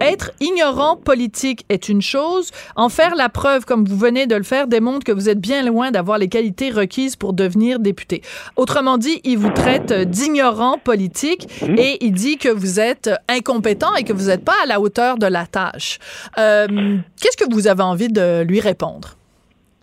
être 0.00 0.32
ignorant 0.40 0.96
politique 0.96 1.64
est 1.68 1.88
une 1.88 2.02
chose. 2.02 2.50
En 2.76 2.88
faire 2.88 3.14
la 3.14 3.28
preuve, 3.28 3.64
comme 3.64 3.84
vous 3.84 3.96
venez 3.96 4.26
de 4.26 4.34
le 4.34 4.42
faire, 4.42 4.66
démontre 4.66 5.04
que 5.04 5.12
vous 5.12 5.28
êtes 5.28 5.40
bien 5.40 5.62
loin 5.62 5.90
d'avoir 5.90 6.18
les 6.18 6.28
qualités 6.28 6.70
requises 6.70 7.16
pour 7.16 7.32
devenir 7.32 7.78
député. 7.78 8.22
Autrement 8.56 8.96
dit, 8.96 9.20
il 9.24 9.38
vous 9.38 9.50
traite 9.50 9.92
d'ignorant 9.92 10.78
politique 10.78 11.48
mmh. 11.62 11.78
et 11.78 12.04
il 12.04 12.12
dit 12.12 12.38
que 12.38 12.48
vous 12.48 12.80
êtes 12.80 13.10
incompétent 13.28 13.94
et 13.94 14.04
que 14.04 14.12
vous 14.12 14.26
n'êtes 14.26 14.44
pas 14.44 14.56
à 14.62 14.66
la 14.66 14.80
hauteur 14.80 15.15
de 15.18 15.26
la 15.26 15.46
tâche. 15.46 15.98
Euh, 16.38 16.98
qu'est-ce 17.20 17.36
que 17.36 17.52
vous 17.52 17.66
avez 17.66 17.82
envie 17.82 18.08
de 18.08 18.42
lui 18.42 18.60
répondre? 18.60 19.16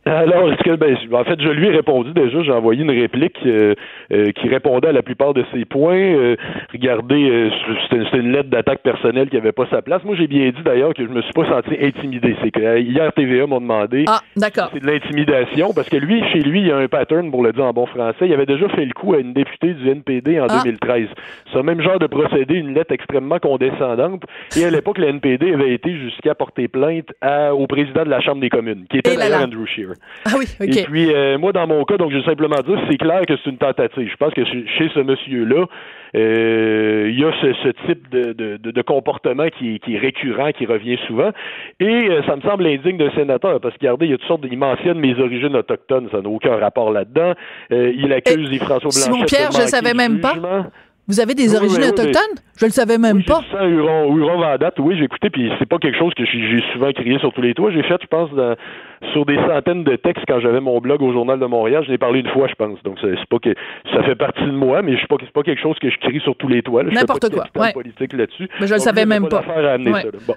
Alors, 0.06 0.52
est-ce 0.52 0.64
que 0.64 0.76
ben, 0.76 0.98
en 1.14 1.24
fait, 1.24 1.42
je 1.42 1.50
lui 1.50 1.68
ai 1.68 1.72
répondu 1.72 2.12
déjà. 2.12 2.44
J'ai 2.44 2.52
envoyé 2.52 2.82
une 2.82 2.92
réplique 2.92 3.38
euh, 3.46 3.74
euh, 4.12 4.32
qui 4.32 4.50
répondait 4.50 4.90
à 4.90 4.92
la 4.92 5.02
plupart 5.02 5.34
de 5.34 5.46
ses 5.54 5.64
points. 5.64 5.96
Euh, 5.96 6.36
regardez, 6.74 7.50
c'était 7.90 8.18
une 8.18 8.34
lettre 8.34 8.50
d'attaque 8.50 8.82
personnelle 8.82 9.30
qui 9.30 9.38
avait 9.38 9.54
pas 9.54 9.66
sa 9.70 9.82
place. 9.82 10.04
Moi, 10.04 10.16
j'ai 10.18 10.28
bien 10.28 10.50
dit 10.50 10.62
d'ailleurs 10.64 10.94
que 10.94 11.06
je 11.06 11.10
me 11.10 11.22
suis 11.22 11.32
pas 11.32 11.48
senti 11.48 11.78
intimidé. 11.82 12.36
C'est 12.44 12.52
que 12.52 12.80
hier 12.80 13.14
TVA 13.14 13.48
m'a 13.48 13.60
demandé. 13.60 14.04
Ah, 14.08 14.20
d'accord. 14.36 14.70
C'est 14.74 14.82
de 14.82 14.88
l'intimidation 14.88 15.72
parce 15.74 15.88
que 15.88 15.98
lui, 15.98 16.22
chez 16.34 16.40
lui, 16.40 16.62
il 16.62 16.68
y 16.68 16.72
a 16.72 16.78
un 16.78 16.88
pattern 16.88 17.32
pour 17.32 17.42
le 17.42 17.54
dire 17.54 17.64
en 17.64 17.72
bon 17.72 17.86
français. 17.86 18.26
Il 18.26 18.34
avait 18.34 18.46
déjà 18.46 18.68
fait 18.70 18.86
le 18.86 18.94
coup 18.94 19.14
à 19.14 19.20
une 19.20 19.32
députée 19.32 19.74
du 19.74 19.90
NPD 19.90 20.40
en 20.42 20.48
2013. 20.48 21.08
Ah. 21.12 21.20
Ce 21.54 21.60
même 21.60 21.82
genre 21.82 22.00
de 22.00 22.08
procédé, 22.08 22.56
une 22.56 22.74
lettre 22.74 22.92
extrêmement 22.92 23.40
condescendante. 23.40 24.24
Et 24.58 24.66
à 24.66 24.70
l'époque, 24.70 24.98
le 24.98 25.08
NPD 25.08 25.54
avait 25.54 25.74
été 25.74 25.96
jusqu'à 25.96 26.36
porter 26.36 26.68
plainte 26.68 27.08
au 27.54 27.68
président 27.68 28.04
de 28.04 28.10
la 28.10 28.20
Chambre 28.20 28.42
des 28.42 28.50
communes, 28.50 28.86
qui 28.90 28.98
était 28.98 29.16
d'ailleurs 29.16 29.44
Andrew 29.44 29.66
Ah 30.26 30.32
oui, 30.38 30.46
OK. 30.60 30.78
Et 30.78 30.84
puis, 30.84 31.14
euh, 31.14 31.38
moi, 31.38 31.52
dans 31.52 31.68
mon 31.68 31.84
cas, 31.86 31.98
donc, 31.98 32.12
je 32.12 32.18
vais 32.18 32.24
simplement 32.24 32.62
dire, 32.66 32.80
c'est 32.90 32.98
clair 32.98 33.22
que 33.28 33.36
c'est 33.38 33.50
une 33.50 33.58
tentative. 33.58 34.10
Je 34.10 34.16
pense 34.18 34.34
que 34.34 34.46
chez 34.46 34.90
ce 34.94 35.00
monsieur-là, 35.00 35.66
euh, 36.16 37.10
il 37.10 37.20
y 37.20 37.24
a 37.24 37.32
ce, 37.42 37.70
type 37.88 38.10
de, 38.10 38.34
de, 38.58 38.82
comportement 38.82 39.48
qui, 39.48 39.80
qui, 39.80 39.96
est 39.96 40.00
récurrent, 40.00 40.52
qui 40.52 40.66
revient 40.66 40.98
souvent. 41.08 41.32
Et 41.80 42.10
euh, 42.10 42.22
ça 42.28 42.36
me 42.36 42.42
semble 42.42 42.68
indigne 42.68 42.98
d'un 42.98 43.12
sénateur, 43.12 43.60
parce 43.60 43.74
que 43.76 43.80
regardez, 43.82 44.06
il 44.06 44.12
y 44.12 44.14
a 44.14 44.18
toutes 44.18 44.28
sortes 44.28 44.42
de, 44.42 44.48
il 44.48 44.58
mentionne 44.58 45.00
mes 45.00 45.20
origines 45.20 45.56
autochtones, 45.56 46.10
ça 46.12 46.22
n'a 46.22 46.30
aucun 46.30 46.56
rapport 46.58 46.92
là-dedans. 46.92 47.34
il 47.72 48.12
accuse 48.14 48.50
les 48.50 48.60
François 48.60 48.90
Blanchet. 48.90 49.02
Simon 49.02 49.26
Pierre, 49.26 49.52
je 49.52 49.62
ne 49.62 49.68
savais 49.68 49.94
même 49.94 50.20
pas. 50.20 50.36
Vous 51.08 51.20
avez 51.20 51.36
des 51.36 51.54
origines 51.54 51.84
autochtones? 51.84 52.38
Je 52.58 52.66
le 52.66 52.72
savais 52.72 52.98
même 52.98 53.18
oui, 53.18 53.24
pas. 53.24 53.42
Ça, 53.52 53.66
Huron, 53.66 54.16
Huron 54.16 54.40
Vendate, 54.40 54.80
oui, 54.80 54.96
j'ai 54.98 55.04
écouté, 55.04 55.30
puis 55.30 55.52
c'est 55.60 55.68
pas 55.68 55.78
quelque 55.78 55.98
chose 55.98 56.14
que 56.14 56.24
j'ai 56.24 56.64
souvent 56.72 56.94
crié 56.94 57.20
sur 57.20 57.34
tous 57.34 57.42
les 57.42 57.54
toits. 57.54 57.72
J'ai 57.72 57.84
fait, 57.84 57.98
je 58.02 58.08
pense, 58.08 58.32
dans, 58.32 58.56
sur 59.12 59.26
des 59.26 59.36
centaines 59.36 59.84
de 59.84 59.96
textes 59.96 60.24
quand 60.28 60.40
j'avais 60.40 60.60
mon 60.60 60.80
blog 60.80 61.02
au 61.02 61.12
Journal 61.12 61.40
de 61.40 61.46
Montréal. 61.46 61.84
Je 61.86 61.92
l'ai 61.92 61.98
parlé 61.98 62.20
une 62.22 62.30
fois, 62.30 62.48
je 62.48 62.56
pense. 62.56 62.82
Donc, 62.84 62.98
c'est 63.02 63.26
pas 63.30 63.40
que 63.40 63.54
ça 63.94 64.04
fait 64.04 64.16
partie 64.16 64.44
de 64.44 64.52
moi, 64.52 64.82
mais 64.82 64.96
c'est 65.00 65.08
pas, 65.08 65.18
pas 65.34 65.44
quelque 65.44 65.62
chose 65.62 65.78
que 65.80 65.90
je 65.90 65.98
crie 65.98 66.20
sur 66.22 66.36
tous 66.36 66.48
les 66.48 66.62
toits. 66.62 66.84
N'importe 66.84 67.30
quoi. 67.34 67.46
Ouais. 67.56 67.74
politique 67.74 68.14
là-dessus. 68.14 68.48
Mais 68.60 68.68
je 68.68 68.74
le 68.74 68.80
savais 68.80 69.06
même 69.06 69.28
pas. 69.28 69.44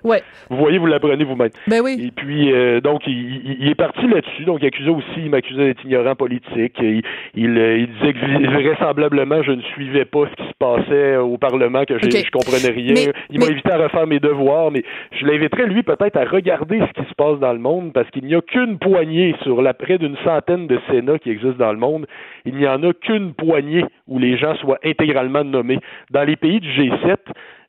Ouais. 0.04 0.22
Vous 0.50 0.56
voyez, 0.56 0.78
vous 0.78 0.86
l'apprenez 0.86 1.24
vous-même. 1.24 1.50
Ben 1.66 1.80
oui. 1.82 1.96
Et 2.06 2.10
puis, 2.10 2.52
euh, 2.52 2.80
donc, 2.80 3.02
il, 3.06 3.56
il, 3.60 3.68
est 3.68 3.74
parti 3.74 4.06
là-dessus. 4.06 4.44
Donc, 4.44 4.58
il 4.62 4.66
accusait 4.66 4.90
aussi, 4.90 5.18
il 5.18 5.30
m'accusait 5.30 5.66
d'être 5.66 5.84
ignorant 5.84 6.14
politique. 6.14 6.74
Il, 6.80 7.02
il, 7.34 7.58
euh, 7.58 7.78
il, 7.78 7.88
disait 7.88 8.12
que 8.12 8.46
vraisemblablement, 8.50 9.42
je 9.42 9.52
ne 9.52 9.62
suivais 9.62 10.04
pas 10.04 10.24
ce 10.30 10.42
qui 10.42 10.48
se 10.48 10.54
passait 10.58 11.16
au 11.16 11.36
Parlement, 11.38 11.84
que 11.84 11.98
je, 11.98 12.10
je 12.10 12.30
comprenais 12.30 12.70
rien. 12.70 13.12
il 13.30 13.40
m'a 13.40 13.46
invité 13.46 13.72
à 13.72 13.78
refaire 13.78 14.06
mes 14.06 14.20
devoirs, 14.20 14.70
mais 14.70 14.82
je 15.12 15.26
l'inviterais, 15.26 15.66
lui, 15.66 15.82
peut-être 15.82 16.16
à 16.16 16.24
regarder 16.24 16.80
ce 16.80 17.02
qui 17.02 17.08
se 17.08 17.14
passe 17.14 17.38
dans 17.38 17.52
le 17.52 17.58
monde, 17.58 17.92
parce 17.92 18.08
qu'il 18.10 18.24
n'y 18.24 18.34
a 18.34 18.40
qu'une 18.56 18.78
poignée 18.78 19.34
sur 19.42 19.60
la 19.60 19.74
près 19.74 19.98
d'une 19.98 20.16
centaine 20.24 20.66
de 20.66 20.80
Sénats 20.90 21.18
qui 21.18 21.28
existent 21.28 21.58
dans 21.58 21.72
le 21.72 21.78
monde, 21.78 22.06
il 22.46 22.54
n'y 22.54 22.66
en 22.66 22.82
a 22.84 22.94
qu'une 22.94 23.34
poignée 23.34 23.84
où 24.08 24.18
les 24.18 24.38
gens 24.38 24.56
soient 24.56 24.78
intégralement 24.82 25.44
nommés. 25.44 25.78
Dans 26.10 26.24
les 26.24 26.36
pays 26.36 26.60
du 26.60 26.70
G7, 26.70 27.16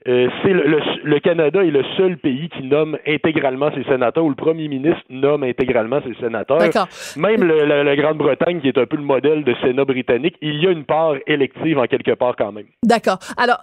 euh, 0.08 0.28
c'est 0.42 0.54
le, 0.54 1.20
Canada 1.20 1.64
est 1.64 1.72
le 1.72 1.84
seul 1.98 2.18
pays 2.18 2.50
qui 2.50 2.64
nomme 2.64 2.98
intégralement 3.06 3.70
ses 3.76 3.84
sénateurs, 3.84 4.24
ou 4.24 4.30
le 4.30 4.36
premier 4.36 4.70
ministre 4.70 5.02
nomme 5.10 5.44
intégralement 5.44 6.00
ses 6.02 6.14
sénateurs. 6.22 6.62
Même 7.18 7.44
la, 7.44 7.96
Grande-Bretagne, 7.96 8.62
qui 8.62 8.70
est 8.70 8.78
un 8.78 8.86
peu 8.86 8.96
le 8.96 9.04
modèle 9.04 9.44
de 9.44 9.54
Sénat 9.62 9.84
britannique, 9.84 10.36
il 10.42 10.64
y 10.64 10.68
a 10.68 10.72
une 10.72 10.86
part 10.86 11.16
élective 11.26 11.78
en 11.78 11.86
quelque 11.86 12.14
part 12.14 12.36
quand 12.38 12.52
même. 12.52 12.66
D'accord. 12.84 13.20
Alors, 13.38 13.58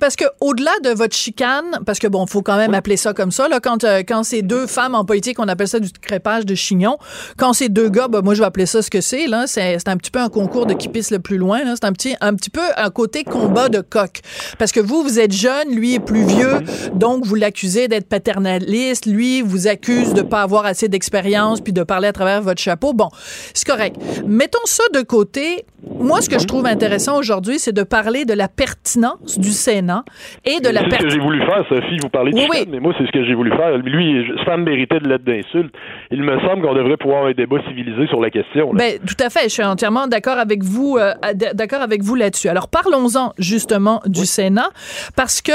parce 0.00 0.16
que 0.16 0.24
au-delà 0.40 0.72
de 0.82 0.90
votre 0.90 1.14
chicane, 1.14 1.78
parce 1.86 1.98
que 1.98 2.08
bon, 2.08 2.26
faut 2.26 2.42
quand 2.42 2.56
même 2.56 2.74
appeler 2.74 2.96
ça 2.96 3.12
comme 3.12 3.30
ça, 3.30 3.48
là, 3.48 3.60
quand, 3.60 3.84
euh, 3.84 4.02
quand 4.06 4.24
c'est 4.24 4.42
deux 4.42 4.66
femmes 4.66 4.94
en 4.94 5.04
politique, 5.04 5.38
on 5.38 5.48
appelle 5.48 5.68
ça 5.68 5.78
du 5.78 5.90
crépage 5.92 6.46
de 6.46 6.54
chignon. 6.54 6.96
Quand 7.38 7.52
c'est 7.52 7.68
deux 7.68 7.88
gars, 7.88 8.08
ben, 8.08 8.22
moi, 8.22 8.34
je 8.34 8.40
vais 8.40 8.46
appeler 8.46 8.66
ça 8.66 8.82
ce 8.82 8.90
que 8.90 9.00
c'est, 9.00 9.26
là. 9.26 9.46
C'est 9.46 9.88
un 9.88 9.96
petit 9.96 10.10
peu 10.10 10.18
un 10.18 10.28
concours 10.28 10.66
de 10.66 10.74
qui 10.74 10.88
pisse 10.88 11.12
le 11.12 11.20
plus 11.20 11.38
loin, 11.38 11.60
C'est 11.76 11.84
un 11.84 11.92
petit, 11.92 12.16
un 12.20 12.34
petit 12.34 12.50
peu 12.50 12.62
un 12.76 12.90
côté 12.90 13.22
combat 13.22 13.68
de 13.68 13.80
coq. 13.80 14.20
Parce 14.58 14.72
que 14.72 14.80
vous, 14.80 15.02
vous 15.02 15.20
êtes 15.20 15.32
jeune, 15.32 15.74
lui, 15.74 15.83
lui 15.84 15.94
est 15.94 16.00
plus 16.00 16.24
vieux, 16.24 16.60
donc 16.94 17.26
vous 17.26 17.34
l'accusez 17.34 17.88
d'être 17.88 18.08
paternaliste, 18.08 19.04
lui 19.04 19.42
vous 19.42 19.68
accuse 19.68 20.14
de 20.14 20.22
pas 20.22 20.40
avoir 20.40 20.64
assez 20.64 20.88
d'expérience 20.88 21.60
puis 21.60 21.74
de 21.74 21.82
parler 21.82 22.08
à 22.08 22.12
travers 22.12 22.40
votre 22.40 22.60
chapeau. 22.60 22.94
Bon, 22.94 23.08
c'est 23.52 23.68
correct. 23.68 23.96
Mettons 24.26 24.64
ça 24.64 24.84
de 24.94 25.02
côté. 25.02 25.66
Moi, 26.00 26.22
ce 26.22 26.30
que 26.30 26.38
je 26.38 26.46
trouve 26.46 26.64
intéressant 26.64 27.18
aujourd'hui, 27.18 27.58
c'est 27.58 27.74
de 27.74 27.82
parler 27.82 28.24
de 28.24 28.32
la 28.32 28.48
pertinence 28.48 29.38
du 29.38 29.50
Sénat 29.50 30.04
et 30.46 30.60
de 30.60 30.70
la 30.70 30.80
pertinence. 30.80 30.92
C'est 30.92 30.96
ce 30.96 31.04
que 31.04 31.10
j'ai 31.10 31.20
voulu 31.20 31.40
faire, 31.44 31.64
Sophie. 31.68 31.98
Vous 32.00 32.08
parlez 32.08 32.32
de 32.32 32.38
oui, 32.38 32.66
mais 32.70 32.80
moi, 32.80 32.94
c'est 32.96 33.06
ce 33.06 33.12
que 33.12 33.22
j'ai 33.26 33.34
voulu 33.34 33.50
faire. 33.50 33.76
Lui, 33.76 34.24
me 34.56 34.64
méritait 34.64 35.00
de 35.00 35.08
lettre 35.08 35.24
d'insulte. 35.24 35.74
Il 36.10 36.22
me 36.22 36.40
semble 36.40 36.62
qu'on 36.62 36.74
devrait 36.74 36.96
pouvoir 36.96 37.18
avoir 37.18 37.30
un 37.32 37.34
débat 37.34 37.56
civilisé 37.68 38.06
sur 38.06 38.20
la 38.20 38.30
question. 38.30 38.72
Ben, 38.72 38.98
tout 39.06 39.22
à 39.22 39.28
fait. 39.28 39.44
Je 39.44 39.48
suis 39.48 39.62
entièrement 39.62 40.06
d'accord 40.06 40.38
avec 40.38 40.62
vous, 40.62 40.96
euh, 40.98 41.12
d'accord 41.52 41.82
avec 41.82 42.02
vous 42.02 42.14
là-dessus. 42.14 42.48
Alors, 42.48 42.68
parlons-en 42.68 43.32
justement 43.38 44.00
du 44.06 44.24
Sénat, 44.24 44.70
parce 45.16 45.42
que 45.42 45.52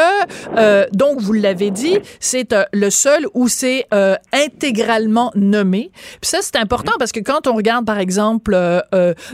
euh, 0.57 0.85
donc, 0.93 1.19
vous 1.19 1.33
l'avez 1.33 1.71
dit, 1.71 1.97
c'est 2.19 2.53
euh, 2.53 2.63
le 2.73 2.89
seul 2.89 3.25
où 3.33 3.47
c'est 3.47 3.85
euh, 3.93 4.15
intégralement 4.33 5.31
nommé. 5.35 5.91
Puis 6.21 6.29
ça, 6.29 6.39
c'est 6.41 6.57
important 6.57 6.93
parce 6.99 7.11
que 7.11 7.19
quand 7.19 7.47
on 7.47 7.55
regarde, 7.55 7.85
par 7.85 7.99
exemple, 7.99 8.57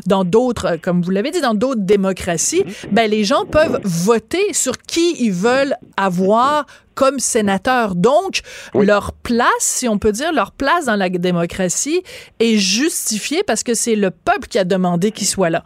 dans 0.05 0.23
d'autres, 0.23 0.77
comme 0.81 1.01
vous 1.01 1.11
l'avez 1.11 1.31
dit, 1.31 1.41
dans 1.41 1.53
d'autres 1.53 1.81
démocraties, 1.81 2.63
ben, 2.91 3.09
les 3.09 3.23
gens 3.23 3.45
peuvent 3.45 3.79
voter 3.83 4.53
sur 4.53 4.77
qui 4.77 5.15
ils 5.19 5.31
veulent 5.31 5.75
avoir 5.97 6.65
comme 6.95 7.19
sénateur. 7.19 7.93
Donc, 7.93 8.41
leur 8.73 9.11
place, 9.11 9.47
si 9.59 9.87
on 9.87 9.99
peut 9.99 10.11
dire, 10.11 10.33
leur 10.33 10.51
place 10.51 10.85
dans 10.85 10.95
la 10.95 11.09
démocratie 11.09 12.01
est 12.39 12.57
justifiée 12.57 13.43
parce 13.43 13.63
que 13.63 13.73
c'est 13.73 13.95
le 13.95 14.11
peuple 14.11 14.47
qui 14.47 14.57
a 14.57 14.63
demandé 14.63 15.11
qu'ils 15.11 15.27
soient 15.27 15.49
là 15.49 15.63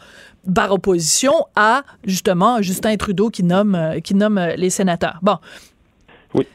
par 0.54 0.72
opposition 0.72 1.32
à, 1.56 1.82
justement, 2.06 2.62
Justin 2.62 2.96
Trudeau 2.98 3.30
qui 3.30 3.44
nomme, 3.44 3.76
euh, 3.76 4.00
qui 4.00 4.16
nomme 4.16 4.38
euh, 4.38 4.56
les 4.56 4.70
sénateurs. 4.70 5.20
Bon. 5.22 5.38
Oui. 6.34 6.48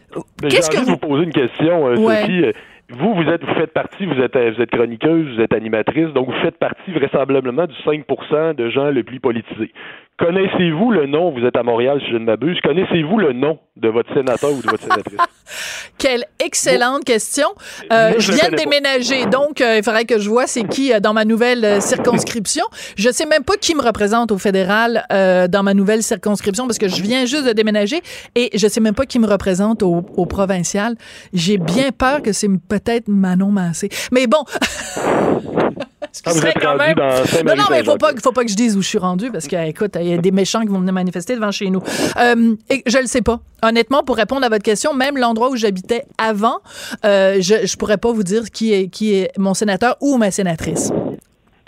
Qu'est-ce 0.49 0.71
que 0.71 0.79
vous... 0.79 0.93
vous 0.93 0.97
poser 0.97 1.25
une 1.25 1.33
question, 1.33 1.89
euh, 1.89 1.97
Sophie. 1.97 2.53
Vous, 2.91 3.15
vous 3.15 3.23
êtes, 3.23 3.43
vous 3.43 3.55
faites 3.55 3.73
partie, 3.73 4.05
vous 4.05 4.21
êtes, 4.21 4.37
vous 4.37 4.63
êtes 4.63 4.71
chroniqueuse, 4.71 5.35
vous 5.35 5.41
êtes 5.41 5.55
animatrice, 5.55 6.13
donc 6.13 6.27
vous 6.27 6.41
faites 6.43 6.59
partie 6.59 6.93
vraisemblablement 6.93 7.67
du 7.67 7.75
5% 7.75 8.55
de 8.55 8.69
gens 8.69 8.91
les 8.91 9.03
plus 9.03 9.21
politisés. 9.21 9.73
Connaissez-vous 10.17 10.93
le 10.93 11.07
nom, 11.07 11.33
vous 11.33 11.45
êtes 11.45 11.57
à 11.57 11.65
Montréal 11.65 12.01
si 12.05 12.13
je 12.13 12.17
ne 12.17 12.25
m'abuse, 12.25 12.57
connaissez-vous 12.63 13.19
le 13.19 13.33
nom 13.33 13.59
de 13.75 13.89
votre 13.89 14.15
sénateur 14.15 14.53
ou 14.53 14.63
de 14.63 14.71
votre 14.71 14.85
sénatrice? 14.85 15.19
Quelle 15.99 16.25
excellente 16.39 17.03
question. 17.03 17.49
Euh, 17.93 18.13
je, 18.19 18.31
viens 18.31 18.49
de 18.49 18.55
déménager, 18.55 19.27
donc 19.27 19.61
euh, 19.61 19.79
il 19.79 19.83
faudrait 19.83 20.05
que 20.05 20.21
je 20.21 20.31
vois 20.31 20.47
c'est 20.47 20.69
qui 20.69 20.93
euh, 20.93 21.01
dans 21.01 21.15
ma 21.15 21.25
nouvelle 21.25 21.83
circonscription. 21.83 22.65
Je 22.97 23.11
sais 23.11 23.27
même 23.27 23.43
pas 23.43 23.57
qui 23.57 23.75
me 23.75 23.83
représente 23.83 24.31
au 24.31 24.39
fédéral 24.39 25.05
dans 25.11 25.63
ma 25.65 25.75
nouvelle 25.75 26.05
circonscription 26.05 26.69
parce 26.69 26.79
que 26.79 26.87
je 26.89 27.03
viens 27.03 27.25
juste 27.25 27.47
de 27.47 27.53
déménager 27.53 28.01
et 28.37 28.51
je 28.57 28.69
sais 28.69 28.81
même 28.81 28.95
pas 28.95 29.07
qui 29.07 29.19
me 29.19 29.27
représente 29.27 29.83
au, 29.83 30.03
provincial. 30.27 30.95
J'ai 31.33 31.59
bien 31.59 31.91
peur 31.91 32.23
que 32.23 32.33
c'est 32.33 32.49
peut-être 32.69 33.09
Manon 33.09 33.51
Massé. 33.51 33.89
Mais 34.13 34.29
bon... 34.29 34.45
Ah, 36.25 36.31
vous 36.33 36.47
êtes 36.47 36.59
quand 36.61 36.77
même... 36.77 36.97
non, 36.97 37.57
non, 37.57 37.65
mais 37.71 37.81
il 37.81 37.85
faut 37.85 37.97
pas, 37.97 38.13
faut 38.23 38.33
pas 38.33 38.45
que 38.45 38.51
je 38.51 38.57
dise 38.57 38.77
où 38.77 38.83
je 38.83 38.89
suis 38.89 38.99
rendu 38.99 39.31
parce 39.31 39.49
que, 39.49 39.69
écoute, 39.69 39.97
il 40.01 40.09
y 40.09 40.13
a 40.13 40.19
des 40.19 40.31
méchants 40.31 40.61
qui 40.61 40.69
vont 40.69 40.79
venir 40.79 40.93
manifester 40.93 41.35
devant 41.35 41.51
chez 41.51 41.71
nous. 41.71 41.83
Euh, 42.19 42.55
et 42.71 42.83
je 42.87 42.99
le 42.99 43.07
sais 43.07 43.23
pas. 43.23 43.41
Honnêtement, 43.63 44.03
pour 44.03 44.17
répondre 44.17 44.45
à 44.45 44.49
votre 44.49 44.63
question, 44.63 44.95
même 44.95 45.17
l'endroit 45.17 45.51
où 45.51 45.57
j'habitais 45.57 46.05
avant, 46.19 46.59
euh, 47.05 47.39
je, 47.41 47.55
ne 47.55 47.77
pourrais 47.77 47.99
pas 47.99 48.13
vous 48.13 48.23
dire 48.23 48.51
qui 48.53 48.73
est, 48.73 48.89
qui 48.89 49.15
est 49.15 49.37
mon 49.39 49.55
sénateur 49.55 49.97
ou 50.01 50.17
ma 50.17 50.31
sénatrice. 50.31 50.93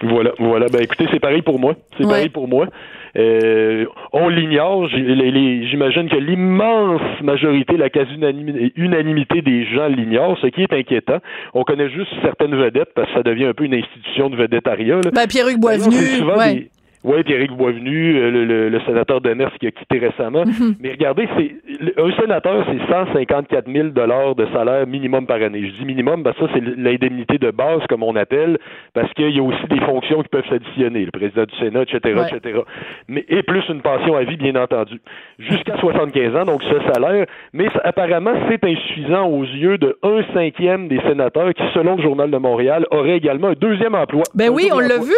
Voilà, 0.03 0.33
voilà. 0.39 0.67
Ben 0.67 0.83
écoutez, 0.83 1.07
c'est 1.11 1.21
pareil 1.21 1.43
pour 1.43 1.59
moi. 1.59 1.75
C'est 1.97 2.05
pareil 2.05 2.29
pour 2.29 2.49
moi. 2.49 2.69
Euh, 3.17 3.87
on 4.13 4.29
l'ignore. 4.29 4.89
J'imagine 4.89 6.09
que 6.09 6.17
l'immense 6.17 7.01
majorité, 7.23 7.77
la 7.77 7.91
quasi-unanimité 7.91 9.43
des 9.43 9.65
gens 9.67 9.87
l'ignorent, 9.89 10.39
ce 10.41 10.49
qui 10.49 10.63
est 10.63 10.73
inquiétant. 10.73 11.19
On 11.55 11.65
connaît 11.65 11.91
juste 11.91 12.11
certaines 12.23 12.57
vedettes 12.57 12.93
parce 12.95 13.09
que 13.09 13.15
ça 13.15 13.23
devient 13.23 13.47
un 13.47 13.55
peu 13.55 13.65
une 13.65 13.75
institution 13.75 14.29
de 14.31 14.37
vedettariat. 14.37 15.01
Ben, 15.15 15.27
Pierre-Hugues 15.27 15.61
Boisvenu. 15.61 16.69
Oui, 17.07 17.23
Pierrick 17.23 17.53
Boisvenu, 17.53 18.17
euh, 18.19 18.31
le, 18.33 18.69
le, 18.69 18.81
sénateur 18.81 19.21
de 19.21 19.33
Ners 19.33 19.53
qui 19.61 19.69
a 19.69 19.71
quitté 19.71 19.99
récemment. 20.01 20.45
Mhm. 20.45 20.75
Mais 20.81 20.91
regardez, 20.91 21.29
c'est 21.37 21.55
un 21.97 22.21
sénateur, 22.21 22.67
c'est 22.67 22.93
154 22.93 23.71
000 23.73 23.89
dollars 23.91 24.35
de 24.35 24.45
salaire 24.53 24.89
minimum 24.89 25.25
par 25.25 25.41
année. 25.41 25.69
Je 25.69 25.79
dis 25.79 25.85
minimum, 25.85 26.25
parce 26.25 26.37
que 26.37 26.47
ça, 26.47 26.53
c'est 26.55 26.65
l'indemnité 26.77 27.39
de 27.39 27.53
base, 27.53 27.83
comme 27.89 28.03
on 28.03 28.17
appelle, 28.17 28.59
parce 28.93 29.13
qu'il 29.13 29.31
y 29.31 29.39
a 29.39 29.43
aussi 29.43 29.67
des 29.71 29.79
fonctions 29.83 30.21
qui 30.23 30.29
peuvent 30.31 30.49
s'additionner, 30.51 31.05
le 31.05 31.13
président 31.13 31.45
du 31.45 31.57
Sénat, 31.61 31.83
etc., 31.83 32.23
etc. 32.29 32.61
Mais, 33.07 33.25
et 33.29 33.45
plus 33.45 33.63
une 33.69 33.83
pension 33.83 34.17
à 34.17 34.25
vie, 34.25 34.37
bien 34.37 34.57
entendu. 34.57 35.01
Jusqu'à 35.39 35.79
75 35.79 36.35
ans, 36.35 36.45
donc 36.45 36.65
ce 36.65 36.93
salaire. 36.93 37.27
Mais 37.53 37.69
apparemment, 37.85 38.33
c'est 38.49 38.65
insuffisant 38.65 39.29
aux 39.29 39.45
yeux 39.45 39.79
de 39.79 39.97
un 40.03 40.25
cinquième 40.35 40.89
des 40.89 40.99
sénateurs 41.03 41.55
qui, 41.55 41.63
selon 41.73 41.95
le 41.95 42.03
Journal 42.03 42.33
de 42.33 42.39
Montréal, 42.39 42.85
auraient 42.91 43.17
également 43.17 43.49
un 43.49 43.53
deuxième 43.53 43.95
emploi. 43.95 44.25
Ben 44.35 44.51
oui, 44.51 44.71
on 44.73 44.81
l'a 44.81 44.99
vu. 44.99 45.15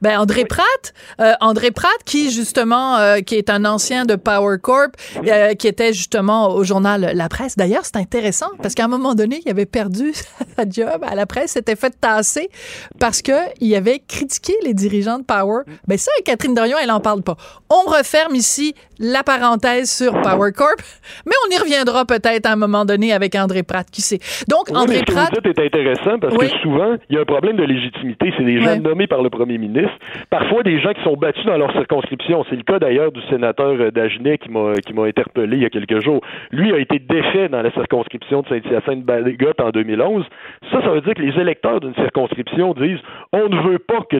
ben 0.00 0.18
André 0.18 0.46
Pratt, 0.46 0.94
euh, 1.20 1.32
André 1.40 1.70
Pratt, 1.70 1.90
qui 2.04 2.30
justement, 2.30 2.96
euh, 2.96 3.20
qui 3.20 3.34
est 3.34 3.50
un 3.50 3.64
ancien 3.64 4.04
de 4.04 4.16
Power 4.16 4.58
Corp, 4.60 4.92
euh, 5.26 5.54
qui 5.54 5.66
était 5.66 5.92
justement 5.92 6.54
au 6.54 6.64
journal 6.64 7.12
La 7.14 7.28
Presse. 7.28 7.56
D'ailleurs, 7.56 7.84
c'est 7.84 7.96
intéressant 7.96 8.48
parce 8.62 8.74
qu'à 8.74 8.84
un 8.84 8.88
moment 8.88 9.14
donné, 9.14 9.40
il 9.44 9.50
avait 9.50 9.66
perdu 9.66 10.12
sa 10.56 10.68
job 10.68 11.02
à 11.02 11.14
la 11.14 11.26
presse, 11.26 11.52
s'était 11.52 11.76
fait 11.76 11.94
tasser 12.00 12.50
parce 12.98 13.22
que 13.22 13.32
il 13.60 13.74
avait 13.74 14.00
critiqué 14.06 14.54
les 14.62 14.74
dirigeants 14.74 15.18
de 15.18 15.24
Power. 15.24 15.62
Ben 15.86 15.98
ça, 15.98 16.10
Catherine 16.24 16.54
Dorion, 16.54 16.76
elle 16.82 16.90
en 16.90 17.00
parle 17.00 17.22
pas. 17.22 17.36
On 17.70 17.90
referme 17.90 18.34
ici 18.34 18.74
la 18.98 19.22
parenthèse 19.22 19.90
sur 19.90 20.12
Power 20.20 20.52
Corp, 20.52 20.80
mais 21.26 21.34
on 21.46 21.54
y 21.54 21.58
reviendra 21.58 22.04
peut-être 22.04 22.46
à 22.46 22.52
un 22.52 22.56
moment 22.56 22.84
donné 22.84 23.12
avec 23.12 23.34
André 23.34 23.62
Pratt, 23.62 23.88
qui 23.90 24.02
sait. 24.02 24.18
Donc, 24.48 24.70
André 24.74 24.98
mais 24.98 25.14
Pratt. 25.14 25.26
Ce 25.26 25.40
que 25.40 25.46
vous 25.46 25.48
dites 25.48 25.58
est 25.58 25.66
intéressant 25.66 26.18
parce 26.18 26.36
que 26.36 26.48
souvent, 26.62 26.96
il 27.08 27.16
y 27.16 27.18
a 27.18 27.22
un 27.22 27.24
problème 27.24 27.56
de 27.56 27.64
légitimité. 27.64 28.32
C'est 28.36 28.44
des 28.44 28.60
gens 28.60 28.78
nommés 28.78 29.06
par 29.06 29.22
le 29.22 29.30
premier 29.30 29.58
ministre. 29.58 29.96
Parfois, 30.30 30.62
des 30.62 30.80
gens 30.80 30.92
qui 30.92 31.02
sont 31.02 31.16
battus 31.16 31.44
dans 31.46 31.56
leur 31.56 31.72
circonscription. 31.72 32.44
C'est 32.50 32.56
le 32.56 32.62
cas 32.62 32.78
d'ailleurs 32.78 33.12
du 33.12 33.20
sénateur 33.28 33.74
euh, 33.80 33.90
d'Agenais 33.90 34.38
qui 34.38 34.50
m'a 34.50 34.72
qui 34.84 34.92
m'a 34.92 35.04
interpellé 35.04 35.56
il 35.56 35.62
y 35.62 35.66
a 35.66 35.70
quelques 35.70 36.00
jours. 36.02 36.20
Lui 36.50 36.72
a 36.72 36.78
été 36.78 36.98
défait 36.98 37.48
dans 37.48 37.62
la 37.62 37.70
circonscription 37.72 38.42
de 38.42 38.48
Saint-Hyacinthe-Bagotte 38.48 39.60
en 39.60 39.70
2011. 39.70 40.24
Ça, 40.70 40.82
ça 40.82 40.90
veut 40.90 41.00
dire 41.00 41.14
que 41.14 41.22
les 41.22 41.40
électeurs 41.40 41.80
d'une 41.80 41.94
circonscription 41.94 42.74
disent 42.74 43.00
on 43.32 43.48
ne 43.48 43.70
veut 43.70 43.78
pas 43.78 44.00
que 44.10 44.16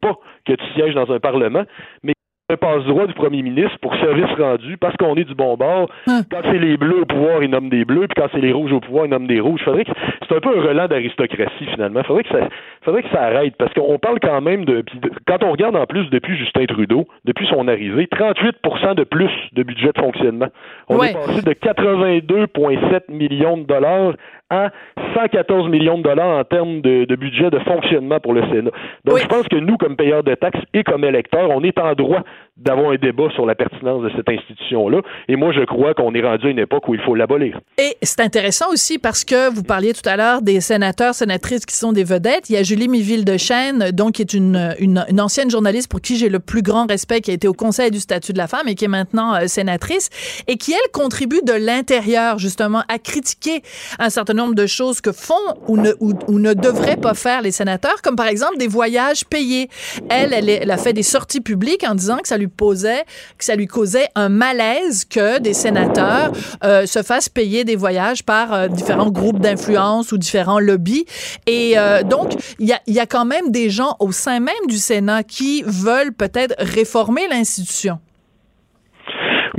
pas 0.00 0.18
que 0.44 0.52
tu 0.52 0.64
sièges 0.74 0.94
dans 0.94 1.10
un 1.12 1.20
parlement, 1.20 1.62
mais 2.02 2.12
passe-droit 2.54 3.06
du 3.06 3.14
premier 3.14 3.42
ministre 3.42 3.78
pour 3.80 3.94
service 3.96 4.30
rendu 4.38 4.76
parce 4.76 4.96
qu'on 4.96 5.14
est 5.16 5.24
du 5.24 5.34
bon 5.34 5.56
bord. 5.56 5.88
Hein. 6.06 6.22
Quand 6.30 6.40
c'est 6.44 6.58
les 6.58 6.76
bleus 6.76 7.02
au 7.02 7.04
pouvoir, 7.04 7.42
ils 7.42 7.50
nomment 7.50 7.68
des 7.68 7.84
bleus, 7.84 8.06
puis 8.08 8.22
quand 8.22 8.28
c'est 8.32 8.40
les 8.40 8.52
rouges 8.52 8.72
au 8.72 8.80
pouvoir, 8.80 9.06
ils 9.06 9.10
nomment 9.10 9.26
des 9.26 9.40
rouges. 9.40 9.62
Faudrait 9.64 9.84
que 9.84 9.92
c'est 10.28 10.36
un 10.36 10.40
peu 10.40 10.58
un 10.58 10.62
relent 10.62 10.88
d'aristocratie 10.88 11.66
finalement. 11.66 12.02
Faudrait 12.04 12.24
que 12.24 12.30
ça, 12.30 12.48
faudrait 12.82 13.02
que 13.02 13.10
ça 13.10 13.22
arrête 13.22 13.54
parce 13.58 13.72
qu'on 13.74 13.98
parle 13.98 14.18
quand 14.20 14.40
même 14.40 14.64
de, 14.64 14.84
quand 15.26 15.42
on 15.44 15.52
regarde 15.52 15.76
en 15.76 15.86
plus 15.86 16.08
depuis 16.10 16.36
Justin 16.36 16.66
Trudeau, 16.66 17.06
depuis 17.24 17.46
son 17.46 17.68
arrivée, 17.68 18.06
38% 18.06 18.94
de 18.94 19.04
plus 19.04 19.30
de 19.52 19.62
budget 19.62 19.92
de 19.94 20.00
fonctionnement. 20.00 20.48
On 20.88 21.02
est 21.02 21.12
passé 21.12 21.42
de 21.42 21.52
82,7 21.52 23.10
millions 23.10 23.58
de 23.58 23.64
dollars 23.64 24.14
à 24.52 24.70
114 25.14 25.68
millions 25.70 25.96
de 25.98 26.02
dollars 26.02 26.38
en 26.38 26.44
termes 26.44 26.82
de, 26.82 27.16
budget 27.16 27.50
de 27.50 27.58
fonctionnement 27.60 28.20
pour 28.20 28.34
le 28.34 28.42
Sénat. 28.50 28.70
Donc, 29.04 29.18
je 29.18 29.26
pense 29.26 29.48
que 29.48 29.56
nous, 29.56 29.76
comme 29.78 29.96
payeurs 29.96 30.22
de 30.22 30.34
taxes 30.34 30.60
et 30.74 30.84
comme 30.84 31.04
électeurs, 31.04 31.48
on 31.50 31.62
est 31.62 31.78
en 31.78 31.94
droit 31.94 32.20
d'avoir 32.58 32.92
un 32.92 32.96
débat 32.96 33.30
sur 33.34 33.46
la 33.46 33.54
pertinence 33.54 34.02
de 34.02 34.10
cette 34.14 34.28
institution-là. 34.28 35.00
Et 35.28 35.36
moi, 35.36 35.52
je 35.52 35.64
crois 35.64 35.94
qu'on 35.94 36.14
est 36.14 36.22
rendu 36.22 36.48
à 36.48 36.50
une 36.50 36.58
époque 36.58 36.86
où 36.88 36.94
il 36.94 37.00
faut 37.00 37.14
l'abolir. 37.14 37.58
Et 37.78 37.96
c'est 38.02 38.20
intéressant 38.20 38.70
aussi 38.70 38.98
parce 38.98 39.24
que 39.24 39.52
vous 39.52 39.62
parliez 39.62 39.94
tout 39.94 40.06
à 40.08 40.16
l'heure 40.16 40.42
des 40.42 40.60
sénateurs, 40.60 41.14
sénatrices 41.14 41.64
qui 41.64 41.74
sont 41.74 41.92
des 41.92 42.04
vedettes. 42.04 42.50
Il 42.50 42.54
y 42.54 42.58
a 42.58 42.62
Julie 42.62 42.88
Miville 42.88 43.24
de 43.24 43.38
Chêne, 43.38 43.90
donc 43.92 44.12
qui 44.12 44.22
est 44.22 44.34
une, 44.34 44.74
une, 44.78 45.20
ancienne 45.20 45.50
journaliste 45.50 45.90
pour 45.90 46.00
qui 46.00 46.16
j'ai 46.16 46.28
le 46.28 46.40
plus 46.40 46.62
grand 46.62 46.86
respect, 46.86 47.20
qui 47.22 47.30
a 47.30 47.34
été 47.34 47.48
au 47.48 47.54
Conseil 47.54 47.90
du 47.90 48.00
statut 48.00 48.32
de 48.32 48.38
la 48.38 48.48
femme 48.48 48.68
et 48.68 48.74
qui 48.74 48.84
est 48.84 48.88
maintenant 48.88 49.34
euh, 49.34 49.46
sénatrice 49.46 50.10
et 50.46 50.56
qui, 50.56 50.72
elle, 50.72 50.90
contribue 50.92 51.40
de 51.46 51.52
l'intérieur, 51.52 52.38
justement, 52.38 52.82
à 52.88 52.98
critiquer 52.98 53.62
un 53.98 54.10
certain 54.10 54.34
nombre 54.34 54.41
de 54.48 54.66
choses 54.66 55.00
que 55.00 55.12
font 55.12 55.34
ou 55.68 55.76
ne, 55.76 55.92
ou, 56.00 56.38
ne 56.38 56.54
devraient 56.54 56.96
pas 56.96 57.14
faire 57.14 57.42
les 57.42 57.52
sénateurs, 57.52 58.02
comme 58.02 58.16
par 58.16 58.26
exemple 58.26 58.58
des 58.58 58.68
voyages 58.68 59.24
payés. 59.24 59.68
Elle, 60.08 60.32
elle, 60.32 60.48
elle 60.48 60.70
a 60.70 60.76
fait 60.76 60.92
des 60.92 61.02
sorties 61.02 61.40
publiques 61.40 61.84
en 61.88 61.94
disant 61.94 62.18
que 62.18 62.28
ça 62.28 62.36
lui 62.36 62.48
posait, 62.48 63.04
que 63.38 63.44
ça 63.44 63.54
lui 63.54 63.66
causait 63.66 64.08
un 64.14 64.28
malaise 64.28 65.04
que 65.04 65.38
des 65.38 65.54
sénateurs 65.54 66.32
euh, 66.64 66.86
se 66.86 67.02
fassent 67.02 67.28
payer 67.28 67.64
des 67.64 67.76
voyages 67.76 68.22
par 68.22 68.52
euh, 68.52 68.68
différents 68.68 69.10
groupes 69.10 69.40
d'influence 69.40 70.12
ou 70.12 70.18
différents 70.18 70.60
lobbies. 70.60 71.06
Et 71.46 71.78
euh, 71.78 72.02
donc, 72.02 72.34
il 72.58 72.68
y 72.68 72.92
y 72.92 73.00
a 73.00 73.06
quand 73.06 73.24
même 73.24 73.50
des 73.50 73.70
gens 73.70 73.96
au 74.00 74.12
sein 74.12 74.40
même 74.40 74.66
du 74.68 74.78
Sénat 74.78 75.22
qui 75.22 75.62
veulent 75.66 76.12
peut-être 76.12 76.54
réformer 76.58 77.26
l'institution. 77.28 77.98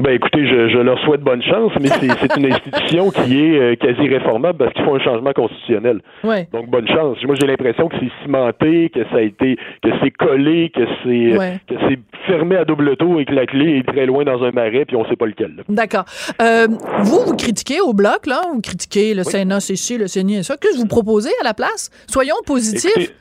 Ben 0.04 0.16
écoutez, 0.16 0.46
je, 0.46 0.68
je, 0.68 0.80
leur 0.80 1.00
souhaite 1.06 1.22
bonne 1.22 1.42
chance, 1.42 1.72
mais 1.80 1.88
c'est 1.88 2.36
une 2.38 2.52
institution 2.52 3.10
qui 3.10 3.40
est 3.40 3.58
euh, 3.58 3.76
quasi 3.78 4.06
réformable 4.10 4.58
parce 4.58 4.74
qu'il 4.74 4.84
faut 4.84 4.96
un 4.96 5.00
changement 5.00 5.32
constitutionnel. 5.32 6.02
Ouais. 6.26 6.50
Donc 6.52 6.70
bonne 6.70 6.88
chance. 6.90 7.18
Moi 7.24 7.36
j'ai 7.40 7.48
l'impression 7.48 7.88
que 7.88 7.96
c'est 8.02 8.12
cimenté, 8.22 8.90
que 8.90 9.02
ça 9.06 9.16
a 9.16 9.22
été, 9.22 9.56
que 9.82 9.90
c'est 10.02 10.12
collé, 10.12 10.72
que 10.76 10.82
c'est 11.04 11.58
que 11.70 11.76
c'est 11.88 12.00
fermé 12.28 12.58
à 12.58 12.66
double 12.66 12.98
tour 12.98 13.22
et 13.22 13.26
que 13.26 13.34
la 13.34 13.46
clé 13.46 13.78
est 13.78 13.88
très 13.88 14.06
loin 14.06 14.26
dans 14.26 14.44
un 14.44 14.52
marais 14.52 14.84
puis 14.84 14.98
on 14.98 15.06
sait 15.08 15.16
pas 15.16 15.26
lequel. 15.26 15.64
D'accord. 15.70 16.04
Euh, 16.42 16.68
vous 17.04 17.22
vous 17.26 17.36
critiquez 17.38 17.80
au 17.80 17.94
bloc 17.94 18.26
là, 18.28 18.42
vous 18.54 18.60
critiquez 18.60 19.14
le 19.14 19.24
Sénat, 19.24 19.62
c'est 19.62 19.98
le 19.98 20.08
Sénat 20.08 20.40
et 20.40 20.44
ça. 20.44 20.58
Qu'est-ce 20.58 20.74
que 20.74 20.82
vous 20.82 20.88
proposez 20.88 21.32
à 21.40 21.46
la 21.46 21.54
place? 21.54 21.90
Soyons 22.08 22.36
positifs. 22.46 23.14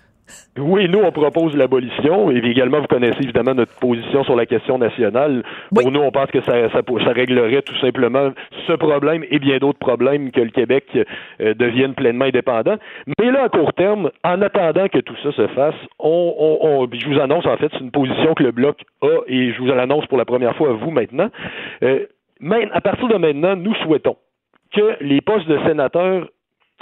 Oui, 0.59 0.89
nous, 0.89 0.99
on 0.99 1.12
propose 1.12 1.57
l'abolition. 1.57 2.30
Et 2.30 2.39
également, 2.39 2.80
vous 2.80 2.87
connaissez 2.87 3.22
évidemment 3.22 3.55
notre 3.55 3.74
position 3.78 4.22
sur 4.24 4.37
la 4.37 4.45
question 4.45 4.78
nationale. 4.78 5.43
Pour 5.74 5.91
nous, 5.91 6.01
on 6.01 6.11
pense 6.11 6.30
que 6.30 6.43
ça, 6.43 6.68
ça, 6.70 6.80
ça, 6.83 7.12
réglerait 7.12 7.62
tout 7.62 7.76
simplement 7.78 8.33
ce 8.66 8.72
problème 8.74 9.24
et 9.30 9.39
bien 9.39 9.59
d'autres 9.59 9.78
problèmes 9.78 10.30
que 10.30 10.41
le 10.41 10.51
Québec 10.51 10.85
euh, 10.95 11.55
devienne 11.55 11.95
pleinement 11.95 12.26
indépendant. 12.26 12.76
Mais 13.18 13.30
là, 13.30 13.45
à 13.45 13.49
court 13.49 13.72
terme, 13.72 14.11
en 14.24 14.43
attendant 14.43 14.89
que 14.89 14.99
tout 14.99 15.16
ça 15.22 15.33
se 15.33 15.47
fasse, 15.49 15.74
on, 15.99 16.35
on, 16.39 16.66
on 16.66 16.89
je 16.93 17.09
vous 17.09 17.20
annonce 17.20 17.47
en 17.47 17.57
fait, 17.57 17.70
c'est 17.72 17.80
une 17.80 17.91
position 17.91 18.35
que 18.35 18.43
le 18.43 18.53
Bloc 18.53 18.83
a 19.03 19.20
et 19.26 19.53
je 19.53 19.59
vous 19.59 19.66
l'annonce 19.66 20.07
pour 20.07 20.18
la 20.18 20.24
première 20.24 20.55
fois 20.57 20.70
à 20.70 20.72
vous 20.72 20.91
maintenant. 20.91 21.28
Euh, 21.83 22.07
à 22.72 22.80
partir 22.80 23.09
de 23.09 23.16
maintenant, 23.16 23.57
nous 23.57 23.74
souhaitons 23.76 24.16
que 24.72 24.97
les 25.01 25.20
postes 25.20 25.49
de 25.49 25.59
sénateurs 25.66 26.28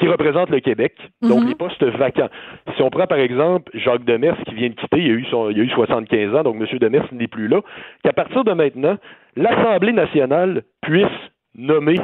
qui 0.01 0.09
représente 0.09 0.51
le 0.51 0.61
Québec, 0.61 0.95
donc 1.23 1.43
mhm. 1.43 1.49
les 1.49 1.55
postes 1.55 1.85
vacants. 1.85 2.31
Si 2.75 2.83
on 2.83 2.91
prend 2.91 3.07
par 3.07 3.19
exemple 3.19 3.71
Jacques 3.75 4.05
Demers 4.05 4.37
qui 4.47 4.55
vient 4.55 4.71
de 4.71 4.75
quitter, 4.75 4.99
il 4.99 5.11
a 5.11 5.15
eu, 5.15 5.27
son, 5.31 5.51
il 5.51 5.61
a 5.61 5.63
eu 5.63 5.69
75 5.69 6.35
ans, 6.35 6.43
donc 6.43 6.57
M. 6.57 6.79
Demers 6.79 7.07
n'est 7.13 7.29
plus 7.29 7.49
là, 7.49 7.61
qu'à 8.03 8.13
partir 8.13 8.43
de 8.43 8.53
maintenant, 8.53 8.97
l'Assemblée 9.37 9.93
nationale 9.93 10.63
puisse 10.81 11.07
nommer 11.55 11.97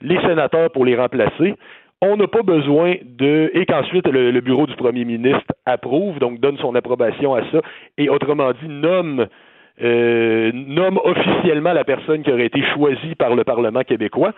les 0.00 0.20
sénateurs 0.20 0.70
pour 0.70 0.84
les 0.84 0.96
remplacer. 0.96 1.54
On 2.00 2.16
n'a 2.16 2.28
pas 2.28 2.42
besoin 2.42 2.94
de 3.02 3.50
et 3.52 3.66
qu'ensuite 3.66 4.06
le, 4.06 4.40
bureau 4.40 4.68
du 4.68 4.76
premier 4.76 5.04
ministre 5.04 5.52
approuve, 5.66 6.20
donc 6.20 6.38
donne 6.38 6.56
son 6.58 6.76
approbation 6.76 7.34
à 7.34 7.42
ça, 7.50 7.60
et 7.96 8.08
autrement 8.08 8.52
dit 8.52 8.68
nomme 8.68 9.26
euh, 9.80 10.50
nomme 10.54 10.98
officiellement 11.02 11.72
la 11.72 11.84
personne 11.84 12.22
qui 12.22 12.32
aurait 12.32 12.46
été 12.46 12.62
choisie 12.74 13.14
par 13.16 13.34
le 13.34 13.42
Parlement 13.42 13.82
québécois. 13.82 14.32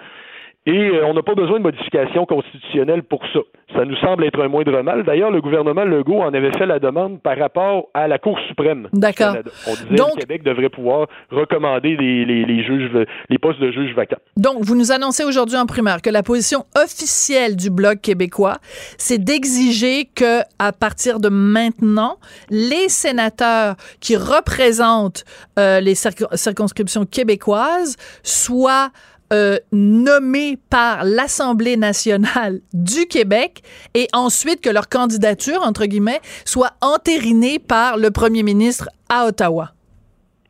Et 0.67 0.73
euh, 0.73 1.07
on 1.07 1.15
n'a 1.15 1.23
pas 1.23 1.35
besoin 1.35 1.59
de 1.59 1.63
modification 1.63 2.27
constitutionnelle 2.27 3.03
pour 3.03 3.23
ça. 3.33 3.41
Ça 3.75 3.87
nous 3.87 3.97
semble 3.97 4.25
être 4.25 4.43
un 4.43 4.49
moindre 4.49 4.83
mal. 4.83 5.05
D'ailleurs, 5.05 5.31
le 5.31 5.41
gouvernement 5.41 5.85
Legault 5.85 6.21
en 6.21 6.35
avait 6.35 6.53
fait 6.53 6.67
la 6.67 6.79
demande 6.79 7.23
par 7.23 7.39
rapport 7.39 7.89
à 7.95 8.09
la 8.09 8.19
Cour 8.19 8.39
suprême. 8.47 8.89
D'accord. 8.93 9.37
On 9.67 9.73
disait 9.73 9.87
que 9.87 9.93
le 9.93 10.21
Québec 10.21 10.43
devrait 10.43 10.69
pouvoir 10.69 11.07
recommander 11.31 11.97
les, 11.97 12.25
les, 12.27 12.65
juges, 12.65 12.91
les 13.31 13.39
postes 13.39 13.61
de 13.61 13.71
juges 13.71 13.95
vacants. 13.95 14.19
Donc, 14.37 14.63
vous 14.63 14.75
nous 14.77 14.93
annoncez 14.93 15.25
aujourd'hui 15.25 15.57
en 15.57 15.67
primaire 15.67 16.03
que 16.03 16.11
la 16.11 16.23
position 16.23 16.67
officielle 16.77 17.57
du 17.57 17.71
Bloc 17.71 18.03
québécois, 18.03 18.59
c'est 18.99 19.19
d'exiger 19.19 20.05
que, 20.15 20.41
à 20.59 20.73
partir 20.73 21.21
de 21.21 21.31
maintenant, 21.31 22.19
les 22.51 22.89
sénateurs 22.89 23.77
qui 24.01 24.17
représentent 24.17 25.25
euh, 25.59 25.81
les 25.81 25.95
circonscriptions 25.95 27.07
québécoises 27.07 27.97
soient 28.23 28.91
euh, 29.33 29.57
nommés 29.73 30.57
par 30.71 31.05
l'Assemblée 31.05 31.77
nationale 31.77 32.61
du 32.73 33.07
Québec 33.07 33.63
et 33.95 34.07
ensuite 34.13 34.61
que 34.61 34.71
leur 34.71 34.89
candidature, 34.89 35.61
entre 35.63 35.87
guillemets, 35.87 36.21
soit 36.45 36.73
entérinée 36.83 37.59
par 37.59 37.97
le 37.97 38.11
premier 38.11 38.43
ministre 38.43 38.89
à 39.09 39.27
Ottawa. 39.27 39.71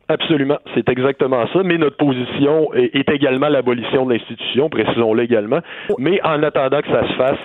Absolument, 0.07 0.57
c'est 0.73 0.89
exactement 0.89 1.47
ça. 1.53 1.63
Mais 1.63 1.77
notre 1.77 1.97
position 1.97 2.73
est, 2.73 3.09
également 3.09 3.47
l'abolition 3.47 4.05
de 4.05 4.13
l'institution, 4.13 4.69
précisons-le 4.69 5.23
également. 5.23 5.59
Oh. 5.89 5.95
Mais 5.99 6.19
en 6.23 6.43
attendant 6.43 6.81
que 6.81 6.89
ça 6.89 7.07
se 7.07 7.13
fasse, 7.13 7.39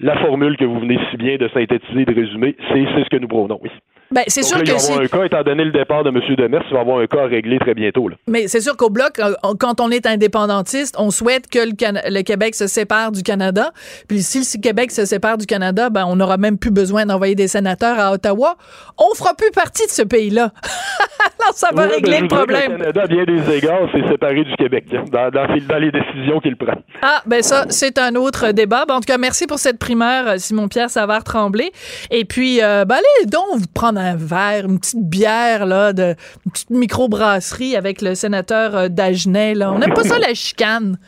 la 0.00 0.16
formule 0.18 0.56
que 0.56 0.64
vous 0.64 0.80
venez 0.80 0.98
si 1.10 1.16
bien 1.16 1.36
de 1.36 1.48
synthétiser, 1.48 2.04
de 2.04 2.14
résumer, 2.14 2.56
c'est 2.72 2.84
ce 2.84 3.08
que 3.08 3.16
nous 3.18 3.28
provenons, 3.28 3.58
oui. 3.62 3.70
Ben, 4.10 4.24
c'est 4.26 4.42
sûr 4.42 4.56
là, 4.56 4.64
que 4.64 4.68
il 4.68 4.74
va 4.74 4.82
avoir 4.82 5.00
un 5.00 5.06
cas, 5.06 5.24
étant 5.24 5.42
donné 5.42 5.64
le 5.64 5.70
départ 5.70 6.02
de 6.02 6.08
M. 6.08 6.20
Demers, 6.36 6.62
il 6.68 6.74
va 6.74 6.80
avoir 6.80 6.98
un 6.98 7.06
cas 7.06 7.22
à 7.22 7.26
régler 7.26 7.58
très 7.58 7.74
bientôt. 7.74 8.08
Là. 8.08 8.16
Mais 8.26 8.48
c'est 8.48 8.60
sûr 8.60 8.76
qu'au 8.76 8.88
bloc, 8.88 9.18
euh, 9.18 9.34
quand 9.58 9.80
on 9.80 9.90
est 9.90 10.06
indépendantiste, 10.06 10.96
on 10.98 11.10
souhaite 11.10 11.48
que 11.48 11.58
le, 11.58 11.72
Can- 11.78 12.00
le 12.08 12.22
Québec 12.22 12.54
se 12.54 12.66
sépare 12.66 13.12
du 13.12 13.22
Canada. 13.22 13.70
Puis 14.08 14.22
si 14.22 14.38
le 14.38 14.62
Québec 14.62 14.92
se 14.92 15.04
sépare 15.04 15.36
du 15.36 15.46
Canada, 15.46 15.90
ben 15.90 16.04
on 16.06 16.16
n'aura 16.16 16.38
même 16.38 16.58
plus 16.58 16.70
besoin 16.70 17.04
d'envoyer 17.04 17.34
des 17.34 17.48
sénateurs 17.48 17.98
à 17.98 18.12
Ottawa. 18.12 18.56
On 18.96 19.14
fera 19.14 19.34
plus 19.34 19.50
partie 19.50 19.86
de 19.86 19.90
ce 19.90 20.02
pays-là. 20.02 20.52
Alors 21.40 21.54
ça 21.54 21.68
va 21.72 21.86
régler 21.86 22.20
le 22.20 22.28
problème. 22.28 22.72
Le 22.72 22.78
Canada, 22.78 23.06
bien 23.06 23.24
des 23.24 23.56
égards, 23.56 23.90
s'est 23.92 24.08
séparé 24.08 24.44
du 24.44 24.54
Québec 24.56 24.86
hein, 24.92 25.04
dans, 25.12 25.30
dans, 25.30 25.78
les 25.78 25.90
décisions 25.90 26.40
qu'il 26.40 26.56
prend. 26.56 26.78
Ah, 27.02 27.22
ben 27.26 27.42
ça, 27.42 27.66
c'est 27.68 27.98
un 27.98 28.14
autre 28.14 28.52
débat. 28.52 28.84
Ben, 28.86 28.94
en 28.94 29.00
tout 29.00 29.06
cas, 29.06 29.18
merci 29.18 29.46
pour 29.46 29.58
cette 29.58 29.78
primeur, 29.78 30.28
euh, 30.28 30.34
Simon-Pierre 30.38 30.90
Savard-Tremblay. 30.90 31.70
Et 32.10 32.24
puis, 32.24 32.62
euh, 32.62 32.84
ben, 32.84 32.96
allez 32.96 33.26
donc 33.26 33.58
vous 33.58 33.66
prendre 33.72 33.97
un 33.98 34.16
verre, 34.16 34.66
une 34.66 34.78
petite 34.78 35.08
bière, 35.08 35.66
là, 35.66 35.92
de, 35.92 36.14
une 36.46 36.52
petite 36.52 36.70
microbrasserie 36.70 37.76
avec 37.76 38.02
le 38.02 38.14
sénateur 38.14 38.76
euh, 38.76 38.88
Dagenet. 38.88 39.54
On 39.64 39.78
n'aime 39.78 39.94
pas 39.94 40.04
ça, 40.04 40.18
la 40.18 40.34
chicane. 40.34 40.98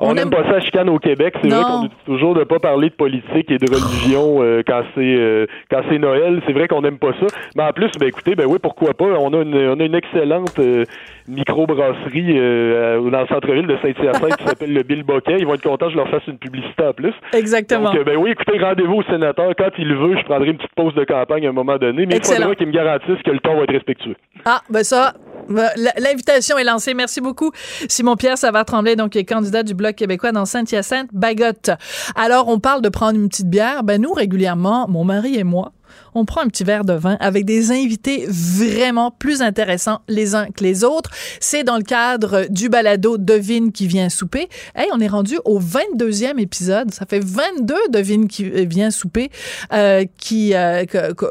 On 0.00 0.14
n'aime 0.14 0.28
aime- 0.28 0.30
pas 0.30 0.44
ça 0.50 0.56
à 0.56 0.60
chicane 0.60 0.88
au 0.88 0.98
Québec. 0.98 1.34
C'est 1.42 1.48
vrai 1.48 1.62
qu'on 1.62 1.82
dit 1.82 1.90
toujours 2.06 2.34
de 2.34 2.44
pas 2.44 2.58
parler 2.58 2.88
de 2.88 2.94
politique 2.94 3.50
et 3.50 3.58
de 3.58 3.70
religion 3.70 4.38
euh, 4.42 4.62
quand 4.66 4.82
c'est 4.94 5.00
euh, 5.18 5.46
quand 5.70 5.82
c'est 5.90 5.98
Noël. 5.98 6.40
C'est 6.46 6.52
vrai 6.52 6.68
qu'on 6.68 6.80
n'aime 6.82 6.98
pas 6.98 7.12
ça. 7.20 7.26
Mais 7.56 7.62
en 7.64 7.72
plus, 7.72 7.90
ben 7.98 8.08
écoutez, 8.08 8.34
ben 8.34 8.46
oui, 8.48 8.58
pourquoi 8.62 8.94
pas? 8.94 9.04
On 9.04 9.32
a 9.34 9.42
une 9.42 9.54
on 9.54 9.78
a 9.78 9.84
une 9.84 9.94
excellente 9.94 10.58
euh, 10.58 10.84
microbrasserie 11.28 12.38
euh, 12.38 13.10
dans 13.10 13.20
le 13.20 13.26
centre-ville 13.26 13.66
de 13.66 13.76
Saint-Hyacinthe 13.82 14.36
qui 14.36 14.44
s'appelle 14.44 14.72
le 14.72 14.82
Bill 14.82 15.02
Boquet. 15.02 15.36
Ils 15.38 15.46
vont 15.46 15.54
être 15.54 15.62
contents 15.62 15.86
que 15.86 15.92
je 15.92 15.96
leur 15.96 16.08
fasse 16.08 16.26
une 16.26 16.38
publicité 16.38 16.82
en 16.84 16.92
plus. 16.92 17.12
Exactement. 17.34 17.90
Donc, 17.92 17.96
euh, 17.96 18.04
ben 18.04 18.16
oui, 18.16 18.30
écoutez, 18.30 18.58
rendez-vous 18.58 18.96
au 18.96 19.02
sénateur. 19.04 19.52
Quand 19.56 19.70
il 19.78 19.94
veut, 19.94 20.16
je 20.16 20.24
prendrai 20.24 20.48
une 20.50 20.56
petite 20.56 20.74
pause 20.74 20.94
de 20.94 21.04
campagne 21.04 21.46
à 21.46 21.50
un 21.50 21.52
moment 21.52 21.76
donné, 21.76 22.06
mais 22.06 22.16
Excellent. 22.16 22.38
il 22.38 22.42
faudra 22.42 22.54
qu'il 22.56 22.66
me 22.68 22.72
garantisse 22.72 23.22
que 23.24 23.30
le 23.30 23.38
ton 23.40 23.56
va 23.56 23.62
être 23.64 23.72
respectueux. 23.72 24.16
Ah, 24.44 24.60
ben 24.70 24.82
ça, 24.82 25.12
l'invitation 25.50 26.58
est 26.58 26.64
lancée. 26.64 26.94
Merci 26.94 27.20
beaucoup. 27.20 27.50
Simon-Pierre 27.88 28.38
Savard-Tremblay, 28.38 28.96
donc, 28.96 29.16
est 29.16 29.24
candidat 29.24 29.62
du 29.62 29.74
Bloc 29.74 29.96
québécois 29.96 30.32
dans 30.32 30.46
Saint-Hyacinthe-Bagotte. 30.46 31.70
Alors, 32.14 32.48
on 32.48 32.58
parle 32.58 32.82
de 32.82 32.88
prendre 32.88 33.18
une 33.18 33.28
petite 33.28 33.50
bière. 33.50 33.82
Ben, 33.82 34.00
nous, 34.00 34.12
régulièrement, 34.12 34.86
mon 34.88 35.04
mari 35.04 35.36
et 35.36 35.44
moi, 35.44 35.72
on 36.14 36.24
prend 36.24 36.42
un 36.42 36.48
petit 36.48 36.64
verre 36.64 36.84
de 36.84 36.92
vin 36.92 37.16
avec 37.20 37.44
des 37.44 37.70
invités 37.70 38.26
vraiment 38.28 39.10
plus 39.10 39.42
intéressants 39.42 40.00
les 40.08 40.34
uns 40.34 40.46
que 40.46 40.62
les 40.64 40.84
autres. 40.84 41.10
C'est 41.40 41.64
dans 41.64 41.76
le 41.76 41.82
cadre 41.82 42.46
du 42.50 42.68
balado 42.68 43.18
Devine 43.18 43.72
qui 43.72 43.86
vient 43.86 44.08
souper. 44.08 44.48
Hey, 44.74 44.88
on 44.92 45.00
est 45.00 45.08
rendu 45.08 45.38
au 45.44 45.60
22e 45.60 46.38
épisode. 46.38 46.92
Ça 46.92 47.06
fait 47.06 47.20
22 47.24 47.74
Devine 47.90 48.28
qui 48.28 48.44
euh, 48.44 48.64
vient 48.68 48.90
souper 48.90 49.30
euh, 49.72 50.04
qui 50.18 50.54
euh, 50.54 50.84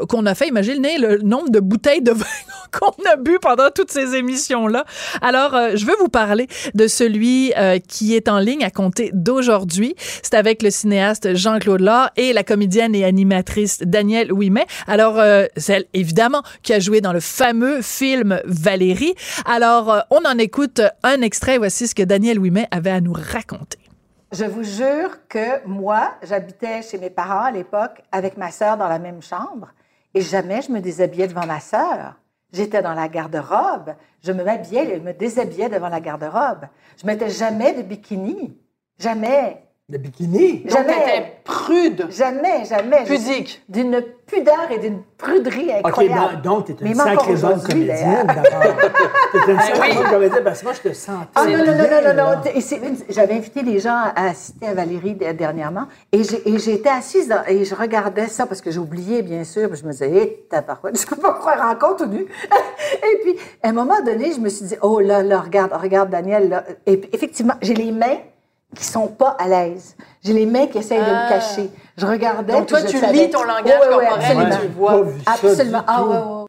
qu'on 0.07 0.25
a 0.25 0.35
fait. 0.35 0.47
Imaginez 0.47 0.97
le 0.97 1.19
nombre 1.19 1.49
de 1.49 1.59
bouteilles 1.59 2.01
de 2.01 2.11
vin 2.11 2.25
qu'on 2.71 2.93
a 3.11 3.15
bu 3.15 3.37
pendant 3.41 3.69
toutes 3.73 3.91
ces 3.91 4.15
émissions-là. 4.15 4.85
Alors, 5.21 5.55
je 5.75 5.85
veux 5.85 5.95
vous 5.99 6.09
parler 6.09 6.47
de 6.75 6.87
celui 6.87 7.51
qui 7.87 8.15
est 8.15 8.27
en 8.27 8.39
ligne 8.39 8.63
à 8.63 8.69
compter 8.69 9.09
d'aujourd'hui. 9.13 9.95
C'est 10.21 10.35
avec 10.35 10.61
le 10.61 10.69
cinéaste 10.69 11.35
Jean-Claude 11.35 11.81
Laure 11.81 12.09
et 12.15 12.33
la 12.33 12.43
comédienne 12.43 12.93
et 12.93 13.05
animatrice 13.05 13.79
Danielle 13.81 14.31
Alors, 14.87 15.19
euh, 15.19 15.45
celle, 15.57 15.85
évidemment, 15.93 16.41
qui 16.63 16.73
a 16.73 16.79
joué 16.79 17.01
dans 17.01 17.13
le 17.13 17.19
fameux 17.19 17.81
film 17.81 18.41
Valérie. 18.45 19.15
Alors, 19.45 19.91
euh, 19.91 19.99
on 20.09 20.25
en 20.25 20.37
écoute 20.37 20.81
un 21.03 21.21
extrait. 21.21 21.57
Voici 21.57 21.87
ce 21.87 21.95
que 21.95 22.03
Danielle 22.03 22.39
Ouimet 22.39 22.67
avait 22.71 22.91
à 22.91 23.01
nous 23.01 23.13
raconter. 23.13 23.79
Je 24.31 24.45
vous 24.45 24.63
jure 24.63 25.27
que 25.27 25.65
moi, 25.65 26.13
j'habitais 26.21 26.83
chez 26.83 26.99
mes 26.99 27.09
parents 27.09 27.45
à 27.45 27.51
l'époque 27.51 28.01
avec 28.11 28.37
ma 28.37 28.51
sœur 28.51 28.77
dans 28.77 28.87
la 28.87 28.99
même 28.99 29.21
chambre 29.23 29.69
et 30.13 30.21
jamais 30.21 30.61
je 30.61 30.71
me 30.71 30.81
déshabillais 30.81 31.27
devant 31.27 31.45
ma 31.45 31.59
sœur. 31.59 32.15
J'étais 32.51 32.81
dans 32.81 32.93
la 32.93 33.07
garde-robe, 33.07 33.95
je 34.23 34.31
me 34.31 34.43
m'habillais, 34.43 34.95
je 34.97 35.01
me 35.01 35.13
déshabillais 35.13 35.69
devant 35.69 35.89
la 35.89 35.99
garde-robe. 35.99 36.65
Je 36.99 37.05
mettais 37.05 37.29
jamais 37.29 37.73
de 37.73 37.83
bikini. 37.83 38.57
Jamais. 38.97 39.68
Le 39.91 39.97
bikini. 39.97 40.63
Jamais. 40.67 41.39
prude. 41.43 42.05
Jamais, 42.11 42.63
jamais. 42.65 43.05
Pudique. 43.05 43.63
D'une 43.69 44.03
pudeur 44.27 44.69
et 44.69 44.77
d'une 44.77 44.99
pruderie 45.17 45.69
OK, 45.79 45.87
incroyable. 45.87 46.19
ben, 46.35 46.41
donc, 46.41 46.65
t'es 46.65 46.75
Mais 46.81 46.91
une 46.91 46.97
même 46.97 47.07
encore 47.07 47.21
sacrée 47.25 47.33
bonne 47.33 47.45
aujourd'hui, 47.53 47.73
comédienne, 47.87 48.27
d'ailleurs. 48.27 48.43
d'abord. 48.51 48.77
T'es 49.45 49.51
une 49.51 49.59
sacrée 49.59 49.93
bonne 49.95 50.03
comédienne, 50.11 50.43
parce 50.43 50.59
que 50.59 50.65
moi, 50.65 50.73
je 50.75 50.89
te 50.89 50.93
sentais. 50.93 51.27
Ah 51.33 51.45
non, 51.47 51.57
non, 51.57 51.65
non, 51.65 51.73
non, 51.73 51.73
non, 51.89 52.13
là. 52.13 52.35
non. 52.35 52.41
Et 52.53 52.61
c'est 52.61 52.75
une- 52.77 52.97
J'avais 53.09 53.33
invité 53.33 53.63
les 53.63 53.79
gens 53.79 53.95
à 54.15 54.27
assister 54.29 54.67
à 54.67 54.75
Valérie 54.75 55.15
dernièrement 55.15 55.87
et 56.11 56.23
j'ai- 56.23 56.47
et 56.47 56.59
j'étais 56.59 56.89
assise 56.89 57.27
dans- 57.27 57.43
et 57.47 57.65
je 57.65 57.73
regardais 57.73 58.27
ça 58.27 58.45
parce 58.45 58.61
que 58.61 58.69
j'ai 58.69 58.79
oublié, 58.79 59.23
bien 59.23 59.43
sûr. 59.43 59.67
puis 59.71 59.79
je 59.79 59.85
me 59.87 59.91
disais, 59.91 60.11
hé, 60.11 60.45
tabarouette, 60.51 61.01
je 61.01 61.07
peux 61.07 61.15
pas 61.15 61.33
croire 61.33 61.67
encore 61.71 61.95
tout 61.95 62.05
nu? 62.05 62.27
et 62.93 63.17
puis, 63.23 63.35
à 63.63 63.69
un 63.69 63.73
moment 63.73 64.01
donné, 64.05 64.31
je 64.33 64.39
me 64.39 64.49
suis 64.49 64.65
dit, 64.67 64.75
oh 64.83 64.99
là, 64.99 65.23
là, 65.23 65.39
regarde, 65.39 65.73
regarde 65.73 66.11
Daniel. 66.11 66.49
Là. 66.49 66.63
Et 66.85 66.97
puis, 66.97 67.09
effectivement, 67.11 67.55
j'ai 67.63 67.73
les 67.73 67.91
mains 67.91 68.17
qui 68.75 68.83
sont 68.85 69.07
pas 69.07 69.35
à 69.39 69.47
l'aise. 69.47 69.95
J'ai 70.23 70.33
les 70.33 70.45
mains 70.45 70.67
qui 70.67 70.77
essayent 70.77 70.99
de 70.99 71.03
me 71.03 71.29
cacher. 71.29 71.69
Je 71.97 72.05
regardais. 72.05 72.53
Donc, 72.53 72.67
toi, 72.67 72.79
je 72.81 72.87
tu 72.87 72.99
savais- 72.99 73.25
lis 73.25 73.29
ton 73.29 73.43
langage 73.43 73.65
Ouais, 73.65 73.95
ouais, 73.95 74.05
corporel 74.07 74.47
et 74.53 74.61
tu 74.61 74.67
vois. 74.77 75.05
Absolument. 75.25 75.83
Ah, 75.87 75.97
tout. 76.01 76.09
ouais, 76.09 76.17
ouais. 76.17 76.45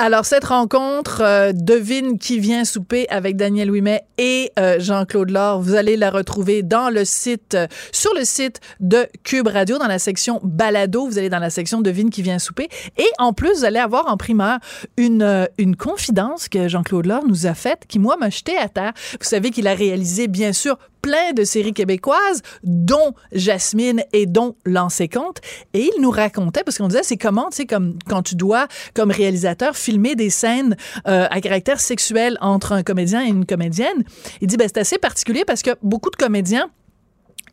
Alors, 0.00 0.24
cette 0.24 0.44
rencontre, 0.44 1.22
euh, 1.24 1.50
devine 1.52 2.18
qui 2.20 2.38
vient 2.38 2.64
souper 2.64 3.08
avec 3.10 3.34
Daniel 3.36 3.68
Ouimet 3.68 4.02
et 4.16 4.52
euh, 4.56 4.76
Jean-Claude 4.78 5.30
Laure. 5.30 5.60
Vous 5.60 5.74
allez 5.74 5.96
la 5.96 6.10
retrouver 6.10 6.62
dans 6.62 6.88
le 6.88 7.04
site, 7.04 7.54
euh, 7.56 7.66
sur 7.90 8.14
le 8.14 8.24
site 8.24 8.60
de 8.78 9.08
Cube 9.24 9.48
Radio, 9.48 9.76
dans 9.76 9.88
la 9.88 9.98
section 9.98 10.38
balado. 10.44 11.04
Vous 11.08 11.18
allez 11.18 11.30
dans 11.30 11.40
la 11.40 11.50
section 11.50 11.80
devine 11.80 12.10
qui 12.10 12.22
vient 12.22 12.38
souper. 12.38 12.68
Et 12.96 13.08
en 13.18 13.32
plus, 13.32 13.52
vous 13.58 13.64
allez 13.64 13.80
avoir 13.80 14.06
en 14.06 14.16
primeur 14.16 14.58
une, 14.96 15.22
euh, 15.22 15.46
une 15.58 15.74
confidence 15.74 16.48
que 16.48 16.68
Jean-Claude 16.68 17.06
Laure 17.06 17.24
nous 17.26 17.46
a 17.46 17.54
faite 17.54 17.80
qui, 17.88 17.98
moi, 17.98 18.16
m'a 18.18 18.30
jeté 18.30 18.56
à 18.56 18.68
terre. 18.68 18.92
Vous 19.20 19.26
savez 19.26 19.50
qu'il 19.50 19.66
a 19.66 19.74
réalisé, 19.74 20.28
bien 20.28 20.52
sûr, 20.52 20.78
plein 21.02 21.32
de 21.32 21.44
séries 21.44 21.72
québécoises, 21.72 22.42
dont 22.62 23.14
Jasmine 23.32 24.02
et 24.12 24.26
dont 24.26 24.56
Lancé 24.64 25.08
Compte. 25.08 25.40
Et 25.74 25.90
il 25.94 26.02
nous 26.02 26.10
racontait, 26.10 26.62
parce 26.64 26.78
qu'on 26.78 26.88
disait, 26.88 27.02
c'est 27.02 27.16
comment, 27.16 27.48
tu 27.50 27.56
sais, 27.56 27.66
comme 27.66 27.98
quand 28.08 28.22
tu 28.22 28.34
dois, 28.34 28.68
comme 28.94 29.10
réalisateur, 29.10 29.76
filmer 29.76 30.14
des 30.14 30.30
scènes 30.30 30.76
euh, 31.06 31.26
à 31.30 31.40
caractère 31.40 31.80
sexuel 31.80 32.36
entre 32.40 32.72
un 32.72 32.82
comédien 32.82 33.24
et 33.24 33.28
une 33.28 33.46
comédienne. 33.46 34.04
Il 34.40 34.48
dit, 34.48 34.56
ben, 34.56 34.68
c'est 34.68 34.80
assez 34.80 34.98
particulier 34.98 35.44
parce 35.46 35.62
que 35.62 35.70
beaucoup 35.82 36.10
de 36.10 36.16
comédiens 36.16 36.70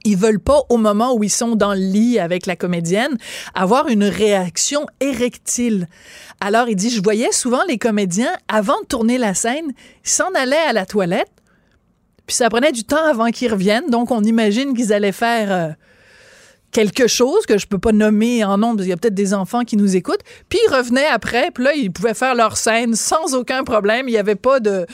ils 0.05 0.15
veulent 0.15 0.39
pas, 0.39 0.61
au 0.69 0.77
moment 0.77 1.13
où 1.15 1.23
ils 1.23 1.31
sont 1.31 1.55
dans 1.55 1.73
le 1.73 1.79
lit 1.79 2.19
avec 2.19 2.45
la 2.45 2.55
comédienne, 2.55 3.17
avoir 3.55 3.87
une 3.87 4.03
réaction 4.03 4.85
érectile. 4.99 5.87
Alors, 6.39 6.69
il 6.69 6.75
dit, 6.75 6.91
je 6.91 7.01
voyais 7.01 7.31
souvent 7.31 7.63
les 7.67 7.79
comédiens, 7.79 8.31
avant 8.47 8.79
de 8.81 8.85
tourner 8.85 9.17
la 9.17 9.33
scène, 9.33 9.73
s'en 10.03 10.31
allaient 10.35 10.55
à 10.55 10.73
la 10.73 10.85
toilette, 10.85 11.31
puis 12.25 12.35
ça 12.35 12.49
prenait 12.49 12.71
du 12.71 12.83
temps 12.83 13.05
avant 13.05 13.29
qu'ils 13.31 13.51
reviennent. 13.51 13.89
Donc, 13.89 14.11
on 14.11 14.23
imagine 14.23 14.73
qu'ils 14.73 14.93
allaient 14.93 15.11
faire 15.11 15.51
euh, 15.51 15.73
quelque 16.71 17.07
chose 17.07 17.45
que 17.45 17.57
je 17.57 17.67
peux 17.67 17.77
pas 17.77 17.91
nommer 17.91 18.43
en 18.43 18.57
nom, 18.57 18.69
parce 18.69 18.81
qu'il 18.81 18.89
y 18.89 18.93
a 18.93 18.97
peut-être 18.97 19.13
des 19.13 19.33
enfants 19.33 19.63
qui 19.63 19.77
nous 19.77 19.95
écoutent. 19.95 20.23
Puis 20.49 20.59
ils 20.67 20.73
revenaient 20.73 21.07
après, 21.07 21.51
puis 21.51 21.63
là, 21.63 21.73
ils 21.73 21.91
pouvaient 21.91 22.13
faire 22.13 22.35
leur 22.35 22.57
scène 22.57 22.95
sans 22.95 23.35
aucun 23.35 23.63
problème. 23.63 24.07
Il 24.09 24.11
n'y 24.11 24.17
avait 24.17 24.35
pas 24.35 24.59
de, 24.59 24.85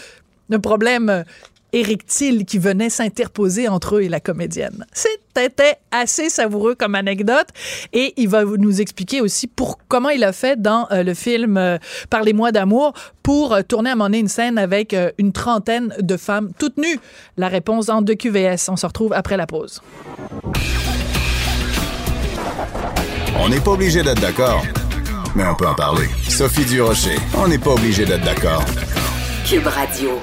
de 0.50 0.58
problème 0.58 1.10
euh, 1.10 1.24
érectile 1.74 2.46
qui 2.46 2.60
venait 2.60 2.90
s'interposer 2.90 3.68
entre 3.68 3.98
eux 3.98 4.02
et 4.04 4.10
la 4.10 4.20
comédienne. 4.20 4.86
C'était 4.94 5.78
assez 5.92 6.30
savoureux 6.30 6.76
comme 6.76 6.96
anecdote 6.96 7.48
et 7.94 8.14
il 8.18 8.28
va 8.28 8.44
nous 8.44 8.82
expliquer 8.82 9.22
aussi 9.22 9.48
pour 9.48 9.80
comment 9.88 10.10
il 10.10 10.24
a 10.24 10.34
fait 10.34 10.62
dans 10.62 10.88
euh, 10.92 11.04
le 11.04 11.14
film 11.14 11.58
euh, 11.58 11.78
Parlez-moi 12.10 12.52
d'amour 12.52 12.94
pour 13.24 13.54
euh, 13.54 13.62
tourner 13.62 13.92
à 13.92 13.96
donné 13.96 14.20
une 14.20 14.28
scène 14.28 14.58
avec 14.58 14.94
euh, 14.94 15.12
une 15.18 15.32
trentaine 15.32 15.94
de 16.00 16.18
femmes 16.18 16.52
toutes 16.58 16.78
nues. 16.78 17.00
La 17.38 17.48
réponse 17.48 17.90
en 17.90 18.02
deux 18.02 18.16
QVS. 18.16 18.70
On 18.70 18.76
se 18.76 18.86
retrouve 18.86 19.14
après 19.14 19.38
la 19.38 19.48
pause. 19.48 19.82
On 23.40 23.50
n'est 23.50 23.60
pas 23.60 23.72
obligé 23.72 24.04
d'être 24.04 24.22
d'accord, 24.22 24.64
mais 25.36 25.44
on 25.46 25.56
peut 25.56 25.68
en 25.68 25.76
parler. 25.76 26.08
Sophie 26.28 26.66
Durocher, 26.66 27.16
on 27.38 27.48
n'est 27.48 27.58
pas 27.58 27.72
obligé 27.72 28.06
d'être 28.06 28.24
d'accord. 28.24 28.64
Cube 29.46 29.68
Radio. 29.68 30.20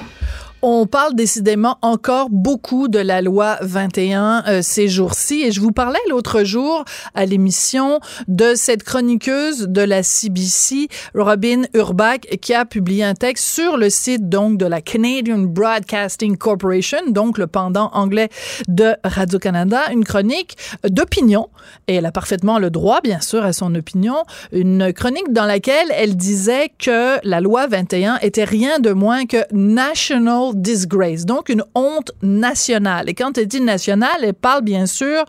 On 0.61 0.87
parle 0.87 1.15
décidément 1.15 1.79
encore 1.83 2.31
beaucoup 2.31 2.89
de 2.89 2.99
la 2.99 3.23
loi 3.23 3.59
21 3.61 4.43
euh, 4.49 4.61
ces 4.61 4.89
jours-ci. 4.89 5.43
Et 5.43 5.53
je 5.53 5.61
vous 5.61 5.71
parlais 5.71 6.01
l'autre 6.11 6.43
jour 6.43 6.85
à 7.15 7.27
l'émission 7.27 8.01
de 8.27 8.55
cette 8.57 8.83
chroniqueuse 8.83 9.69
de 9.69 9.83
la 9.83 10.03
CBC, 10.03 10.89
Robin 11.15 11.63
Urbach, 11.75 12.23
qui 12.43 12.55
a 12.55 12.65
publié 12.65 13.05
un 13.05 13.15
texte 13.15 13.45
sur 13.45 13.77
le 13.77 13.89
site 13.89 14.29
donc 14.29 14.59
de 14.59 14.67
la 14.67 14.81
Canadian 14.81 15.39
Broadcasting 15.39 16.37
Corporation, 16.37 16.99
donc 17.11 17.39
le 17.39 17.47
pendant 17.47 17.91
anglais 17.93 18.29
de 18.67 18.97
Radio-Canada, 19.05 19.83
une 19.93 20.05
chronique 20.05 20.57
d'opinion. 20.83 21.51
Et 21.87 21.95
elle 21.95 22.07
a 22.07 22.13
parfaitement 22.13 22.59
le 22.59 22.71
droit 22.71 23.01
bien 23.01 23.21
sûr 23.21 23.45
à 23.45 23.53
son 23.53 23.77
opinion, 23.77 24.25
une 24.51 24.93
chronique 24.93 25.33
dans 25.33 25.45
laquelle 25.45 25.87
elle 25.93 26.17
disait 26.17 26.73
que 26.81 27.25
la 27.25 27.41
loi 27.41 27.69
21 27.69 28.19
était 28.23 28.43
rien 28.43 28.81
de 28.81 28.91
moins 28.91 29.25
que 29.25 29.45
National 29.53 30.48
disgrace, 30.55 31.25
donc 31.25 31.49
une 31.49 31.65
honte 31.75 32.13
nationale. 32.23 33.09
Et 33.09 33.15
quand 33.15 33.39
elle 33.39 33.47
dit 33.47 33.61
nationale, 33.61 34.19
elle 34.23 34.35
parle 34.35 34.63
bien 34.63 34.87
sûr 34.87 35.25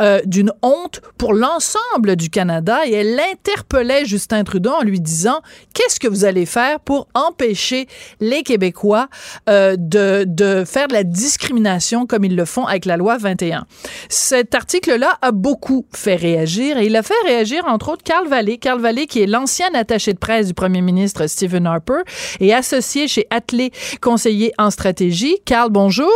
euh, 0.00 0.20
d'une 0.24 0.52
honte 0.62 1.00
pour 1.18 1.34
l'ensemble 1.34 2.16
du 2.16 2.30
Canada 2.30 2.80
et 2.86 2.92
elle 2.92 3.20
interpellait 3.32 4.04
Justin 4.04 4.44
Trudeau 4.44 4.72
en 4.72 4.82
lui 4.82 5.00
disant 5.00 5.40
qu'est-ce 5.74 6.00
que 6.00 6.08
vous 6.08 6.24
allez 6.24 6.46
faire 6.46 6.80
pour 6.80 7.08
empêcher 7.14 7.86
les 8.20 8.42
Québécois 8.42 9.08
euh, 9.48 9.76
de, 9.78 10.24
de 10.26 10.64
faire 10.64 10.88
de 10.88 10.92
la 10.94 11.04
discrimination 11.04 12.06
comme 12.06 12.24
ils 12.24 12.36
le 12.36 12.44
font 12.44 12.66
avec 12.66 12.84
la 12.84 12.96
loi 12.96 13.16
21. 13.16 13.66
Cet 14.08 14.54
article-là 14.54 15.18
a 15.22 15.32
beaucoup 15.32 15.86
fait 15.94 16.16
réagir 16.16 16.78
et 16.78 16.86
il 16.86 16.96
a 16.96 17.02
fait 17.02 17.14
réagir 17.24 17.64
entre 17.66 17.90
autres 17.90 18.02
Carl 18.02 18.26
Vallée, 18.28 18.58
Carl 18.58 18.80
Vallée 18.80 19.06
qui 19.06 19.22
est 19.22 19.26
l'ancien 19.26 19.68
attaché 19.74 20.12
de 20.12 20.18
presse 20.18 20.48
du 20.48 20.54
premier 20.54 20.80
ministre 20.80 21.26
Stephen 21.26 21.66
Harper 21.66 22.02
et 22.40 22.54
associé 22.54 23.08
chez 23.08 23.26
Atley, 23.30 23.70
conseiller 24.00 24.52
en 24.58 24.70
stratégie. 24.70 25.36
Carl, 25.44 25.70
bonjour. 25.70 26.10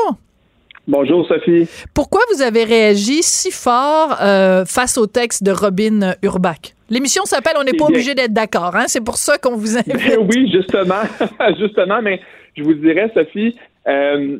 Bonjour 0.86 1.26
Sophie. 1.28 1.68
Pourquoi 1.94 2.22
vous 2.32 2.40
avez 2.40 2.64
réagi 2.64 3.22
si 3.22 3.50
fort 3.50 4.16
euh, 4.22 4.64
face 4.64 4.96
au 4.96 5.06
texte 5.06 5.44
de 5.44 5.50
Robin 5.50 6.14
Urbach? 6.22 6.74
L'émission 6.88 7.24
s'appelle 7.24 7.54
On 7.60 7.64
n'est 7.64 7.76
pas 7.76 7.84
obligé 7.84 8.14
d'être 8.14 8.32
d'accord, 8.32 8.74
hein? 8.74 8.84
C'est 8.86 9.04
pour 9.04 9.16
ça 9.16 9.36
qu'on 9.36 9.54
vous 9.54 9.76
invite. 9.76 9.92
Ben 9.92 10.18
oui, 10.18 10.50
justement, 10.50 11.02
justement, 11.58 12.00
mais 12.00 12.20
je 12.56 12.62
vous 12.62 12.72
dirais, 12.72 13.10
Sophie, 13.12 13.54
euh, 13.86 14.38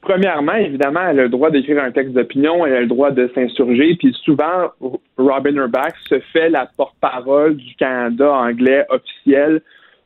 premièrement, 0.00 0.54
évidemment, 0.54 1.00
elle 1.08 1.20
a 1.20 1.22
le 1.22 1.28
droit 1.28 1.50
d'écrire 1.50 1.82
un 1.82 1.92
texte 1.92 2.12
d'opinion, 2.12 2.66
elle 2.66 2.74
a 2.74 2.80
le 2.80 2.86
droit 2.88 3.12
de 3.12 3.30
s'insurger, 3.32 3.94
puis 3.96 4.12
souvent, 4.24 4.72
Robin 5.16 5.54
Urbach 5.54 5.94
se 6.08 6.18
fait 6.32 6.50
la 6.50 6.68
porte-parole 6.76 7.56
du 7.56 7.74
Canada 7.76 8.32
anglais 8.32 8.84
officiel 8.90 9.62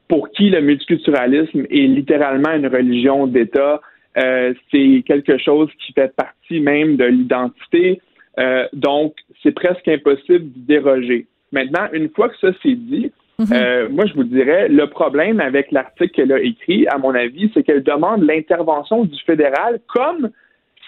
pour 0.09 0.31
qui 0.31 0.51
le 0.51 0.61
multiculturalisme 0.61 1.67
est 1.71 1.87
littéralement 1.87 2.53
une 2.53 2.67
religion 2.67 3.27
d'État. 3.27 3.81
Euh, 4.17 4.55
c'est 4.71 5.03
quelque 5.07 5.39
chose 5.39 5.69
qui 5.79 5.93
fait 5.93 6.15
partie 6.17 6.61
même 6.61 6.97
de 6.97 7.05
l'identité. 7.05 8.01
Euh, 8.39 8.67
donc, 8.73 9.15
c'est 9.43 9.53
presque 9.53 9.87
impossible 9.87 10.47
d'y 10.47 10.61
déroger. 10.61 11.27
Maintenant, 11.53 11.89
une 11.93 12.09
fois 12.11 12.29
que 12.29 12.39
ça 12.41 12.49
c'est 12.63 12.75
dit, 12.75 13.13
mhm. 13.39 13.47
euh, 13.53 13.89
moi, 13.91 14.07
je 14.07 14.15
vous 14.15 14.25
dirais, 14.25 14.69
le 14.69 14.87
problème 14.87 15.41
avec 15.41 15.71
l'article 15.73 16.11
qu'elle 16.11 16.33
a 16.33 16.41
écrit, 16.41 16.87
à 16.89 16.99
mon 16.99 17.15
avis, 17.15 17.51
c'est 17.53 17.63
qu'elle 17.63 17.83
demande 17.83 18.23
l'intervention 18.23 19.05
du 19.05 19.19
fédéral 19.27 19.81
comme 19.89 20.31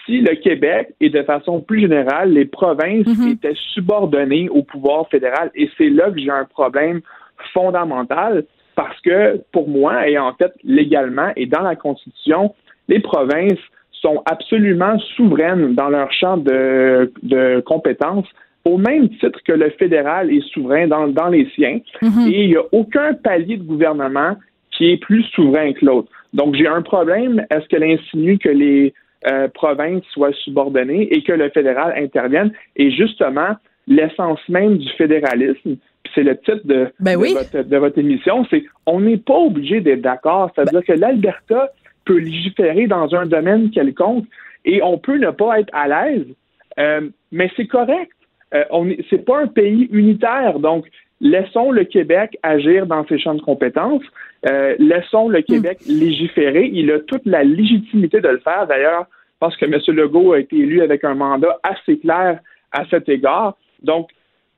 si 0.05 0.21
le 0.21 0.35
Québec 0.35 0.93
et 0.99 1.09
de 1.09 1.21
façon 1.21 1.61
plus 1.61 1.81
générale, 1.81 2.31
les 2.33 2.45
provinces 2.45 3.05
mhm. 3.05 3.29
étaient 3.29 3.57
subordonnées 3.73 4.49
au 4.49 4.63
pouvoir 4.63 5.07
fédéral. 5.09 5.51
Et 5.53 5.69
c'est 5.77 5.89
là 5.89 6.09
que 6.09 6.19
j'ai 6.19 6.31
un 6.31 6.45
problème 6.45 7.01
fondamental 7.53 8.45
parce 8.81 8.99
que 9.01 9.39
pour 9.51 9.69
moi, 9.69 10.09
et 10.09 10.17
en 10.17 10.33
fait 10.33 10.53
légalement 10.63 11.31
et 11.35 11.45
dans 11.45 11.61
la 11.61 11.75
Constitution, 11.75 12.55
les 12.87 12.99
provinces 12.99 13.59
sont 13.91 14.23
absolument 14.25 14.97
souveraines 15.15 15.75
dans 15.75 15.89
leur 15.89 16.11
champ 16.11 16.37
de, 16.37 17.61
compétences 17.63 18.27
au 18.65 18.79
même 18.79 19.09
titre 19.09 19.39
que 19.45 19.51
le 19.51 19.69
fédéral 19.71 20.31
est 20.33 20.43
souverain 20.51 20.87
dans, 20.87 21.27
les 21.27 21.47
siens. 21.53 21.79
Mhm. 22.01 22.27
Et 22.27 22.43
il 22.45 22.49
n'y 22.49 22.57
a 22.57 22.63
aucun 22.71 23.13
palier 23.13 23.57
de 23.57 23.63
gouvernement 23.63 24.35
qui 24.71 24.91
est 24.91 24.97
plus 24.97 25.23
souverain 25.35 25.73
que 25.73 25.85
l'autre. 25.85 26.09
Donc 26.33 26.55
j'ai 26.55 26.67
un 26.67 26.81
problème. 26.81 27.45
Est-ce 27.51 27.67
qu'elle 27.67 27.83
insinue 27.83 28.39
que 28.39 28.49
les 28.49 28.95
euh, 29.31 29.47
provinces 29.49 30.05
soient 30.11 30.33
subordonnées 30.43 31.07
et 31.13 31.21
que 31.21 31.33
le 31.33 31.49
fédéral 31.51 31.93
intervienne? 31.95 32.51
Et 32.77 32.89
justement, 32.89 33.57
l'essence 33.87 34.39
même 34.49 34.77
du 34.79 34.89
fédéralisme, 34.97 35.75
c'est 36.13 36.23
le 36.23 36.37
titre 36.37 36.65
de, 36.65 36.91
ben 36.99 37.17
de, 37.19 37.77
votre, 37.77 37.97
émission, 37.97 38.45
c'est 38.49 38.63
on 38.85 38.99
n'est 39.01 39.17
pas 39.17 39.37
obligé 39.37 39.81
d'être 39.81 40.01
d'accord. 40.01 40.51
C'est-à-dire 40.53 40.83
que 40.83 40.93
l'Alberta 40.93 41.71
peut 42.05 42.17
légiférer 42.17 42.87
dans 42.87 43.13
un 43.15 43.25
domaine 43.25 43.69
quelconque 43.71 44.25
et 44.65 44.81
on 44.83 44.97
peut 44.97 45.17
ne 45.17 45.31
pas 45.31 45.59
être 45.59 45.73
à 45.73 45.87
l'aise, 45.87 46.25
euh, 46.79 47.09
mais 47.31 47.49
c'est 47.55 47.67
correct. 47.67 48.11
Euh, 48.53 48.63
on 48.71 48.89
c'est 49.09 49.25
pas 49.25 49.41
un 49.41 49.47
pays 49.47 49.87
unitaire, 49.91 50.59
donc 50.59 50.85
laissons 51.21 51.71
le 51.71 51.83
Québec 51.85 52.37
agir 52.43 52.85
dans 52.85 53.05
ses 53.07 53.19
champs 53.19 53.35
de 53.35 53.41
compétences, 53.41 54.03
euh, 54.49 54.75
laissons 54.79 55.29
le 55.29 55.41
Québec 55.41 55.79
hmm. 55.87 55.91
légiférer. 55.91 56.69
Il 56.73 56.91
a 56.91 56.99
toute 56.99 57.25
la 57.25 57.43
légitimité 57.43 58.19
de 58.19 58.27
le 58.27 58.39
faire. 58.39 58.67
D'ailleurs, 58.67 59.05
parce 59.39 59.55
que 59.57 59.65
M. 59.65 59.79
Legault 59.95 60.33
a 60.33 60.39
été 60.39 60.57
élu 60.57 60.81
avec 60.81 61.03
un 61.03 61.15
mandat 61.15 61.59
assez 61.63 61.97
clair 61.99 62.39
à 62.71 62.85
cet 62.89 63.07
égard. 63.07 63.57
Donc, 63.83 64.09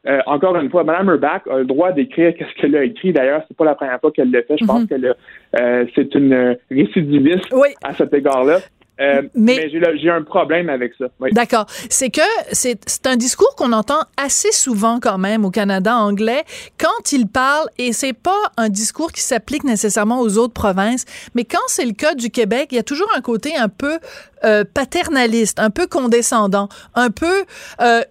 euh, 0.05 0.19
encore 0.25 0.55
une 0.57 0.69
fois, 0.69 0.83
Mme 0.83 1.09
Urbach 1.09 1.41
a 1.49 1.59
le 1.59 1.65
droit 1.65 1.91
d'écrire 1.91 2.33
qu'est-ce 2.37 2.53
qu'elle 2.59 2.75
a 2.75 2.83
écrit. 2.83 3.13
D'ailleurs, 3.13 3.43
c'est 3.47 3.57
pas 3.57 3.65
la 3.65 3.75
première 3.75 3.99
fois 3.99 4.11
qu'elle 4.11 4.31
le 4.31 4.41
fait. 4.43 4.57
Je 4.59 4.65
pense 4.65 4.81
mhm. 4.81 4.87
que 4.87 5.15
euh, 5.59 5.85
c'est 5.95 6.13
une 6.15 6.57
récidiviste 6.69 7.53
à 7.83 7.93
cet 7.93 8.13
égard-là. 8.13 8.59
Euh, 9.01 9.23
mais, 9.33 9.69
j'ai 9.69 10.09
un 10.09 10.21
problème 10.21 10.69
avec 10.69 10.93
ça. 10.97 11.05
D'accord. 11.31 11.65
C'est 11.89 12.11
que 12.11 12.21
c'est 12.51 13.07
un 13.07 13.15
discours 13.15 13.55
qu'on 13.55 13.73
entend 13.73 14.01
assez 14.17 14.51
souvent 14.51 14.99
quand 14.99 15.17
même 15.17 15.45
au 15.45 15.49
Canada 15.49 15.95
anglais 15.95 16.43
quand 16.79 17.11
il 17.11 17.27
parle, 17.27 17.67
et 17.79 17.91
c'est 17.91 18.13
pas 18.13 18.37
un 18.57 18.69
discours 18.69 19.11
qui 19.11 19.21
s'applique 19.21 19.63
nécessairement 19.63 20.21
aux 20.21 20.37
autres 20.37 20.53
provinces, 20.53 21.05
mais 21.33 21.43
quand 21.43 21.63
c'est 21.67 21.85
le 21.85 21.93
cas 21.93 22.13
du 22.13 22.29
Québec, 22.29 22.67
il 22.71 22.75
y 22.75 22.79
a 22.79 22.83
toujours 22.83 23.09
un 23.17 23.21
côté 23.21 23.55
un 23.55 23.69
peu 23.69 23.97
euh, 24.45 24.63
paternaliste, 24.71 25.59
un 25.59 25.71
peu 25.71 25.87
condescendant, 25.87 26.69
un 26.93 27.09
peu 27.09 27.45
euh, 27.81 28.01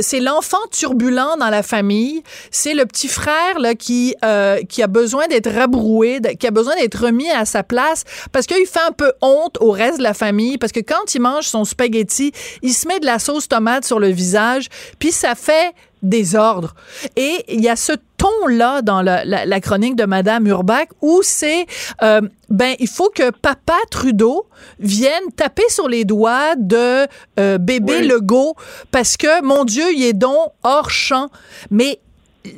c'est 0.00 0.20
l'enfant 0.20 0.58
turbulent 0.70 1.36
dans 1.38 1.48
la 1.48 1.62
famille, 1.62 2.22
c'est 2.50 2.74
le 2.74 2.84
petit 2.84 3.08
frère 3.08 3.58
là 3.58 3.74
qui 3.74 4.14
euh, 4.24 4.62
qui 4.68 4.82
a 4.82 4.86
besoin 4.86 5.26
d'être 5.28 5.50
rabroué, 5.50 6.20
qui 6.38 6.46
a 6.46 6.50
besoin 6.50 6.74
d'être 6.76 7.06
remis 7.06 7.30
à 7.30 7.44
sa 7.44 7.62
place 7.62 8.04
parce 8.32 8.46
qu'il 8.46 8.66
fait 8.66 8.82
un 8.86 8.92
peu 8.92 9.12
honte 9.22 9.56
au 9.60 9.70
reste 9.70 9.98
de 9.98 10.02
la 10.02 10.14
famille 10.14 10.58
parce 10.58 10.72
que 10.72 10.80
quand 10.80 11.14
il 11.14 11.20
mange 11.20 11.46
son 11.46 11.64
spaghetti, 11.64 12.32
il 12.62 12.74
se 12.74 12.86
met 12.86 13.00
de 13.00 13.06
la 13.06 13.18
sauce 13.18 13.48
tomate 13.48 13.84
sur 13.84 13.98
le 13.98 14.08
visage, 14.08 14.68
puis 14.98 15.12
ça 15.12 15.34
fait 15.34 15.72
désordre. 16.02 16.74
Et 17.16 17.44
il 17.48 17.60
y 17.60 17.68
a 17.68 17.76
ce 17.76 17.92
ton-là 18.16 18.82
dans 18.82 19.02
la, 19.02 19.60
chronique 19.60 19.96
de 19.96 20.04
Madame 20.04 20.46
Urbach 20.46 20.86
où 21.00 21.20
c'est, 21.22 21.66
euh, 22.02 22.20
ben, 22.48 22.74
il 22.78 22.88
faut 22.88 23.10
que 23.10 23.30
Papa 23.30 23.78
Trudeau 23.90 24.46
vienne 24.78 25.22
taper 25.36 25.68
sur 25.68 25.88
les 25.88 26.04
doigts 26.04 26.54
de 26.56 27.06
euh, 27.38 27.58
bébé 27.58 28.02
Legault 28.02 28.54
parce 28.90 29.16
que, 29.16 29.42
mon 29.42 29.64
Dieu, 29.64 29.84
il 29.94 30.04
est 30.04 30.12
donc 30.12 30.52
hors 30.62 30.90
champ. 30.90 31.28
Mais 31.70 32.00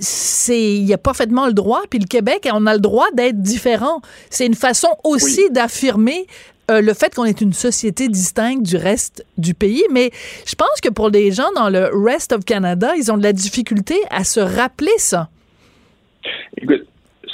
c'est 0.01 0.76
il 0.76 0.92
a 0.92 0.99
parfaitement 0.99 1.47
le 1.47 1.53
droit 1.53 1.82
puis 1.90 1.99
le 1.99 2.07
Québec 2.07 2.49
on 2.51 2.66
a 2.66 2.72
le 2.72 2.80
droit 2.80 3.07
d'être 3.12 3.42
différent 3.42 4.01
c'est 4.30 4.47
une 4.47 4.55
façon 4.55 4.88
aussi 5.05 5.51
d'affirmer 5.51 6.26
euh, 6.71 6.81
le 6.81 6.95
fait 6.95 7.15
qu'on 7.15 7.25
est 7.25 7.41
une 7.41 7.53
société 7.53 8.09
distincte 8.09 8.62
du 8.62 8.77
reste 8.77 9.25
du 9.37 9.55
pays, 9.55 9.85
mais 9.91 10.11
je 10.47 10.55
pense 10.55 10.81
que 10.83 10.89
pour 10.89 11.11
les 11.11 11.31
gens 11.31 11.53
dans 11.55 11.69
le 11.69 11.91
rest 11.93 12.33
of 12.33 12.45
Canada, 12.45 12.93
ils 12.97 13.12
ont 13.12 13.19
de 13.19 13.23
la 13.23 13.33
difficulté 13.33 13.95
à 14.11 14.25
se 14.25 14.41
rappeler 14.41 14.97
ça. 14.97 15.29
Écoute, 16.57 16.87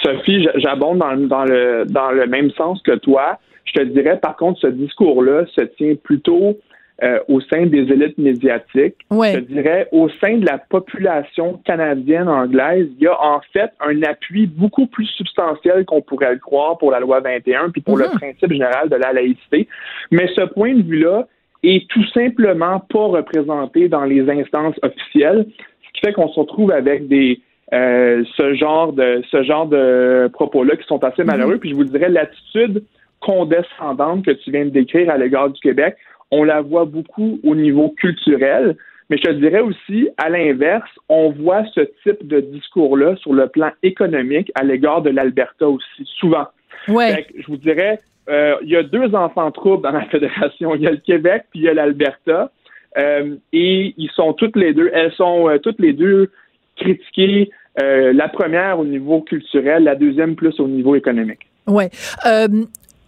Sophie, 0.03 0.47
j'abonde 0.57 0.99
dans, 0.99 1.45
le, 1.45 1.85
dans 1.87 2.11
le 2.11 2.27
même 2.27 2.51
sens 2.53 2.83
que 2.83 2.97
toi. 2.97 3.39
Je 3.65 3.81
te 3.81 3.85
dirais, 3.85 4.19
par 4.19 4.37
contre, 4.37 4.61
ce 4.61 4.67
discours-là 4.67 5.45
se 5.55 5.63
tient 5.63 5.95
plutôt 5.95 6.59
euh, 7.03 7.19
au 7.29 7.41
sein 7.41 7.65
des 7.65 7.79
élites 7.79 8.19
médiatiques. 8.19 8.97
Je 9.11 9.39
dirais 9.39 9.89
au 9.91 10.11
sein 10.21 10.37
de 10.37 10.45
la 10.45 10.59
population 10.59 11.59
canadienne 11.65 12.29
anglaise, 12.29 12.89
il 12.99 13.05
y 13.05 13.07
a 13.07 13.19
en 13.19 13.41
fait 13.55 13.71
un 13.81 14.03
appui 14.03 14.47
beaucoup 14.47 14.87
plus 14.87 15.07
substantiel 15.07 15.87
qu'on 15.87 16.03
pourrait 16.03 16.35
le 16.35 16.39
croire 16.39 16.77
pour 16.77 16.91
la 16.91 17.01
loi 17.01 17.21
21 17.21 17.71
puis 17.71 17.81
pour 17.81 17.97
le 17.97 18.05
mhm. 18.05 18.13
principe 18.13 18.53
général 18.53 18.91
de 18.91 18.97
la 18.97 19.15
laïcité. 19.15 19.67
Mais 20.11 20.29
ce 20.37 20.43
point 20.43 20.75
de 20.75 20.83
vue-là 20.83 21.27
est 21.63 21.89
tout 21.89 22.05
simplement 22.13 22.81
pas 22.81 23.07
représenté 23.07 23.89
dans 23.89 24.05
les 24.05 24.29
instances 24.29 24.77
officielles, 24.83 25.47
ce 25.83 25.93
qui 25.95 26.07
fait 26.07 26.13
qu'on 26.13 26.29
se 26.29 26.39
retrouve 26.39 26.71
avec 26.71 27.09
des 27.09 27.41
euh, 27.73 28.25
ce 28.37 28.53
genre 28.55 28.93
de 28.93 29.23
ce 29.31 29.43
genre 29.43 29.67
de 29.67 30.29
propos-là 30.35 30.77
qui 30.77 30.87
sont 30.87 31.03
assez 31.03 31.23
mhm. 31.23 31.31
malheureux. 31.31 31.57
Puis 31.57 31.71
je 31.71 31.77
vous 31.77 31.85
dirais 31.85 32.11
l'attitude 32.11 32.85
condescendante 33.21 34.25
que 34.25 34.33
tu 34.33 34.51
viens 34.51 34.67
de 34.67 34.71
décrire 34.71 35.09
à 35.09 35.17
l'égard 35.17 35.49
du 35.49 35.61
Québec 35.61 35.97
on 36.31 36.45
la 36.45 36.61
voit 36.61 36.85
beaucoup 36.85 37.41
au 37.45 37.55
niveau 37.55 37.91
culturel, 37.91 38.77
mais 39.09 39.17
je 39.17 39.23
te 39.25 39.33
dirais 39.33 39.61
aussi, 39.61 40.09
à 40.17 40.29
l'inverse, 40.29 40.91
on 41.09 41.31
voit 41.31 41.65
ce 41.75 41.81
type 42.05 42.27
de 42.27 42.41
discours-là 42.41 43.17
sur 43.17 43.33
le 43.33 43.49
plan 43.49 43.71
économique 43.83 44.53
à 44.55 44.63
l'égard 44.63 45.03
de 45.03 45.11
l'Alberta 45.11 45.69
aussi, 45.69 46.09
souvent. 46.19 46.47
Ouais. 46.89 47.27
je 47.37 47.47
vous 47.49 47.57
dirais, 47.57 48.01
euh, 48.29 48.55
il 48.63 48.71
y 48.71 48.77
a 48.77 48.83
deux 48.83 49.15
enfants 49.15 49.51
troubles 49.51 49.83
dans 49.83 49.91
la 49.91 50.05
fédération. 50.07 50.75
Il 50.77 50.83
y 50.83 50.87
a 50.87 50.93
le 50.93 50.99
Québec 50.99 51.45
puis 51.51 51.61
il 51.61 51.63
y 51.65 51.69
a 51.69 51.75
l'Alberta. 51.75 52.53
Euh, 52.99 53.37
et 53.53 53.95
ils 53.97 54.11
sont 54.11 54.33
toutes 54.33 54.57
les 54.57 54.75
deux, 54.75 54.91
elles 54.93 55.13
sont 55.13 55.49
euh, 55.49 55.59
toutes 55.59 55.79
les 55.79 55.93
deux 55.93 56.31
critiquées. 56.77 57.51
la 57.77 58.29
première 58.29 58.79
au 58.79 58.85
niveau 58.85 59.21
culturel, 59.21 59.85
la 59.85 59.95
deuxième 59.95 60.35
plus 60.35 60.59
au 60.59 60.69
niveau 60.69 60.95
économique. 60.97 61.47
Ouais 61.67 61.91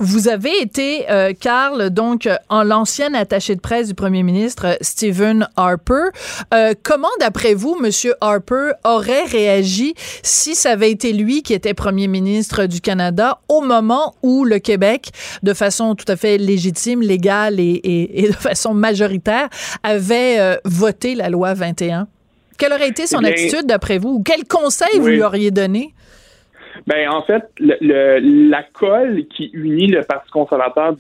Vous 0.05 0.26
avez 0.26 0.61
été, 0.61 1.09
euh, 1.12 1.32
Carl, 1.32 1.90
donc 1.90 2.28
en 2.48 2.64
l'ancien 2.64 3.14
attaché 3.14 3.55
de 3.55 3.61
presse 3.61 3.86
du 3.86 3.94
premier 3.94 4.24
ministre 4.24 4.76
Stephen 4.80 5.46
Harper. 5.57 6.11
Euh, 6.53 6.74
comment, 6.82 7.07
d'après 7.20 7.55
vous, 7.55 7.76
Monsieur 7.80 8.14
Harper 8.20 8.72
aurait 8.84 9.22
réagi 9.22 9.94
si 10.24 10.57
ça 10.57 10.72
avait 10.72 10.90
été 10.90 11.12
lui 11.12 11.44
qui 11.44 11.55
était 11.55 11.72
premier 11.72 12.09
ministre 12.09 12.66
du 12.66 12.80
Canada 12.80 13.38
au 13.48 13.61
moment 13.61 14.16
où 14.24 14.44
le 14.44 14.59
Québec, 14.59 15.12
de 15.44 15.55
façon 15.55 15.94
tout 15.94 16.11
à 16.11 16.16
fait 16.16 16.36
légitime, 16.36 17.00
légale 17.00 17.61
et, 17.61 18.26
de 18.28 18.34
façon 18.34 18.74
majoritaire, 18.74 19.50
avait 19.84 20.40
euh, 20.40 20.57
voté 20.64 21.14
la 21.14 21.30
loi 21.30 21.55
21? 21.55 22.09
Quelle 22.59 22.72
aurait 22.72 22.88
été 22.88 23.07
son 23.07 23.20
eh 23.22 23.28
attitude 23.28 23.66
d'après 23.66 23.98
vous? 23.98 24.14
Ou 24.14 24.22
quel 24.24 24.46
conseil 24.46 24.98
vous 24.98 25.07
lui 25.07 25.22
auriez 25.22 25.53
donné? 25.53 25.94
Ben 26.87 27.09
en 27.11 27.23
fait, 27.23 27.45
le, 27.59 28.49
la 28.51 28.62
colle 28.62 29.25
qui 29.27 29.51
unit 29.53 29.87
le 29.87 30.03
Parti 30.03 30.31
conservateur 30.31 30.97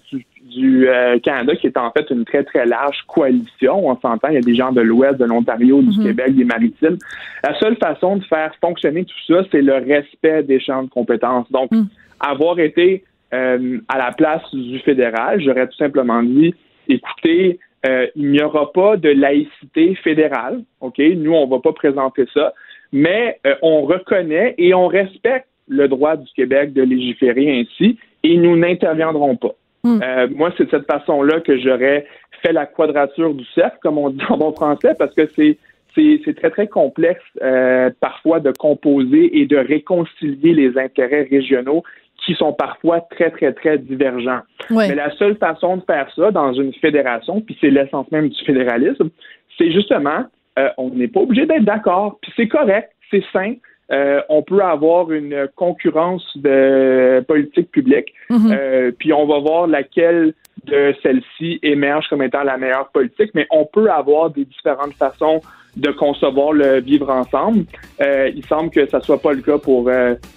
du, 0.54 0.88
euh, 0.88 1.18
Canada, 1.20 1.56
qui 1.56 1.66
est 1.66 1.76
en 1.76 1.90
fait 1.92 2.10
une 2.10 2.24
très 2.24 2.44
très 2.44 2.66
large 2.66 3.02
coalition, 3.06 3.88
on 3.88 3.98
s'entend, 3.98 4.28
il 4.28 4.34
y 4.34 4.38
a 4.38 4.42
des 4.42 4.54
gens 4.54 4.72
de 4.72 4.80
l'Ouest, 4.80 5.18
de 5.18 5.24
l'Ontario, 5.24 5.80
du 5.80 5.98
mhm. 5.98 6.04
Québec, 6.04 6.36
des 6.36 6.44
Maritimes. 6.44 6.98
La 7.42 7.58
seule 7.58 7.76
façon 7.76 8.16
de 8.16 8.24
faire 8.24 8.52
fonctionner 8.60 9.04
tout 9.04 9.14
ça, 9.26 9.42
c'est 9.50 9.62
le 9.62 9.74
respect 9.74 10.42
des 10.42 10.60
champs 10.60 10.82
de 10.82 10.90
compétences. 10.90 11.50
Donc, 11.50 11.70
mhm. 11.70 11.86
avoir 12.20 12.58
été 12.58 13.04
euh, 13.32 13.78
à 13.88 13.98
la 13.98 14.12
place 14.12 14.42
du 14.52 14.78
fédéral, 14.80 15.40
j'aurais 15.40 15.66
tout 15.66 15.76
simplement 15.76 16.22
dit, 16.22 16.54
écoutez, 16.88 17.58
euh, 17.86 18.06
il 18.14 18.30
n'y 18.30 18.42
aura 18.42 18.72
pas 18.72 18.96
de 18.96 19.08
laïcité 19.08 19.94
fédérale, 19.96 20.62
ok? 20.80 20.98
Nous, 20.98 21.32
on 21.32 21.46
va 21.48 21.58
pas 21.58 21.72
présenter 21.72 22.26
ça, 22.32 22.52
mais 22.92 23.40
on 23.62 23.82
reconnaît 23.82 24.54
et 24.58 24.74
on 24.74 24.86
respecte 24.86 25.46
le 25.68 25.88
droit 25.88 26.16
du 26.16 26.30
Québec 26.34 26.72
de 26.72 26.82
légiférer 26.82 27.60
ainsi 27.60 27.98
et 28.22 28.36
nous 28.36 28.56
n'interviendrons 28.56 29.36
pas. 29.36 29.54
Hmm. 29.84 30.00
Euh, 30.02 30.28
moi, 30.34 30.52
c'est 30.56 30.64
de 30.64 30.70
cette 30.70 30.86
façon-là 30.86 31.40
que 31.40 31.58
j'aurais 31.58 32.06
fait 32.42 32.52
la 32.52 32.66
quadrature 32.66 33.34
du 33.34 33.44
cercle, 33.54 33.78
comme 33.82 33.98
on 33.98 34.10
dit 34.10 34.22
en 34.28 34.36
bon 34.36 34.52
français, 34.52 34.94
parce 34.98 35.14
que 35.14 35.26
c'est 35.36 35.58
c'est 35.94 36.34
très, 36.34 36.50
très 36.50 36.68
complexe 36.68 37.22
euh, 37.42 37.90
parfois 38.00 38.40
de 38.40 38.50
composer 38.50 39.40
et 39.40 39.46
de 39.46 39.58
réconcilier 39.58 40.54
les 40.54 40.78
intérêts 40.78 41.28
régionaux 41.30 41.82
qui 42.24 42.34
sont 42.34 42.52
parfois 42.52 43.00
très, 43.10 43.30
très, 43.30 43.52
très 43.52 43.78
divergents. 43.78 44.40
Mais 44.70 44.94
la 44.94 45.10
seule 45.16 45.36
façon 45.36 45.78
de 45.78 45.82
faire 45.82 46.08
ça 46.14 46.30
dans 46.30 46.52
une 46.52 46.72
fédération, 46.74 47.40
puis 47.40 47.58
c'est 47.60 47.70
l'essence 47.70 48.10
même 48.12 48.28
du 48.28 48.44
fédéralisme, 48.44 49.10
c'est 49.58 49.72
justement, 49.72 50.24
euh, 50.58 50.68
on 50.78 50.90
n'est 50.90 51.08
pas 51.08 51.20
obligé 51.20 51.46
d'être 51.46 51.64
d'accord, 51.64 52.18
puis 52.22 52.32
c'est 52.36 52.48
correct, 52.48 52.90
c'est 53.10 53.24
sain, 53.32 53.54
euh, 53.92 54.22
on 54.28 54.42
peut 54.42 54.62
avoir 54.62 55.12
une 55.12 55.48
concurrence 55.54 56.24
de 56.36 57.22
politique 57.28 57.70
publique, 57.70 58.14
mhm. 58.30 58.50
euh, 58.52 58.92
puis 58.98 59.12
on 59.12 59.26
va 59.26 59.38
voir 59.38 59.66
laquelle 59.66 60.34
de 60.64 60.94
celles-ci 61.02 61.58
émerge 61.62 62.08
comme 62.08 62.22
étant 62.22 62.42
la 62.42 62.56
meilleure 62.56 62.88
politique, 62.88 63.32
mais 63.34 63.46
on 63.50 63.66
peut 63.66 63.90
avoir 63.90 64.30
des 64.30 64.44
différentes 64.44 64.94
façons 64.94 65.40
de 65.76 65.90
concevoir 65.90 66.52
le 66.52 66.80
vivre 66.80 67.10
ensemble. 67.10 67.64
Euh, 68.00 68.30
il 68.34 68.44
semble 68.46 68.70
que 68.70 68.86
ça 68.88 69.00
soit 69.00 69.20
pas 69.20 69.32
le 69.32 69.42
cas 69.42 69.58
pour 69.58 69.90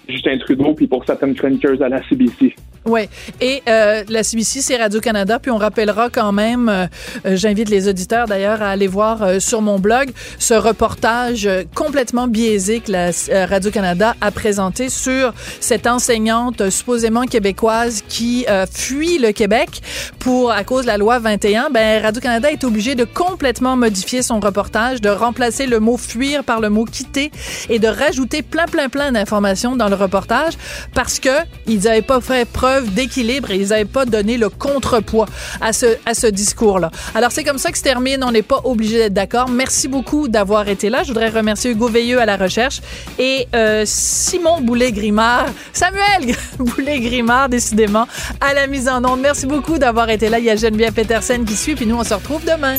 Justin 0.08 0.38
Trudeau 0.38 0.74
puis 0.74 0.86
pour 0.86 1.04
certaines 1.04 1.34
chroniqueuses 1.34 1.82
à 1.82 1.88
la 1.88 2.02
CBC. 2.08 2.54
Oui. 2.86 3.08
Et 3.40 3.62
euh, 3.68 4.04
la 4.08 4.22
CBC, 4.22 4.60
c'est 4.60 4.76
Radio-Canada. 4.76 5.40
Puis 5.40 5.50
on 5.50 5.56
rappellera 5.56 6.08
quand 6.08 6.30
même, 6.30 6.68
euh, 6.68 6.86
euh, 7.26 7.36
j'invite 7.36 7.68
les 7.68 7.88
auditeurs 7.88 8.26
d'ailleurs 8.28 8.62
à 8.62 8.70
aller 8.70 8.86
voir 8.86 9.22
euh, 9.22 9.40
sur 9.40 9.60
mon 9.60 9.80
blog 9.80 10.10
ce 10.38 10.54
reportage 10.54 11.48
complètement 11.74 12.28
biaisé 12.28 12.80
que 12.80 12.92
la 12.92 13.10
Radio-Canada 13.46 14.14
a 14.20 14.30
présenté 14.30 14.88
sur 14.88 15.34
cette 15.60 15.86
enseignante 15.86 16.70
supposément 16.70 17.22
québécoise 17.22 18.04
qui 18.08 18.46
fuit 18.72 19.18
le 19.18 19.32
Québec 19.32 19.82
pour 20.18 20.50
à 20.50 20.62
cause 20.64 20.82
de 20.82 20.88
la 20.88 20.98
loi 20.98 21.18
21. 21.18 21.70
Ben 21.70 22.02
Radio-Canada 22.02 22.50
est 22.50 22.64
obligé 22.64 22.94
de 22.94 23.04
complètement 23.04 23.76
modifier 23.76 24.22
son 24.22 24.40
reportage, 24.40 25.00
de 25.00 25.08
remplacer 25.26 25.66
le 25.66 25.80
mot 25.80 25.96
fuir 25.96 26.44
par 26.44 26.60
le 26.60 26.70
mot 26.70 26.84
quitter 26.84 27.30
et 27.68 27.78
de 27.78 27.88
rajouter 27.88 28.42
plein 28.42 28.66
plein 28.66 28.88
plein 28.88 29.12
d'informations 29.12 29.76
dans 29.76 29.88
le 29.88 29.96
reportage 29.96 30.54
parce 30.94 31.18
que 31.20 31.36
ils 31.66 31.80
n'avaient 31.80 32.02
pas 32.02 32.20
fait 32.20 32.48
preuve 32.48 32.92
d'équilibre 32.94 33.50
et 33.50 33.56
ils 33.56 33.68
n'avaient 33.68 33.84
pas 33.84 34.06
donné 34.06 34.38
le 34.38 34.48
contrepoids 34.48 35.26
à 35.60 35.72
ce, 35.72 35.86
à 36.06 36.14
ce 36.14 36.26
discours-là. 36.26 36.90
Alors, 37.14 37.32
c'est 37.32 37.44
comme 37.44 37.58
ça 37.58 37.70
que 37.70 37.78
se 37.78 37.82
termine. 37.82 38.22
On 38.24 38.32
n'est 38.32 38.42
pas 38.42 38.60
obligé 38.64 38.98
d'être 38.98 39.14
d'accord. 39.14 39.48
Merci 39.48 39.88
beaucoup 39.88 40.28
d'avoir 40.28 40.68
été 40.68 40.88
là. 40.90 41.02
Je 41.02 41.08
voudrais 41.08 41.28
remercier 41.28 41.70
Hugo 41.70 41.88
Veilleux 41.88 42.20
à 42.20 42.26
la 42.26 42.36
recherche 42.36 42.80
et 43.18 43.48
euh, 43.54 43.82
Simon 43.86 44.60
Boulet-Grimard, 44.60 45.46
Samuel 45.72 46.34
Boulet-Grimard, 46.58 47.48
décidément, 47.48 48.06
à 48.40 48.54
la 48.54 48.66
mise 48.66 48.88
en 48.88 49.04
onde. 49.04 49.20
Merci 49.20 49.46
beaucoup 49.46 49.78
d'avoir 49.78 50.10
été 50.10 50.28
là. 50.28 50.38
Il 50.38 50.44
y 50.44 50.50
a 50.50 50.56
Geneviève 50.56 50.92
Petersen 50.92 51.44
qui 51.44 51.56
suit, 51.56 51.74
puis 51.74 51.86
nous, 51.86 51.96
on 51.96 52.04
se 52.04 52.14
retrouve 52.14 52.44
demain. 52.44 52.78